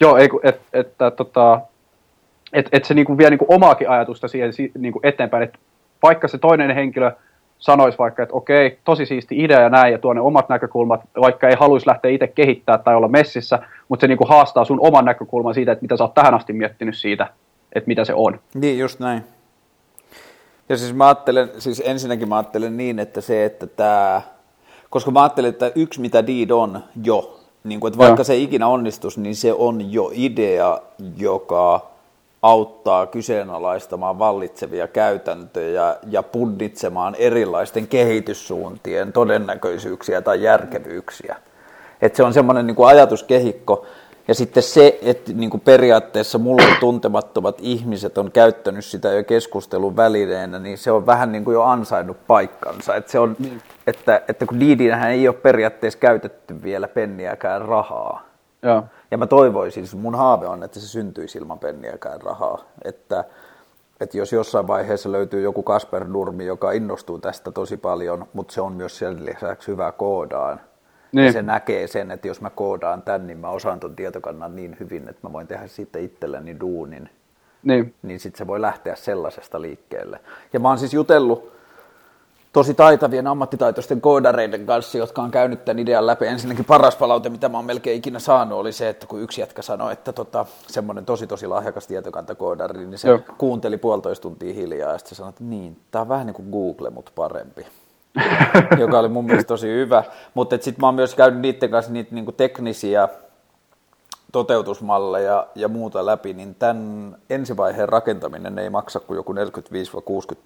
Joo, 0.00 0.16
ei, 0.16 0.28
et, 0.42 0.60
et, 0.72 0.94
tota, 1.16 1.60
et, 2.52 2.68
et 2.72 2.84
se 2.84 2.94
niinku 2.94 3.18
vie 3.18 3.30
niinku 3.30 3.46
omaakin 3.48 3.90
ajatusta 3.90 4.28
siihen 4.28 4.52
niinku 4.78 5.00
eteenpäin, 5.02 5.42
että 5.42 5.58
vaikka 6.02 6.28
se 6.28 6.38
toinen 6.38 6.74
henkilö 6.74 7.12
sanoisi 7.60 7.98
vaikka, 7.98 8.22
että 8.22 8.34
okei, 8.34 8.78
tosi 8.84 9.06
siisti 9.06 9.44
idea 9.44 9.60
ja 9.60 9.68
näin, 9.68 9.92
ja 9.92 9.98
tuo 9.98 10.12
ne 10.12 10.20
omat 10.20 10.48
näkökulmat, 10.48 11.00
vaikka 11.20 11.48
ei 11.48 11.56
haluaisi 11.60 11.88
lähteä 11.88 12.10
itse 12.10 12.26
kehittää 12.26 12.78
tai 12.78 12.96
olla 12.96 13.08
messissä, 13.08 13.58
mutta 13.88 14.00
se 14.00 14.08
niinku 14.08 14.24
haastaa 14.24 14.64
sun 14.64 14.80
oman 14.80 15.04
näkökulman 15.04 15.54
siitä, 15.54 15.72
että 15.72 15.82
mitä 15.82 15.96
sä 15.96 16.04
oot 16.04 16.14
tähän 16.14 16.34
asti 16.34 16.52
miettinyt 16.52 16.96
siitä, 16.96 17.26
että 17.72 17.88
mitä 17.88 18.04
se 18.04 18.14
on. 18.14 18.40
Niin, 18.54 18.78
just 18.78 19.00
näin. 19.00 19.24
Ja 20.68 20.76
siis 20.76 20.94
mä 20.94 21.06
ajattelen, 21.06 21.50
siis 21.58 21.82
ensinnäkin 21.84 22.28
mä 22.28 22.36
ajattelen 22.36 22.76
niin, 22.76 22.98
että 22.98 23.20
se, 23.20 23.44
että 23.44 23.66
tämä, 23.66 24.22
koska 24.90 25.10
mä 25.10 25.22
ajattelen, 25.22 25.48
että 25.48 25.72
yksi 25.74 26.00
mitä 26.00 26.26
Deed 26.26 26.50
on 26.50 26.80
jo, 27.04 27.40
niin 27.64 27.80
kuin, 27.80 27.88
että 27.88 27.98
vaikka 27.98 28.20
ja. 28.20 28.24
se 28.24 28.36
ikinä 28.36 28.66
onnistus, 28.66 29.18
niin 29.18 29.36
se 29.36 29.52
on 29.52 29.92
jo 29.92 30.10
idea, 30.14 30.80
joka 31.16 31.89
auttaa 32.42 33.06
kyseenalaistamaan 33.06 34.18
vallitsevia 34.18 34.88
käytäntöjä 34.88 35.96
ja 36.10 36.22
punnitsemaan 36.22 37.14
erilaisten 37.14 37.88
kehityssuuntien 37.88 39.12
todennäköisyyksiä 39.12 40.22
tai 40.22 40.42
järkevyyksiä. 40.42 41.36
Et 42.02 42.16
se 42.16 42.22
on 42.22 42.32
semmoinen 42.32 42.66
niin 42.66 42.86
ajatuskehikko, 42.86 43.86
ja 44.28 44.34
sitten 44.34 44.62
se, 44.62 44.98
että 45.02 45.32
niin 45.32 45.50
kuin 45.50 45.60
periaatteessa 45.60 46.38
mulle 46.38 46.76
tuntemattomat 46.80 47.58
ihmiset 47.60 48.18
on 48.18 48.32
käyttänyt 48.32 48.84
sitä 48.84 49.12
jo 49.12 49.24
keskustelun 49.24 49.96
välineenä, 49.96 50.58
niin 50.58 50.78
se 50.78 50.90
on 50.90 51.06
vähän 51.06 51.32
niin 51.32 51.44
kuin 51.44 51.54
jo 51.54 51.62
ansainnut 51.62 52.26
paikkansa. 52.26 52.94
Että, 52.94 53.10
se 53.10 53.18
on, 53.18 53.36
niin. 53.38 53.62
että, 53.86 54.22
että 54.28 54.46
kun 54.46 54.60
Diidinähän 54.60 55.10
ei 55.10 55.28
ole 55.28 55.36
periaatteessa 55.36 55.98
käytetty 55.98 56.62
vielä 56.62 56.88
penniäkään 56.88 57.62
rahaa. 57.62 58.29
Ja, 58.62 58.82
ja 59.10 59.18
mä 59.18 59.26
toivoisin, 59.26 59.86
siis 59.86 60.02
mun 60.02 60.14
haave 60.14 60.46
on, 60.46 60.62
että 60.62 60.80
se 60.80 60.88
syntyisi 60.88 61.38
ilman 61.38 61.58
penniäkään 61.58 62.22
rahaa. 62.22 62.64
Että, 62.84 63.24
että 64.00 64.18
jos 64.18 64.32
jossain 64.32 64.66
vaiheessa 64.66 65.12
löytyy 65.12 65.42
joku 65.42 65.62
Kasper 65.62 66.04
Nurmi, 66.04 66.46
joka 66.46 66.72
innostuu 66.72 67.18
tästä 67.18 67.52
tosi 67.52 67.76
paljon, 67.76 68.26
mutta 68.32 68.54
se 68.54 68.60
on 68.60 68.72
myös 68.72 68.98
sen 68.98 69.24
lisäksi 69.24 69.68
hyvä 69.68 69.92
koodaan, 69.92 70.60
niin. 71.12 71.26
Ja 71.26 71.32
se 71.32 71.42
näkee 71.42 71.86
sen, 71.86 72.10
että 72.10 72.28
jos 72.28 72.40
mä 72.40 72.50
koodaan 72.50 73.02
tämän, 73.02 73.26
niin 73.26 73.38
mä 73.38 73.48
osaan 73.48 73.80
ton 73.80 73.96
tietokannan 73.96 74.56
niin 74.56 74.76
hyvin, 74.80 75.08
että 75.08 75.28
mä 75.28 75.32
voin 75.32 75.46
tehdä 75.46 75.66
sitten 75.66 76.02
itselleni 76.02 76.60
duunin. 76.60 77.10
Niin. 77.62 77.94
Niin 78.02 78.20
sitten 78.20 78.38
se 78.38 78.46
voi 78.46 78.60
lähteä 78.60 78.94
sellaisesta 78.94 79.60
liikkeelle. 79.60 80.20
Ja 80.52 80.60
mä 80.60 80.68
oon 80.68 80.78
siis 80.78 80.94
jutellut 80.94 81.52
tosi 82.52 82.74
taitavien 82.74 83.26
ammattitaitoisten 83.26 84.00
koodareiden 84.00 84.66
kanssa, 84.66 84.98
jotka 84.98 85.22
on 85.22 85.30
käynyt 85.30 85.64
tämän 85.64 85.78
idean 85.78 86.06
läpi. 86.06 86.26
Ensinnäkin 86.26 86.64
paras 86.64 86.96
palaute, 86.96 87.28
mitä 87.28 87.48
mä 87.48 87.58
oon 87.58 87.64
melkein 87.64 87.98
ikinä 87.98 88.18
saanut, 88.18 88.58
oli 88.58 88.72
se, 88.72 88.88
että 88.88 89.06
kun 89.06 89.20
yksi 89.20 89.40
jätkä 89.40 89.62
sanoi, 89.62 89.92
että 89.92 90.12
tota, 90.12 90.46
semmoinen 90.66 91.04
tosi 91.04 91.26
tosi 91.26 91.46
lahjakas 91.46 91.86
tietokantakoodari, 91.86 92.86
niin 92.86 92.98
se 92.98 93.08
Joo. 93.08 93.20
kuunteli 93.38 93.76
puolitoista 93.76 94.22
tuntia 94.22 94.54
hiljaa 94.54 94.92
ja 94.92 94.98
sitten 94.98 95.16
sanoi, 95.16 95.28
että 95.28 95.44
niin, 95.44 95.80
tämä 95.90 96.02
on 96.02 96.08
vähän 96.08 96.26
niin 96.26 96.34
kuin 96.34 96.50
Google, 96.50 96.90
mutta 96.90 97.12
parempi. 97.14 97.66
joka 98.80 98.98
oli 98.98 99.08
mun 99.08 99.24
mielestä 99.24 99.48
tosi 99.48 99.68
hyvä. 99.68 100.04
Mutta 100.34 100.56
sitten 100.56 100.80
mä 100.80 100.86
oon 100.86 100.94
myös 100.94 101.14
käynyt 101.14 101.40
niiden 101.40 101.70
kanssa 101.70 101.92
niitä 101.92 102.14
niinku 102.14 102.32
teknisiä 102.32 103.08
toteutusmalleja 104.32 105.46
ja 105.54 105.68
muuta 105.68 106.06
läpi, 106.06 106.32
niin 106.32 106.54
tämän 106.54 107.16
ensivaiheen 107.30 107.88
rakentaminen 107.88 108.58
ei 108.58 108.70
maksa 108.70 109.00
kuin 109.00 109.16
joku 109.16 109.32
45-60 109.32 109.36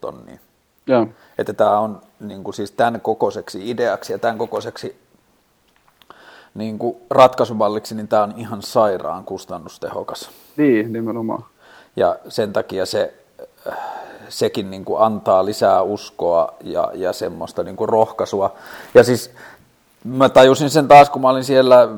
tonnia. 0.00 0.38
Ja. 0.86 1.06
Että 1.38 1.52
tämä 1.52 1.78
on 1.78 2.00
niin 2.20 2.44
kuin 2.44 2.54
siis 2.54 2.70
tämän 2.70 3.00
kokoiseksi 3.00 3.70
ideaksi 3.70 4.12
ja 4.12 4.18
tämän 4.18 4.38
kokoiseksi 4.38 5.04
niin 6.54 6.78
kuin 6.78 6.96
ratkaisumalliksi, 7.10 7.94
niin 7.94 8.08
tämä 8.08 8.22
on 8.22 8.34
ihan 8.36 8.62
sairaan 8.62 9.24
kustannustehokas. 9.24 10.30
Niin, 10.56 10.92
nimenomaan. 10.92 11.44
Ja 11.96 12.16
sen 12.28 12.52
takia 12.52 12.86
se 12.86 13.14
sekin 14.28 14.70
niin 14.70 14.84
kuin 14.84 15.02
antaa 15.02 15.44
lisää 15.44 15.82
uskoa 15.82 16.54
ja, 16.64 16.90
ja 16.94 17.12
semmoista 17.12 17.62
niin 17.62 17.76
kuin 17.76 17.88
rohkaisua. 17.88 18.54
Ja 18.94 19.04
siis 19.04 19.30
mä 20.04 20.28
tajusin 20.28 20.70
sen 20.70 20.88
taas, 20.88 21.10
kun 21.10 21.22
mä 21.22 21.28
olin 21.28 21.44
siellä 21.44 21.88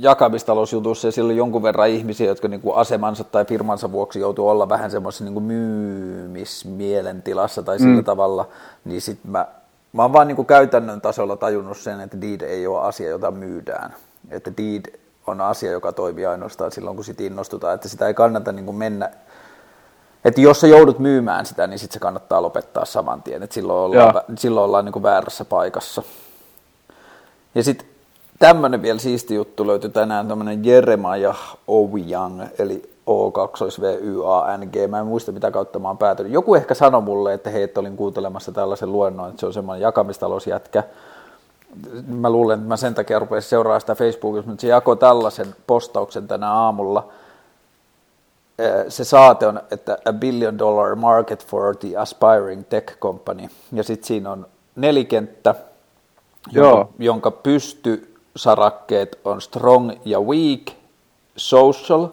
jakamistalousjutussa 0.00 1.08
ja 1.08 1.12
silloin 1.12 1.36
jonkun 1.36 1.62
verran 1.62 1.88
ihmisiä, 1.88 2.26
jotka 2.26 2.48
niin 2.48 2.60
kuin 2.60 2.76
asemansa 2.76 3.24
tai 3.24 3.44
firmansa 3.44 3.92
vuoksi 3.92 4.20
joutuu 4.20 4.48
olla 4.48 4.68
vähän 4.68 4.90
semmoisessa 4.90 5.24
niin 5.24 5.34
kuin 5.34 5.44
myymismielentilassa 5.44 7.62
tai 7.62 7.78
sillä 7.78 8.00
mm. 8.00 8.04
tavalla, 8.04 8.48
niin 8.84 9.00
sitten 9.00 9.30
mä, 9.30 9.46
mä 9.92 10.02
oon 10.02 10.12
vaan 10.12 10.28
niin 10.28 10.36
kuin 10.36 10.46
käytännön 10.46 11.00
tasolla 11.00 11.36
tajunnut 11.36 11.78
sen, 11.78 12.00
että 12.00 12.20
deed 12.20 12.40
ei 12.40 12.66
ole 12.66 12.80
asia, 12.80 13.10
jota 13.10 13.30
myydään. 13.30 13.94
Että 14.30 14.52
deed 14.56 15.00
on 15.26 15.40
asia, 15.40 15.70
joka 15.70 15.92
toimii 15.92 16.26
ainoastaan 16.26 16.72
silloin, 16.72 16.96
kun 16.96 17.04
sit 17.04 17.20
innostutaan, 17.20 17.74
että 17.74 17.88
sitä 17.88 18.06
ei 18.06 18.14
kannata 18.14 18.52
niin 18.52 18.66
kuin 18.66 18.76
mennä 18.76 19.10
että 20.24 20.40
jos 20.40 20.60
sä 20.60 20.66
joudut 20.66 20.98
myymään 20.98 21.46
sitä, 21.46 21.66
niin 21.66 21.78
sitten 21.78 21.94
se 21.94 21.98
kannattaa 21.98 22.42
lopettaa 22.42 22.84
saman 22.84 23.22
tien, 23.22 23.42
että 23.42 23.54
silloin 23.54 23.78
ollaan, 23.78 24.24
silloin 24.38 24.64
ollaan 24.64 24.84
niin 24.84 24.92
kuin 24.92 25.02
väärässä 25.02 25.44
paikassa. 25.44 26.02
Ja 27.54 27.64
sitten 27.64 27.89
tämmöinen 28.40 28.82
vielä 28.82 28.98
siisti 28.98 29.34
juttu 29.34 29.66
löytyi 29.66 29.90
tänään, 29.90 30.28
tämmöinen 30.28 30.64
Jeremiah 30.64 31.56
Owyang, 31.68 32.42
eli 32.58 32.90
o 33.06 33.30
2 33.30 33.64
v 33.80 33.84
a 34.26 34.56
n 34.56 34.68
g 34.72 34.90
Mä 34.90 34.98
en 34.98 35.06
muista 35.06 35.32
mitä 35.32 35.50
kautta 35.50 35.78
mä 35.78 35.88
oon 35.88 35.98
päätynyt. 35.98 36.32
Joku 36.32 36.54
ehkä 36.54 36.74
sanoi 36.74 37.02
mulle, 37.02 37.34
että 37.34 37.50
hei, 37.50 37.62
että 37.62 37.80
olin 37.80 37.96
kuuntelemassa 37.96 38.52
tällaisen 38.52 38.92
luennon, 38.92 39.28
että 39.28 39.40
se 39.40 39.46
on 39.46 39.52
semmoinen 39.52 39.82
jakamistalousjätkä. 39.82 40.84
Mä 42.06 42.30
luulen, 42.30 42.58
että 42.58 42.68
mä 42.68 42.76
sen 42.76 42.94
takia 42.94 43.18
rupesin 43.18 43.50
seuraamaan 43.50 43.80
sitä 43.80 43.94
Facebookissa, 43.94 44.50
mutta 44.50 44.60
se 44.62 44.68
jakoi 44.68 44.96
tällaisen 44.96 45.54
postauksen 45.66 46.28
tänä 46.28 46.52
aamulla– 46.52 47.08
se 48.88 49.04
saate 49.04 49.46
on, 49.46 49.60
että 49.70 49.98
a 50.04 50.12
billion 50.12 50.58
dollar 50.58 50.94
market 50.94 51.46
for 51.46 51.76
the 51.76 51.96
aspiring 51.96 52.64
tech 52.68 52.98
company. 52.98 53.48
Ja 53.72 53.82
sitten 53.82 54.06
siinä 54.06 54.30
on 54.30 54.46
nelikenttä, 54.76 55.54
Joo. 56.52 56.70
jonka, 56.70 56.92
jonka 56.98 57.30
pystysarakkeet 58.32 59.18
on 59.24 59.40
strong 59.40 59.92
ja 60.04 60.20
weak, 60.20 60.60
social, 61.36 62.08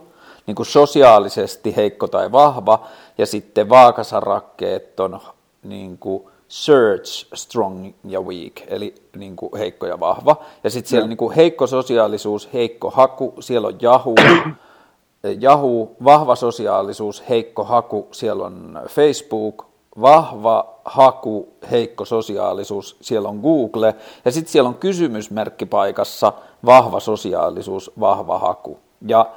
niin 0.47 0.55
kuin 0.55 0.65
sosiaalisesti 0.65 1.75
heikko 1.75 2.07
tai 2.07 2.31
vahva, 2.31 2.87
ja 3.17 3.25
sitten 3.25 3.69
vaakasarakkeet 3.69 4.99
on 4.99 5.19
niin 5.63 5.97
kuin 5.97 6.23
search, 6.47 7.27
strong 7.33 7.93
ja 8.07 8.21
weak, 8.21 8.53
eli 8.67 8.95
niin 9.15 9.35
kuin 9.35 9.51
heikko 9.57 9.85
ja 9.85 9.99
vahva. 9.99 10.35
Ja 10.63 10.69
sitten 10.69 10.89
siellä 10.89 11.07
niin 11.07 11.17
kuin 11.17 11.35
heikko 11.35 11.67
sosiaalisuus, 11.67 12.49
heikko 12.53 12.89
haku, 12.89 13.33
siellä 13.39 13.67
on 13.67 13.77
Yahoo, 13.83 14.15
Yahoo, 15.43 15.91
vahva 16.03 16.35
sosiaalisuus, 16.35 17.23
heikko 17.29 17.63
haku, 17.63 18.07
siellä 18.11 18.45
on 18.45 18.79
Facebook, 18.87 19.65
vahva 20.01 20.73
haku, 20.85 21.53
heikko 21.71 22.05
sosiaalisuus, 22.05 22.97
siellä 23.01 23.29
on 23.29 23.39
Google, 23.39 23.95
ja 24.25 24.31
sitten 24.31 24.51
siellä 24.51 24.67
on 24.67 24.75
kysymysmerkkipaikassa 24.75 26.33
vahva 26.65 26.99
sosiaalisuus, 26.99 27.91
vahva 27.99 28.39
haku. 28.39 28.79
Ja 29.07 29.29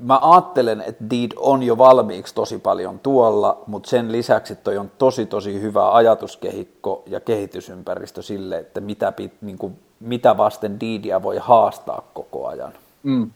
mä 0.00 0.18
ajattelen, 0.22 0.80
että 0.80 1.04
Deed 1.10 1.30
on 1.36 1.62
jo 1.62 1.78
valmiiksi 1.78 2.34
tosi 2.34 2.58
paljon 2.58 2.98
tuolla, 2.98 3.62
mutta 3.66 3.90
sen 3.90 4.12
lisäksi 4.12 4.56
toi 4.56 4.78
on 4.78 4.90
tosi 4.98 5.26
tosi 5.26 5.60
hyvä 5.60 5.94
ajatuskehikko 5.94 7.02
ja 7.06 7.20
kehitysympäristö 7.20 8.22
sille, 8.22 8.58
että 8.58 8.80
mitä, 8.80 9.12
niin 9.40 9.58
kuin, 9.58 9.78
mitä 10.00 10.36
vasten 10.36 10.80
Deedia 10.80 11.22
voi 11.22 11.38
haastaa 11.38 12.02
koko 12.14 12.46
ajan. 12.46 12.72
Mm. 13.02 13.30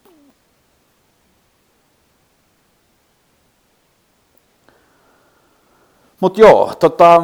Mutta 6.27 6.41
joo, 6.41 6.73
tota, 6.81 7.23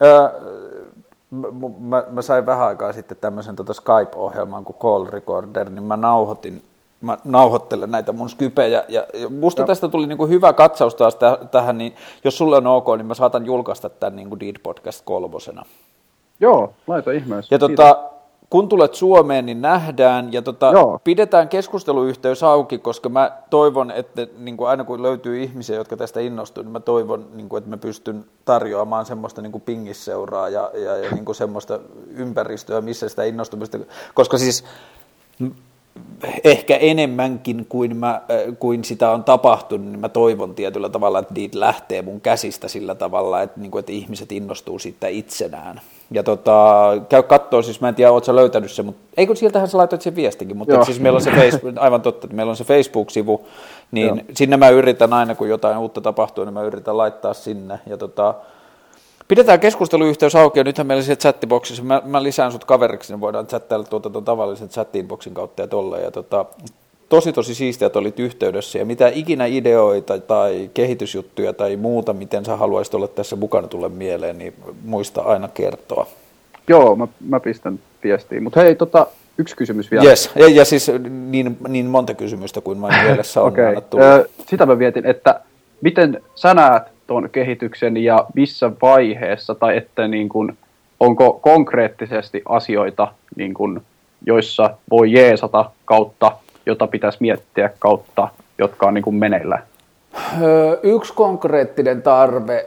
ää, 0.00 0.32
mä, 1.80 2.04
mä, 2.10 2.22
sain 2.22 2.46
vähän 2.46 2.66
aikaa 2.66 2.92
sitten 2.92 3.16
tämmöisen 3.20 3.56
tota 3.56 3.74
Skype-ohjelman 3.74 4.64
kuin 4.64 4.76
Call 4.76 5.06
Recorder, 5.10 5.70
niin 5.70 5.82
mä 5.82 5.96
nauhoitin 5.96 6.62
mä 7.00 7.18
nauhoittelen 7.24 7.90
näitä 7.90 8.12
mun 8.12 8.30
skypejä, 8.30 8.84
ja, 8.88 9.06
ja 9.14 9.28
musta 9.28 9.60
Joo. 9.60 9.66
tästä 9.66 9.88
tuli 9.88 10.06
niinku 10.06 10.26
hyvä 10.26 10.52
katsaus 10.52 10.94
taas 10.94 11.14
täh, 11.14 11.38
tähän, 11.50 11.78
niin 11.78 11.94
jos 12.24 12.38
sulle 12.38 12.56
on 12.56 12.66
ok, 12.66 12.86
niin 12.96 13.06
mä 13.06 13.14
saatan 13.14 13.46
julkaista 13.46 13.90
tämän 13.90 14.16
niinku 14.16 14.40
Deed 14.40 14.56
Podcast 14.62 15.02
kolmosena. 15.04 15.64
Joo, 16.40 16.72
laita 16.86 17.10
ihmeessä. 17.12 17.54
Ja 17.54 17.58
tota, 17.58 18.10
kun 18.54 18.68
tulet 18.68 18.94
Suomeen, 18.94 19.46
niin 19.46 19.62
nähdään 19.62 20.32
ja 20.32 20.42
tota, 20.42 20.72
pidetään 21.04 21.48
keskusteluyhteys 21.48 22.42
auki, 22.42 22.78
koska 22.78 23.08
mä 23.08 23.32
toivon, 23.50 23.90
että 23.90 24.26
niin 24.38 24.56
kuin 24.56 24.68
aina 24.68 24.84
kun 24.84 25.02
löytyy 25.02 25.42
ihmisiä, 25.42 25.76
jotka 25.76 25.96
tästä 25.96 26.20
innostuu, 26.20 26.62
niin 26.62 26.72
mä 26.72 26.80
toivon, 26.80 27.26
niin 27.32 27.48
kuin, 27.48 27.58
että 27.58 27.70
mä 27.70 27.76
pystyn 27.76 28.24
tarjoamaan 28.44 29.06
semmoista 29.06 29.42
niin 29.42 29.52
kuin 29.52 29.62
pingisseuraa 29.62 30.48
ja, 30.48 30.70
ja, 30.74 30.96
ja 30.96 31.10
niin 31.10 31.24
kuin 31.24 31.36
semmoista 31.36 31.80
ympäristöä, 32.08 32.80
missä 32.80 33.08
sitä 33.08 33.24
innostumista, 33.24 33.78
koska 34.14 34.38
siis 34.38 34.64
ehkä 36.44 36.76
enemmänkin 36.76 37.66
kuin, 37.68 37.96
mä, 37.96 38.10
äh, 38.10 38.58
kuin 38.58 38.84
sitä 38.84 39.10
on 39.10 39.24
tapahtunut, 39.24 39.86
niin 39.86 40.00
mä 40.00 40.08
toivon 40.08 40.54
tietyllä 40.54 40.88
tavalla, 40.88 41.18
että 41.18 41.34
niitä 41.34 41.60
lähtee 41.60 42.02
mun 42.02 42.20
käsistä 42.20 42.68
sillä 42.68 42.94
tavalla, 42.94 43.42
että, 43.42 43.60
niin 43.60 43.70
kuin, 43.70 43.80
että 43.80 43.92
ihmiset 43.92 44.32
innostuu 44.32 44.78
siitä 44.78 45.08
itsenään. 45.08 45.80
Ja 46.10 46.22
tota, 46.22 46.82
käy 47.08 47.22
katsoa, 47.22 47.62
siis 47.62 47.80
mä 47.80 47.88
en 47.88 47.94
tiedä, 47.94 48.12
ootko 48.12 48.36
löytänyt 48.36 48.72
se, 48.72 48.82
mutta 48.82 49.02
eikö 49.16 49.34
sieltähän 49.34 49.68
sä 49.68 49.78
laitoit 49.78 50.02
sen 50.02 50.16
viestikin, 50.16 50.56
mutta 50.56 50.84
siis 50.84 51.00
meillä 51.00 51.16
on 51.16 51.22
se 51.22 51.30
Facebook, 51.30 51.74
aivan 51.78 52.02
totta, 52.02 52.26
että 52.26 52.36
meillä 52.36 52.50
on 52.50 52.56
se 52.56 52.64
Facebook-sivu, 52.64 53.46
niin 53.92 54.06
Joo. 54.06 54.16
sinne 54.34 54.56
mä 54.56 54.68
yritän 54.68 55.12
aina, 55.12 55.34
kun 55.34 55.48
jotain 55.48 55.78
uutta 55.78 56.00
tapahtuu, 56.00 56.44
niin 56.44 56.54
mä 56.54 56.62
yritän 56.62 56.96
laittaa 56.96 57.34
sinne. 57.34 57.78
Ja 57.86 57.96
tota, 57.96 58.34
Pidetään 59.28 59.60
keskusteluyhteys 59.60 60.36
auki 60.36 60.60
ja 60.60 60.64
nythän 60.64 60.86
meillä 60.86 61.02
siellä 61.02 61.20
chattiboksissa, 61.20 61.82
mä, 61.82 62.02
mä 62.04 62.22
lisään 62.22 62.52
sut 62.52 62.64
kaveriksi, 62.64 63.12
niin 63.12 63.20
voidaan 63.20 63.46
chattailla 63.46 63.86
tuota, 63.86 64.10
tuon 64.10 64.24
tavallisen 64.24 64.68
chatinboxin 64.68 65.34
kautta 65.34 65.62
ja 65.62 65.68
tolle. 65.68 66.00
Ja 66.00 66.10
tota, 66.10 66.44
tosi 67.08 67.32
tosi 67.32 67.54
siistiä, 67.54 67.86
että 67.86 67.98
olit 67.98 68.20
yhteydessä 68.20 68.78
ja 68.78 68.84
mitä 68.84 69.10
ikinä 69.14 69.46
ideoita 69.46 70.18
tai 70.18 70.70
kehitysjuttuja 70.74 71.52
tai 71.52 71.76
muuta, 71.76 72.12
miten 72.12 72.44
sä 72.44 72.56
haluaisit 72.56 72.94
olla 72.94 73.08
tässä 73.08 73.36
mukana 73.36 73.68
tulla 73.68 73.88
mieleen, 73.88 74.38
niin 74.38 74.54
muista 74.84 75.22
aina 75.22 75.48
kertoa. 75.48 76.06
Joo, 76.68 76.96
mä, 76.96 77.08
mä 77.28 77.40
pistän 77.40 77.78
viestiin. 78.04 78.42
Mutta 78.42 78.60
hei, 78.60 78.74
tota, 78.74 79.06
yksi 79.38 79.56
kysymys 79.56 79.90
vielä. 79.90 80.04
Yes, 80.04 80.30
ja, 80.36 80.48
ja 80.48 80.64
siis 80.64 80.90
niin, 81.08 81.56
niin 81.68 81.86
monta 81.86 82.14
kysymystä 82.14 82.60
kuin 82.60 82.78
mä 82.78 82.88
mielessä 83.04 83.42
on 83.42 83.48
okay. 83.52 83.76
Ö, 83.94 84.28
Sitä 84.46 84.66
mä 84.66 84.78
vietin, 84.78 85.06
että 85.06 85.40
miten 85.80 86.22
sä 86.34 86.54
näet 86.54 86.82
tuon 87.06 87.30
kehityksen 87.32 87.96
ja 87.96 88.26
missä 88.34 88.70
vaiheessa, 88.82 89.54
tai 89.54 89.76
että 89.76 90.08
niin 90.08 90.28
kun, 90.28 90.56
onko 91.00 91.32
konkreettisesti 91.32 92.42
asioita, 92.48 93.12
niin 93.36 93.54
kun, 93.54 93.82
joissa 94.26 94.70
voi 94.90 95.12
jeesata 95.12 95.70
kautta, 95.84 96.36
jota 96.66 96.86
pitäisi 96.86 97.18
miettiä 97.20 97.70
kautta, 97.78 98.28
jotka 98.58 98.86
on 98.86 98.94
niin 98.94 99.02
kun 99.02 99.14
meneillään? 99.14 99.62
Yksi 100.82 101.12
konkreettinen 101.12 102.02
tarve 102.02 102.66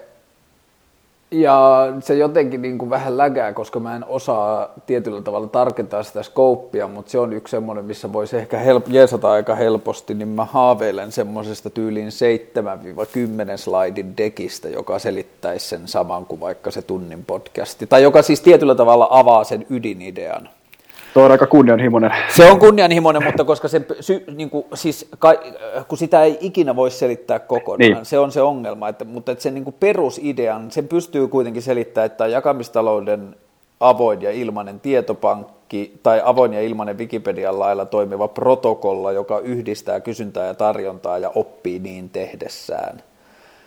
ja 1.32 1.88
se 2.00 2.16
jotenkin 2.16 2.62
niin 2.62 2.78
kuin 2.78 2.90
vähän 2.90 3.18
lägää, 3.18 3.54
koska 3.54 3.80
mä 3.80 3.96
en 3.96 4.06
osaa 4.06 4.70
tietyllä 4.86 5.22
tavalla 5.22 5.48
tarkentaa 5.48 6.04
sitä 6.04 6.24
skouppia, 6.24 6.88
mutta 6.88 7.12
se 7.12 7.20
on 7.20 7.34
yksi 7.34 7.52
semmoinen, 7.52 7.86
missä 7.86 8.14
voisi 8.14 8.38
ehkä 8.38 8.58
help- 8.64 8.90
jeesata 8.90 9.32
aika 9.32 9.56
helposti, 9.56 10.14
niin 10.14 10.28
mä 10.28 10.46
haaveilen 10.46 11.12
semmoisesta 11.12 11.70
tyyliin 11.70 12.08
7-10 12.08 12.12
slaidin 13.58 14.18
dekistä, 14.18 14.70
joka 14.70 15.00
selittäisi 15.00 15.68
sen 15.68 15.88
saman 15.88 16.26
kuin 16.26 16.42
vaikka 16.42 16.72
se 16.72 16.82
tunnin 16.82 17.26
podcasti, 17.26 17.88
tai 17.88 18.04
joka 18.04 18.22
siis 18.22 18.42
tietyllä 18.42 18.76
tavalla 18.76 19.08
avaa 19.10 19.44
sen 19.44 19.66
ydinidean. 19.70 20.50
Tuo 21.18 21.26
on 21.26 21.32
aika 21.32 21.48
kunnianhimoinen. 21.48 22.12
Se 22.36 22.52
on 22.52 22.60
kunnianhimoinen, 22.60 23.24
mutta 23.24 23.44
koska 23.44 23.68
se, 23.68 23.82
sy, 24.00 24.24
niin 24.36 24.50
kuin, 24.50 24.66
siis, 24.74 25.10
kun 25.88 25.98
sitä 25.98 26.24
ei 26.24 26.38
ikinä 26.42 26.76
voi 26.76 26.92
selittää 26.92 27.40
kokonaan, 27.40 27.92
niin. 27.92 28.06
se 28.06 28.20
on 28.20 28.32
se 28.32 28.42
ongelma. 28.42 28.90
Että, 28.90 29.06
mutta 29.06 29.32
että 29.32 29.42
sen 29.42 29.54
niin 29.54 29.64
kuin 29.64 29.76
perusidean, 29.80 30.72
sen 30.72 30.88
pystyy 30.88 31.28
kuitenkin 31.28 31.62
selittämään, 31.62 32.06
että 32.06 32.28
jakamistalouden 32.28 33.36
avoin 33.80 34.22
ja 34.22 34.32
ilmainen 34.32 34.80
tietopankki 34.80 36.00
tai 36.04 36.22
avoin 36.26 36.54
ja 36.54 36.62
ilmainen 36.62 36.98
Wikipedian 36.98 37.60
lailla 37.60 37.86
toimiva 37.86 38.28
protokolla, 38.28 39.12
joka 39.12 39.40
yhdistää 39.40 40.00
kysyntää 40.00 40.48
ja 40.48 40.54
tarjontaa 40.54 41.18
ja 41.18 41.32
oppii 41.36 41.80
niin 41.80 42.10
tehdessään. 42.10 43.02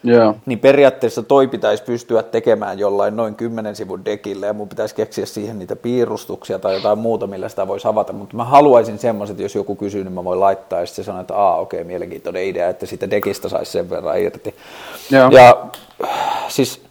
Yeah. 0.09 0.34
Niin 0.46 0.59
periaatteessa 0.59 1.22
toi 1.22 1.48
pitäisi 1.48 1.82
pystyä 1.82 2.22
tekemään 2.22 2.78
jollain 2.78 3.16
noin 3.16 3.34
kymmenen 3.34 3.76
sivun 3.76 4.05
dekille 4.05 4.46
ja 4.46 4.53
mun 4.53 4.68
pitäisi 4.68 4.94
keksiä 4.94 5.26
siihen 5.26 5.59
niitä 5.59 5.76
piirustuksia 5.76 6.59
tai 6.59 6.74
jotain 6.74 6.98
muuta, 6.98 7.26
millä 7.26 7.48
sitä 7.48 7.68
voisi 7.68 7.88
avata. 7.88 8.12
Mutta 8.12 8.36
mä 8.36 8.44
haluaisin 8.44 8.98
semmoiset, 8.98 9.38
jos 9.38 9.55
joku 9.55 9.76
kysyy, 9.76 10.05
niin 10.05 10.12
mä 10.12 10.24
voin 10.24 10.40
laittaa 10.40 10.80
ja 10.80 10.86
sitten 10.86 11.05
se 11.05 11.07
sanoo, 11.07 11.20
että 11.20 11.36
aa 11.36 11.59
okei, 11.59 11.80
okay, 11.80 11.86
mielenkiintoinen 11.86 12.44
idea, 12.44 12.68
että 12.68 12.86
sitä 12.86 13.11
dekistä 13.11 13.48
saisi 13.48 13.72
sen 13.72 13.90
verran 13.90 14.18
irti. 14.18 14.55
Yeah. 15.12 15.32
Ja 15.32 15.66
siis 16.48 16.82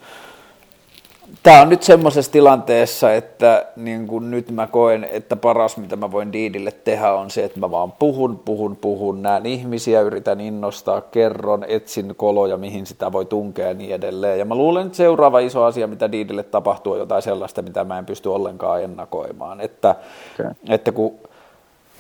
tämä 1.44 1.62
on 1.62 1.70
nyt 1.70 1.84
semmoisessa 1.84 2.32
tilanteessa, 2.32 3.14
että 3.14 3.66
niin 3.76 4.08
kuin 4.08 4.32
nyt 4.32 4.52
mä 4.52 4.68
koen, 4.68 5.08
että 5.12 5.36
paras 5.36 5.78
mitä 5.78 5.96
mä 5.96 6.12
voin 6.12 6.34
Diidille 6.34 6.72
tehdä 6.72 7.14
on 7.14 7.32
se, 7.32 7.44
että 7.44 7.60
mä 7.60 7.72
vaan 7.72 7.92
puhun, 7.92 8.40
puhun, 8.40 8.76
puhun, 8.76 9.22
näen 9.22 9.46
ihmisiä, 9.46 10.02
yritän 10.02 10.42
innostaa, 10.42 11.02
kerron, 11.02 11.66
etsin 11.68 12.16
koloja, 12.16 12.58
mihin 12.58 12.86
sitä 12.86 13.12
voi 13.12 13.26
tunkea 13.26 13.68
ja 13.68 13.74
niin 13.74 13.96
edelleen. 13.96 14.40
Ja 14.40 14.46
mä 14.46 14.56
luulen, 14.56 14.86
että 14.86 14.98
seuraava 14.98 15.40
iso 15.40 15.64
asia, 15.64 15.88
mitä 15.88 16.12
Diidille 16.12 16.44
tapahtuu, 16.44 16.94
on 16.94 17.00
jotain 17.00 17.22
sellaista, 17.22 17.62
mitä 17.62 17.84
mä 17.84 17.98
en 17.98 18.06
pysty 18.06 18.30
ollenkaan 18.30 18.84
ennakoimaan. 18.84 19.62
Että, 19.62 19.96
okay. 20.40 20.52
että 20.70 20.92
kun 20.92 21.20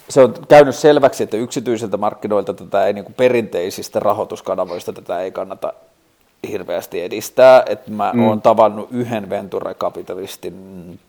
se 0.09 0.21
on 0.21 0.33
käynyt 0.47 0.75
selväksi, 0.75 1.23
että 1.23 1.37
yksityisiltä 1.37 1.97
markkinoilta 1.97 2.53
tätä 2.53 2.85
ei 2.85 2.93
niin 2.93 3.05
kuin 3.05 3.15
perinteisistä 3.15 3.99
rahoituskanavoista 3.99 4.93
tätä 4.93 5.19
ei 5.19 5.31
kannata 5.31 5.73
hirveästi 6.47 7.01
edistää. 7.01 7.63
Että 7.65 7.91
mä 7.91 8.11
mm. 8.13 8.27
oon 8.27 8.41
tavannut 8.41 8.87
yhden 8.91 9.29
venture-kapitalistin 9.29 10.99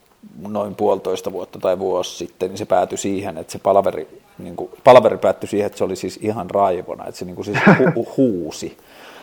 noin 0.49 0.75
puolitoista 0.75 1.33
vuotta 1.33 1.59
tai 1.59 1.79
vuosi 1.79 2.17
sitten, 2.17 2.49
niin 2.49 2.59
se 2.59 2.65
päätyi 2.65 2.99
siihen, 2.99 3.39
että 3.39 3.53
se 3.53 3.59
palaveri, 3.59 4.21
niin 4.39 4.57
kuin, 4.57 4.71
palaveri 4.85 5.19
päättyi 5.19 5.49
siihen, 5.49 5.67
että 5.67 5.79
se 5.79 5.85
oli 5.85 5.97
siis 5.97 6.19
ihan 6.23 6.51
raivona, 6.51 7.07
että 7.07 7.19
se 7.19 7.25
niin 7.25 7.37
kuin 7.37 7.45
siis 7.45 7.59
hu- 7.59 8.09
huusi. 8.17 8.79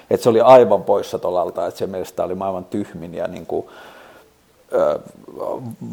Että 0.10 0.24
se 0.24 0.30
oli 0.30 0.42
aivan 0.42 0.84
poissa 0.84 1.20
tolalta, 1.20 1.68
että 1.68 1.78
se 1.78 1.88
mielestä 1.88 2.24
oli 2.24 2.36
maailman 2.36 2.66
tyhmin 2.66 3.14
ja 3.14 3.28
niin 3.28 3.46
kuin, 3.46 3.68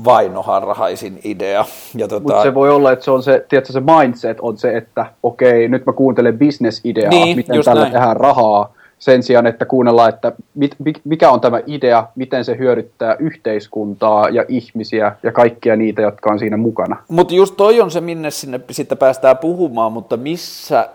vainoharhaisin 0.05 1.21
idea. 1.25 1.65
Ja 1.95 2.09
tota... 2.09 2.23
Mutta 2.23 2.43
se 2.43 2.55
voi 2.55 2.71
olla, 2.71 2.93
että 2.93 3.05
se 3.05 3.11
on 3.11 3.23
se, 3.23 3.45
tiedätkö, 3.49 3.73
se 3.73 3.81
mindset 3.81 4.41
on 4.41 4.59
se, 4.59 4.77
että 4.77 5.07
okei, 5.23 5.69
nyt 5.69 5.87
mä 5.87 5.93
kuuntelen 5.93 6.39
bisnesideaa, 6.39 7.11
niin, 7.11 7.37
miten 7.37 7.65
tällä 7.65 7.81
näin. 7.81 7.93
tehdään 7.93 8.17
rahaa, 8.17 8.73
sen 8.99 9.23
sijaan, 9.23 9.47
että 9.47 9.65
kuunnellaan, 9.65 10.09
että 10.09 10.33
mit, 10.55 10.77
mikä 11.05 11.31
on 11.31 11.41
tämä 11.41 11.61
idea, 11.67 12.07
miten 12.15 12.45
se 12.45 12.59
hyödyttää 12.59 13.17
yhteiskuntaa 13.19 14.29
ja 14.29 14.45
ihmisiä 14.49 15.17
ja 15.23 15.33
kaikkia 15.33 15.77
niitä, 15.77 16.03
jotka 16.03 16.31
on 16.31 16.39
siinä 16.39 16.57
mukana. 16.57 16.97
Mutta 17.09 17.35
just 17.35 17.57
toi 17.57 17.81
on 17.81 17.91
se, 17.91 18.01
minne 18.01 18.31
sinne 18.31 18.61
sitten 18.71 18.99
päästään 18.99 19.39
puhumaan, 19.39 19.93
mutta 19.93 20.17
missä 20.17 20.89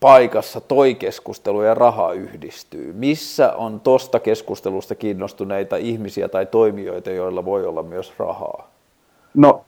paikassa 0.00 0.60
toi 0.60 0.94
keskustelu 0.94 1.62
ja 1.62 1.74
raha 1.74 2.12
yhdistyy? 2.12 2.92
Missä 2.92 3.52
on 3.52 3.80
tosta 3.80 4.20
keskustelusta 4.20 4.94
kiinnostuneita 4.94 5.76
ihmisiä 5.76 6.28
tai 6.28 6.46
toimijoita, 6.46 7.10
joilla 7.10 7.44
voi 7.44 7.66
olla 7.66 7.82
myös 7.82 8.12
rahaa? 8.18 8.68
No, 9.34 9.64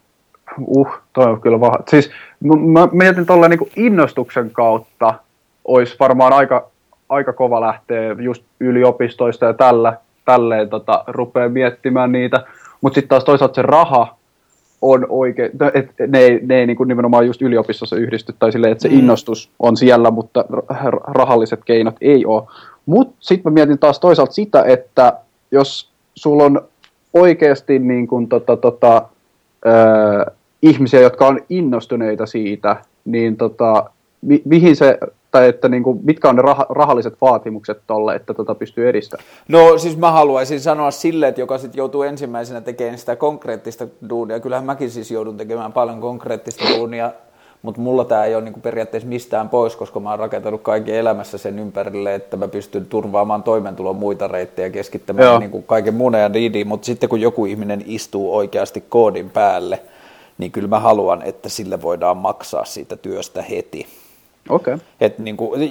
uh, 0.67 0.89
toi 1.13 1.25
on 1.25 1.41
kyllä 1.41 1.61
vaha. 1.61 1.79
Siis 1.89 2.11
mä 2.45 2.89
mietin 2.93 3.27
tuolla 3.27 3.49
niinku 3.49 3.69
innostuksen 3.77 4.51
kautta 4.51 5.15
olisi 5.65 5.97
varmaan 6.01 6.33
aika 6.33 6.71
aika 7.11 7.33
kova 7.33 7.61
lähtee 7.61 8.17
just 8.19 8.45
yliopistoista 8.61 9.47
ja 9.47 9.55
tällä, 9.55 9.97
tälleen 10.25 10.69
tota, 10.69 11.05
rupeaa 11.07 11.49
miettimään 11.49 12.13
niitä. 12.13 12.45
Mutta 12.81 12.95
sitten 12.95 13.09
taas 13.09 13.25
toisaalta 13.25 13.55
se 13.55 13.63
raha 13.63 14.17
on 14.83 15.07
oikein, 15.09 15.51
no, 15.61 15.71
et 15.75 15.91
ne 16.09 16.19
ei, 16.19 16.41
ne 16.47 16.59
ei 16.59 16.67
niin 16.67 16.77
kuin 16.77 16.89
nimenomaan 16.89 17.27
just 17.27 17.43
yliopistossa 17.43 17.97
yhdisty, 17.97 18.35
tai 18.39 18.53
silleen, 18.53 18.73
että 18.73 18.83
se 18.83 18.89
mm. 18.89 18.99
innostus 18.99 19.51
on 19.59 19.77
siellä, 19.77 20.11
mutta 20.11 20.45
rahalliset 21.07 21.61
keinot 21.65 21.97
ei 22.01 22.27
ole. 22.27 22.43
Mutta 22.87 23.15
sitten 23.21 23.53
mä 23.53 23.55
mietin 23.55 23.79
taas 23.79 24.01
toisaalta 24.01 24.33
sitä, 24.33 24.63
että 24.63 25.13
jos 25.51 25.91
sulla 26.15 26.45
on 26.45 26.63
oikeasti 27.15 27.79
niin 27.79 28.07
kuin, 28.07 28.29
tota, 28.29 28.57
tota, 28.57 29.03
ö, 29.67 30.31
ihmisiä, 30.63 31.01
jotka 31.01 31.27
on 31.27 31.41
innostuneita 31.49 32.27
siitä, 32.27 32.77
niin 33.05 33.37
tota, 33.37 33.91
mi- 34.23 34.43
mihin 34.45 34.77
se 34.77 34.99
tai 35.31 35.49
että 35.49 35.69
niin 35.69 35.83
kuin, 35.83 36.01
mitkä 36.03 36.29
on 36.29 36.37
ne 36.37 36.43
rah- 36.43 36.67
rahalliset 36.69 37.15
vaatimukset 37.21 37.81
tolle, 37.87 38.15
että 38.15 38.35
tota 38.35 38.55
pystyy 38.55 38.89
edistämään? 38.89 39.29
No 39.49 39.79
siis 39.79 39.97
mä 39.97 40.11
haluaisin 40.11 40.61
sanoa 40.61 40.91
sille, 40.91 41.29
että 41.29 41.41
joka 41.41 41.59
sitten 41.59 41.79
joutuu 41.79 42.03
ensimmäisenä 42.03 42.61
tekemään 42.61 42.99
sitä 42.99 43.17
konkreettista 43.17 43.87
duunia. 44.09 44.41
Kyllähän 44.41 44.67
mäkin 44.67 44.91
siis 44.91 45.11
joudun 45.11 45.37
tekemään 45.37 45.73
paljon 45.73 46.01
konkreettista 46.01 46.65
duunia, 46.77 47.13
mutta 47.63 47.81
mulla 47.81 48.05
tämä 48.05 48.25
ei 48.25 48.35
ole 48.35 48.45
niinku 48.45 48.61
periaatteessa 48.61 49.09
mistään 49.09 49.49
pois, 49.49 49.77
koska 49.77 50.01
mä 50.01 50.11
oon 50.11 50.19
rakentanut 50.19 50.63
kaiken 50.63 50.95
elämässä 50.95 51.39
sen 51.39 51.59
ympärille, 51.59 52.15
että 52.15 52.37
mä 52.37 52.49
pystyn 52.49 52.87
turvaamaan 52.87 53.43
toimeentulon 53.43 53.97
muita 53.97 54.29
reittejä, 54.29 54.71
keskittämään 54.71 55.41
niinku 55.41 55.63
kaiken 55.63 55.95
muun 55.95 56.15
ajan 56.15 56.35
riidiin, 56.35 56.69
mutta 56.69 56.87
sitten 56.87 57.09
kun 57.09 57.21
joku 57.21 57.47
ihminen 57.47 57.83
istuu 57.87 58.37
oikeasti 58.37 58.85
koodin 58.89 59.31
päälle, 59.31 59.83
niin 60.39 60.53
kyllä 60.53 60.69
mä 60.69 60.81
haluan, 60.81 61.23
että 61.23 61.49
sille 61.49 61.83
voidaan 61.83 62.17
maksaa 62.17 62.65
siitä 62.65 62.97
työstä 62.97 63.43
heti. 63.43 63.87
Okay. 64.49 64.79
Et 65.01 65.19
niin 65.19 65.37
kuin, 65.37 65.71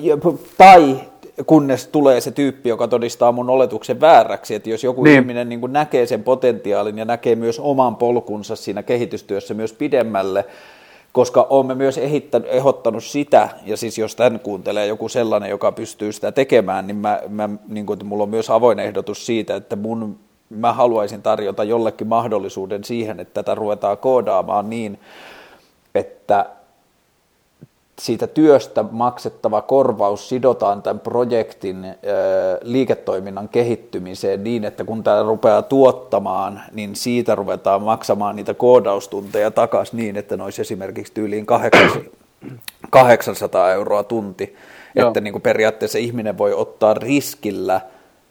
tai 0.57 0.99
kunnes 1.45 1.87
tulee 1.87 2.21
se 2.21 2.31
tyyppi, 2.31 2.69
joka 2.69 2.87
todistaa 2.87 3.31
mun 3.31 3.49
oletuksen 3.49 4.01
vääräksi, 4.01 4.55
että 4.55 4.69
jos 4.69 4.83
joku 4.83 5.03
niin. 5.03 5.19
ihminen 5.19 5.49
niin 5.49 5.59
kuin 5.59 5.73
näkee 5.73 6.05
sen 6.05 6.23
potentiaalin 6.23 6.97
ja 6.97 7.05
näkee 7.05 7.35
myös 7.35 7.59
oman 7.59 7.95
polkunsa 7.95 8.55
siinä 8.55 8.83
kehitystyössä 8.83 9.53
myös 9.53 9.73
pidemmälle, 9.73 10.45
koska 11.11 11.47
olemme 11.49 11.75
myös 11.75 11.97
ehdottanut 12.47 13.03
sitä, 13.03 13.49
ja 13.65 13.77
siis 13.77 13.97
jos 13.97 14.15
tämän 14.15 14.39
kuuntelee 14.39 14.87
joku 14.87 15.09
sellainen, 15.09 15.49
joka 15.49 15.71
pystyy 15.71 16.11
sitä 16.11 16.31
tekemään, 16.31 16.87
niin, 16.87 16.97
mä, 16.97 17.21
mä, 17.29 17.49
niin 17.67 17.85
kuin, 17.85 18.05
mulla 18.05 18.23
on 18.23 18.29
myös 18.29 18.49
avoin 18.49 18.79
ehdotus 18.79 19.25
siitä, 19.25 19.55
että 19.55 19.75
mun, 19.75 20.19
mä 20.49 20.73
haluaisin 20.73 21.21
tarjota 21.21 21.63
jollekin 21.63 22.07
mahdollisuuden 22.07 22.83
siihen, 22.83 23.19
että 23.19 23.33
tätä 23.33 23.55
ruvetaan 23.55 23.97
koodaamaan 23.97 24.69
niin, 24.69 24.99
että 25.95 26.45
siitä 27.99 28.27
työstä 28.27 28.85
maksettava 28.91 29.61
korvaus 29.61 30.29
sidotaan 30.29 30.81
tämän 30.81 30.99
projektin 30.99 31.95
liiketoiminnan 32.61 33.49
kehittymiseen 33.49 34.43
niin, 34.43 34.65
että 34.65 34.83
kun 34.83 35.03
tämä 35.03 35.23
rupeaa 35.23 35.61
tuottamaan, 35.61 36.61
niin 36.73 36.95
siitä 36.95 37.35
ruvetaan 37.35 37.81
maksamaan 37.81 38.35
niitä 38.35 38.53
koodaustunteja 38.53 39.51
takaisin 39.51 39.97
niin, 39.97 40.17
että 40.17 40.37
ne 40.37 40.43
olisi 40.43 40.61
esimerkiksi 40.61 41.13
tyyliin 41.13 41.45
800 42.89 43.71
euroa 43.73 44.03
tunti. 44.03 44.55
Joo. 44.95 45.07
Että 45.07 45.21
niin 45.21 45.31
kuin 45.31 45.41
periaatteessa 45.41 45.97
ihminen 45.97 46.37
voi 46.37 46.53
ottaa 46.53 46.93
riskillä 46.93 47.81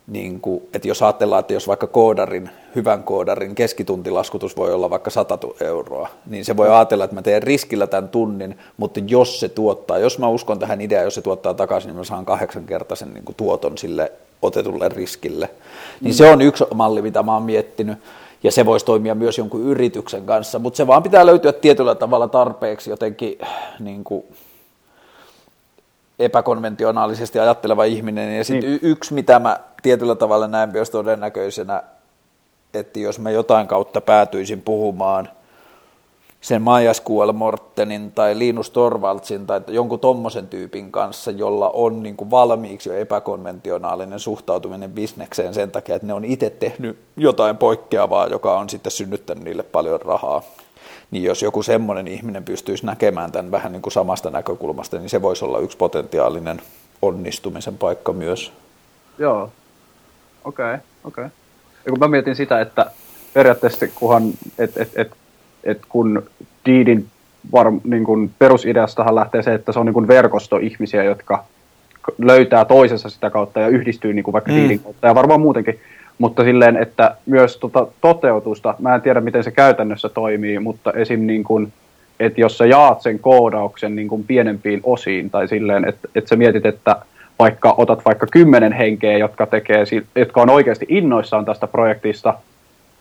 niin 0.09 0.41
kuin, 0.41 0.63
että 0.73 0.87
jos 0.87 1.01
ajatellaan, 1.01 1.39
että 1.39 1.53
jos 1.53 1.67
vaikka 1.67 1.87
koodarin, 1.87 2.49
hyvän 2.75 3.03
koodarin 3.03 3.55
keskituntilaskutus 3.55 4.57
voi 4.57 4.73
olla 4.73 4.89
vaikka 4.89 5.09
100 5.09 5.37
euroa, 5.61 6.09
niin 6.25 6.45
se 6.45 6.57
voi 6.57 6.69
ajatella, 6.69 7.03
että 7.03 7.15
mä 7.15 7.21
teen 7.21 7.43
riskillä 7.43 7.87
tämän 7.87 8.09
tunnin, 8.09 8.57
mutta 8.77 8.99
jos 9.07 9.39
se 9.39 9.49
tuottaa, 9.49 9.97
jos 9.97 10.19
mä 10.19 10.27
uskon 10.27 10.59
tähän 10.59 10.81
ideaan, 10.81 11.03
jos 11.03 11.15
se 11.15 11.21
tuottaa 11.21 11.53
takaisin, 11.53 11.89
niin 11.89 11.97
mä 11.97 12.03
saan 12.03 12.25
kahdeksankertaisen 12.25 13.13
niin 13.13 13.25
kuin 13.25 13.35
tuoton 13.35 13.77
sille 13.77 14.11
otetulle 14.41 14.89
riskille. 14.89 15.49
Niin 16.01 16.13
mm. 16.13 16.17
se 16.17 16.31
on 16.31 16.41
yksi 16.41 16.63
malli, 16.73 17.01
mitä 17.01 17.23
mä 17.23 17.33
oon 17.33 17.43
miettinyt, 17.43 17.97
ja 18.43 18.51
se 18.51 18.65
voisi 18.65 18.85
toimia 18.85 19.15
myös 19.15 19.37
jonkun 19.37 19.63
yrityksen 19.63 20.25
kanssa, 20.25 20.59
mutta 20.59 20.77
se 20.77 20.87
vaan 20.87 21.03
pitää 21.03 21.25
löytyä 21.25 21.53
tietyllä 21.53 21.95
tavalla 21.95 22.27
tarpeeksi 22.27 22.89
jotenkin 22.89 23.37
niin 23.79 24.03
kuin, 24.03 24.23
epäkonventionaalisesti 26.19 27.39
ajatteleva 27.39 27.83
ihminen. 27.83 28.37
Ja 28.37 28.43
sitten 28.43 28.69
niin. 28.69 28.79
yksi, 28.81 29.13
mitä 29.13 29.39
mä 29.39 29.59
tietyllä 29.81 30.15
tavalla 30.15 30.47
näen 30.47 30.69
myös 30.69 30.89
todennäköisenä, 30.89 31.83
että 32.73 32.99
jos 32.99 33.19
mä 33.19 33.31
jotain 33.31 33.67
kautta 33.67 34.01
päätyisin 34.01 34.61
puhumaan 34.61 35.29
sen 36.41 36.61
Maja 36.61 36.91
Mortenin 37.33 38.11
tai 38.11 38.39
Linus 38.39 38.69
Torvaldsin 38.69 39.47
tai 39.47 39.61
jonkun 39.67 39.99
tommosen 39.99 40.47
tyypin 40.47 40.91
kanssa, 40.91 41.31
jolla 41.31 41.69
on 41.69 42.03
niin 42.03 42.17
kuin 42.17 42.31
valmiiksi 42.31 42.89
jo 42.89 42.95
epäkonventionaalinen 42.95 44.19
suhtautuminen 44.19 44.91
bisnekseen 44.91 45.53
sen 45.53 45.71
takia, 45.71 45.95
että 45.95 46.07
ne 46.07 46.13
on 46.13 46.25
itse 46.25 46.49
tehnyt 46.49 46.99
jotain 47.17 47.57
poikkeavaa, 47.57 48.27
joka 48.27 48.59
on 48.59 48.69
sitten 48.69 48.91
synnyttänyt 48.91 49.43
niille 49.43 49.63
paljon 49.63 50.01
rahaa 50.01 50.41
niin 51.11 51.23
jos 51.23 51.41
joku 51.41 51.63
semmoinen 51.63 52.07
ihminen 52.07 52.43
pystyisi 52.43 52.85
näkemään 52.85 53.31
tämän 53.31 53.51
vähän 53.51 53.71
niin 53.71 53.81
kuin 53.81 53.93
samasta 53.93 54.29
näkökulmasta, 54.29 54.97
niin 54.97 55.09
se 55.09 55.21
voisi 55.21 55.45
olla 55.45 55.59
yksi 55.59 55.77
potentiaalinen 55.77 56.61
onnistumisen 57.01 57.77
paikka 57.77 58.13
myös. 58.13 58.51
Joo, 59.17 59.49
okei, 60.49 60.65
okay, 60.65 60.77
okei. 61.03 61.25
Okay. 61.25 61.29
Ja 61.85 61.91
kun 61.91 61.99
mä 61.99 62.07
mietin 62.07 62.35
sitä, 62.35 62.61
että 62.61 62.91
periaatteessa 63.33 63.87
kunhan, 63.95 64.23
et, 64.57 64.77
et, 64.77 64.89
et, 64.95 65.11
et 65.63 65.81
kun 65.89 66.23
Deedin 66.65 67.07
var, 67.51 67.71
niin 67.83 68.03
kun 68.03 68.31
perusideastahan 68.39 69.15
lähtee 69.15 69.43
se, 69.43 69.53
että 69.53 69.71
se 69.71 69.79
on 69.79 69.85
niin 69.85 69.93
kun 69.93 70.07
verkosto 70.07 70.57
ihmisiä, 70.57 71.03
jotka 71.03 71.45
löytää 72.17 72.65
toisensa 72.65 73.09
sitä 73.09 73.29
kautta 73.29 73.59
ja 73.59 73.67
yhdistyy 73.67 74.13
niin 74.13 74.23
kuin 74.23 74.33
vaikka 74.33 74.51
mm. 74.51 74.57
Deedin 74.57 74.79
kautta 74.79 75.07
ja 75.07 75.15
varmaan 75.15 75.41
muutenkin 75.41 75.79
mutta 76.19 76.43
silleen, 76.43 76.77
että 76.77 77.15
myös 77.25 77.57
tota 77.57 77.87
toteutusta, 78.01 78.75
mä 78.79 78.95
en 78.95 79.01
tiedä 79.01 79.21
miten 79.21 79.43
se 79.43 79.51
käytännössä 79.51 80.09
toimii, 80.09 80.59
mutta 80.59 80.91
esim. 80.93 81.19
Niin 81.19 81.43
kuin, 81.43 81.73
että 82.19 82.41
jos 82.41 82.57
sä 82.57 82.65
jaat 82.65 83.01
sen 83.01 83.19
koodauksen 83.19 83.95
niin 83.95 84.07
kuin 84.07 84.23
pienempiin 84.23 84.79
osiin, 84.83 85.29
tai 85.29 85.47
silleen, 85.47 85.87
että, 85.87 86.07
että 86.15 86.29
sä 86.29 86.35
mietit, 86.35 86.65
että 86.65 86.95
vaikka 87.39 87.73
otat 87.77 88.05
vaikka 88.05 88.27
kymmenen 88.31 88.73
henkeä, 88.73 89.17
jotka, 89.17 89.45
tekee, 89.45 89.83
jotka 90.15 90.41
on 90.41 90.49
oikeasti 90.49 90.85
innoissaan 90.89 91.45
tästä 91.45 91.67
projektista, 91.67 92.33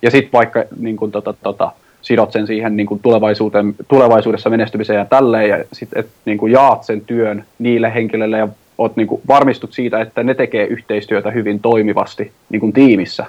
ja 0.03 0.11
sitten 0.11 0.33
vaikka 0.33 0.65
niin 0.79 0.97
kuin, 0.97 1.13
tota, 1.13 1.35
tota, 1.43 1.73
sidot 2.03 2.33
sen 2.33 2.47
siihen 2.47 2.77
niin 2.77 2.87
kuin 2.87 3.01
tulevaisuuteen, 3.01 3.75
tulevaisuudessa 3.89 4.51
menestymiseen 4.51 4.99
ja 4.99 5.05
tälleen, 5.05 5.49
ja 5.49 5.65
sitten 5.73 6.05
niin 6.25 6.51
jaat 6.51 6.85
sen 6.85 7.01
työn 7.01 7.45
niille 7.59 7.95
henkilöille 7.95 8.39
ja 8.39 8.49
oot 8.79 8.97
niin 8.97 9.07
kuin 9.07 9.23
varmistut 9.29 9.73
siitä, 9.73 10.01
että 10.01 10.23
ne 10.23 10.35
tekee 10.35 10.67
yhteistyötä 10.67 11.31
hyvin 11.31 11.61
toimivasti 11.61 12.33
niin 12.51 12.61
kuin 12.61 12.73
tiimissä. 12.73 13.27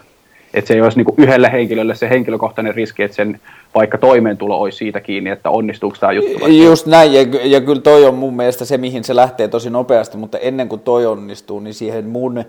Että 0.54 0.68
se 0.68 0.74
ei 0.74 0.82
olisi 0.82 0.98
niin 0.98 1.06
kuin 1.06 1.16
yhdelle 1.18 1.52
henkilölle 1.52 1.96
se 1.96 2.10
henkilökohtainen 2.10 2.76
riski, 2.76 3.04
että 3.04 3.16
sen 3.16 3.40
vaikka 3.76 3.98
toimeentulo 3.98 4.60
olisi 4.62 4.78
siitä 4.78 5.00
kiinni, 5.00 5.30
että 5.30 5.50
onnistuuko 5.50 5.98
tämä 6.00 6.12
juttu. 6.12 6.48
Just 6.48 6.86
näin, 6.86 7.14
ja, 7.14 7.22
ja 7.44 7.62
kyllä 7.62 7.82
toi 7.82 8.06
on 8.06 8.16
mun 8.16 8.36
mielestä 8.36 8.66
se, 8.66 8.78
mihin 8.78 9.04
se 9.04 9.16
lähtee 9.16 9.48
tosi 9.48 9.70
nopeasti, 9.70 10.18
mutta 10.18 10.38
ennen 10.38 10.70
kuin 10.70 10.82
toi 10.82 11.06
onnistuu, 11.06 11.60
niin 11.60 11.74
siihen 11.74 12.06
mun 12.06 12.44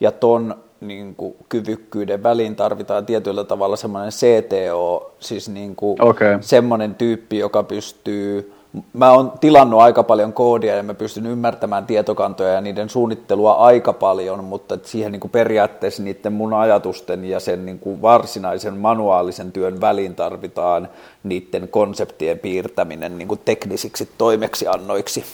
ja 0.00 0.12
ton 0.12 0.54
niin 0.80 1.14
kuin, 1.14 1.34
kyvykkyyden 1.48 2.22
väliin 2.22 2.56
tarvitaan 2.56 3.06
tietyllä 3.06 3.44
tavalla 3.44 3.76
semmoinen 3.76 4.10
CTO, 4.10 5.14
siis 5.18 5.48
niin 5.48 5.76
kuin, 5.76 6.02
okay. 6.02 6.38
semmoinen 6.40 6.94
tyyppi, 6.94 7.38
joka 7.38 7.62
pystyy 7.62 8.52
mä 8.92 9.12
oon 9.12 9.32
tilannut 9.40 9.80
aika 9.80 10.02
paljon 10.02 10.32
koodia 10.32 10.76
ja 10.76 10.82
mä 10.82 10.94
pystyn 10.94 11.26
ymmärtämään 11.26 11.86
tietokantoja 11.86 12.52
ja 12.52 12.60
niiden 12.60 12.88
suunnittelua 12.88 13.52
aika 13.52 13.92
paljon, 13.92 14.44
mutta 14.44 14.78
siihen 14.82 15.12
niin 15.12 15.20
kuin 15.20 15.30
periaatteessa 15.30 16.02
niiden 16.02 16.32
mun 16.32 16.54
ajatusten 16.54 17.24
ja 17.24 17.40
sen 17.40 17.66
niin 17.66 17.78
kuin 17.78 18.02
varsinaisen 18.02 18.76
manuaalisen 18.76 19.52
työn 19.52 19.80
väliin 19.80 20.14
tarvitaan 20.14 20.88
niiden 21.22 21.68
konseptien 21.68 22.38
piirtäminen 22.38 23.18
niin 23.18 23.28
kuin 23.28 23.40
teknisiksi 23.44 24.08
toimeksiannoiksi. 24.18 25.24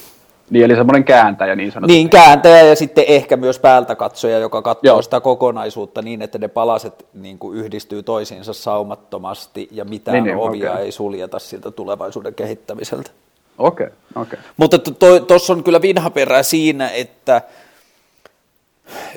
Niin, 0.49 0.65
eli 0.65 0.75
semmoinen 0.75 1.03
kääntäjä 1.03 1.55
niin 1.55 1.71
sanotusti. 1.71 1.97
Niin, 1.97 2.09
kääntäjä 2.09 2.63
ja 2.63 2.75
sitten 2.75 3.03
ehkä 3.07 3.37
myös 3.37 3.59
päältä 3.59 3.95
katsoja, 3.95 4.39
joka 4.39 4.61
katsoo 4.61 4.93
Joo. 4.93 5.01
sitä 5.01 5.19
kokonaisuutta 5.19 6.01
niin, 6.01 6.21
että 6.21 6.37
ne 6.37 6.47
palaset 6.47 7.05
niin 7.13 7.39
kuin 7.39 7.57
yhdistyy 7.57 8.03
toisiinsa 8.03 8.53
saumattomasti 8.53 9.67
ja 9.71 9.85
mitään 9.85 10.13
niin, 10.13 10.23
niin, 10.23 10.37
ovia 10.37 10.71
okay. 10.71 10.83
ei 10.83 10.91
suljeta 10.91 11.39
siltä 11.39 11.71
tulevaisuuden 11.71 12.33
kehittämiseltä. 12.33 13.11
Okei, 13.59 13.87
okay, 13.87 13.97
okei. 14.15 14.39
Okay. 14.39 14.51
Mutta 14.57 14.79
tuossa 15.27 15.53
on 15.53 15.63
kyllä 15.63 15.81
vinhaperää 15.81 16.43
siinä, 16.43 16.89
että 16.89 17.41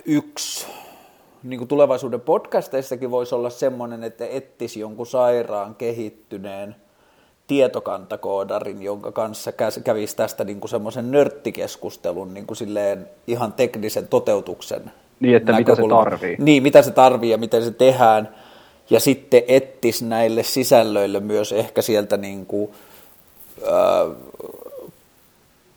yksi 0.04 0.66
niin 1.42 1.58
kuin 1.58 1.68
tulevaisuuden 1.68 2.20
podcasteissakin 2.20 3.10
voisi 3.10 3.34
olla 3.34 3.50
semmoinen, 3.50 4.04
että 4.04 4.26
etsisi 4.26 4.80
jonkun 4.80 5.06
sairaan 5.06 5.74
kehittyneen 5.74 6.76
tietokantakoodarin, 7.46 8.82
jonka 8.82 9.12
kanssa 9.12 9.52
kävisi 9.84 10.16
tästä 10.16 10.44
niin 10.44 10.68
semmoisen 10.68 11.10
nörttikeskustelun 11.10 12.34
niin 12.34 12.46
kuin 12.46 12.56
silleen 12.56 13.08
ihan 13.26 13.52
teknisen 13.52 14.08
toteutuksen 14.08 14.90
Niin, 15.20 15.36
että 15.36 15.52
mitä 15.52 15.74
se 15.74 15.82
tarvii. 15.88 16.36
Niin, 16.38 16.62
mitä 16.62 16.82
se 16.82 16.90
tarvii 16.90 17.30
ja 17.30 17.38
miten 17.38 17.64
se 17.64 17.70
tehdään. 17.70 18.28
Ja 18.90 19.00
sitten 19.00 19.42
ettis 19.48 20.02
näille 20.02 20.42
sisällöille 20.42 21.20
myös 21.20 21.52
ehkä 21.52 21.82
sieltä 21.82 22.16
niin 22.16 22.46
kuin, 22.46 22.70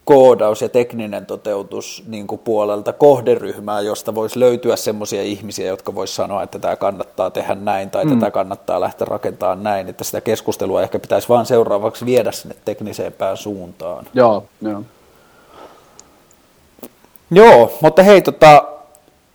koodaus 0.06 0.62
ja 0.62 0.70
tekninen 0.70 1.26
toteutus 1.26 2.04
niin 2.08 2.28
kuin 2.28 2.40
puolelta 2.40 2.94
kohderyhmää, 2.94 3.82
josta 3.82 4.16
voisi 4.16 4.40
löytyä 4.40 4.76
semmoisia 4.76 5.24
ihmisiä, 5.24 5.68
jotka 5.68 5.96
voisi 5.96 6.16
sanoa, 6.16 6.44
että 6.44 6.60
tämä 6.60 6.76
kannattaa 6.76 7.30
tehdä 7.30 7.56
näin 7.56 7.90
tai 7.90 8.06
mm. 8.06 8.20
tätä 8.20 8.32
kannattaa 8.32 8.82
lähteä 8.82 9.06
rakentamaan 9.06 9.64
näin, 9.64 9.90
että 9.90 10.04
sitä 10.04 10.22
keskustelua 10.22 10.82
ehkä 10.82 11.00
pitäisi 11.00 11.30
vaan 11.30 11.46
seuraavaksi 11.46 12.06
viedä 12.06 12.32
sinne 12.32 12.56
teknisempään 12.66 13.38
suuntaan. 13.38 14.06
Joo, 14.14 14.44
joo. 14.62 14.82
Joo, 17.32 17.78
mutta 17.82 18.04
hei, 18.04 18.22
tota, 18.22 18.64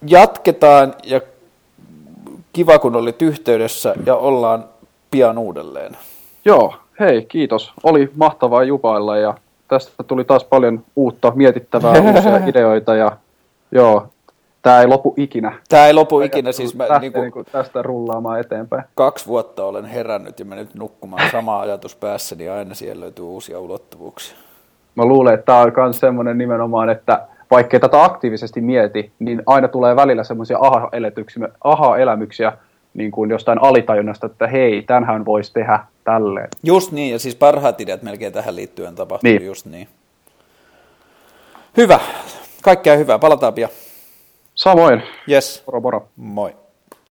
jatketaan 0.06 0.94
ja 1.04 1.20
kiva 2.52 2.78
kun 2.78 2.96
olit 2.96 3.22
yhteydessä 3.22 3.94
ja 4.06 4.16
ollaan 4.16 4.64
pian 5.10 5.38
uudelleen. 5.38 5.96
Joo, 6.44 6.74
hei, 7.00 7.24
kiitos. 7.24 7.72
Oli 7.82 8.10
mahtavaa 8.16 8.62
jupailla 8.62 9.16
ja 9.16 9.34
tästä 9.68 10.02
tuli 10.02 10.24
taas 10.24 10.44
paljon 10.44 10.84
uutta 10.96 11.32
mietittävää, 11.34 12.00
uusia 12.14 12.46
ideoita 12.46 12.94
ja 12.94 13.16
joo, 13.72 14.06
tämä 14.62 14.80
ei 14.80 14.86
lopu 14.86 15.14
ikinä. 15.16 15.52
Tämä 15.68 15.86
ei 15.86 15.92
lopu 15.92 16.20
ikinä, 16.20 16.52
siis 16.52 16.74
mä 16.74 16.98
niin 16.98 17.12
kuin, 17.12 17.22
niin 17.22 17.32
kuin 17.32 17.46
tästä 17.52 17.82
rullaamaan 17.82 18.40
eteenpäin. 18.40 18.84
Kaksi 18.94 19.26
vuotta 19.26 19.64
olen 19.64 19.84
herännyt 19.84 20.38
ja 20.38 20.44
mennyt 20.44 20.74
nukkumaan 20.74 21.30
sama 21.32 21.60
ajatus 21.60 21.96
päässä, 21.96 22.36
niin 22.36 22.52
aina 22.52 22.74
siellä 22.74 23.00
löytyy 23.00 23.24
uusia 23.24 23.60
ulottuvuuksia. 23.60 24.36
Mä 24.94 25.04
luulen, 25.04 25.34
että 25.34 25.46
tämä 25.46 25.60
on 25.60 25.72
myös 25.76 26.00
semmoinen 26.00 26.38
nimenomaan, 26.38 26.90
että 26.90 27.26
vaikka 27.50 27.80
tätä 27.80 28.04
aktiivisesti 28.04 28.60
mieti, 28.60 29.12
niin 29.18 29.42
aina 29.46 29.68
tulee 29.68 29.96
välillä 29.96 30.24
semmoisia 30.24 30.58
aha-elämyksiä, 31.64 32.52
niin 32.94 33.10
kuin 33.10 33.30
jostain 33.30 33.62
alitajunnasta, 33.62 34.26
että 34.26 34.46
hei, 34.46 34.82
tämänhän 34.82 35.24
voisi 35.24 35.52
tehdä 35.52 35.78
tälleen. 36.04 36.48
Just 36.62 36.92
niin, 36.92 37.12
ja 37.12 37.18
siis 37.18 37.34
parhaat 37.34 37.80
ideat 37.80 38.02
melkein 38.02 38.32
tähän 38.32 38.56
liittyen 38.56 38.94
tapahtuu 38.94 39.30
niin. 39.30 39.46
just 39.46 39.66
niin. 39.66 39.88
Hyvä, 41.76 42.00
kaikkea 42.62 42.96
hyvää, 42.96 43.18
palataan 43.18 43.54
pian. 43.54 43.70
Samoin. 44.54 45.02
Yes. 45.30 45.62
Moro 45.66 45.80
moro. 45.80 46.08
Moi. 46.16 46.56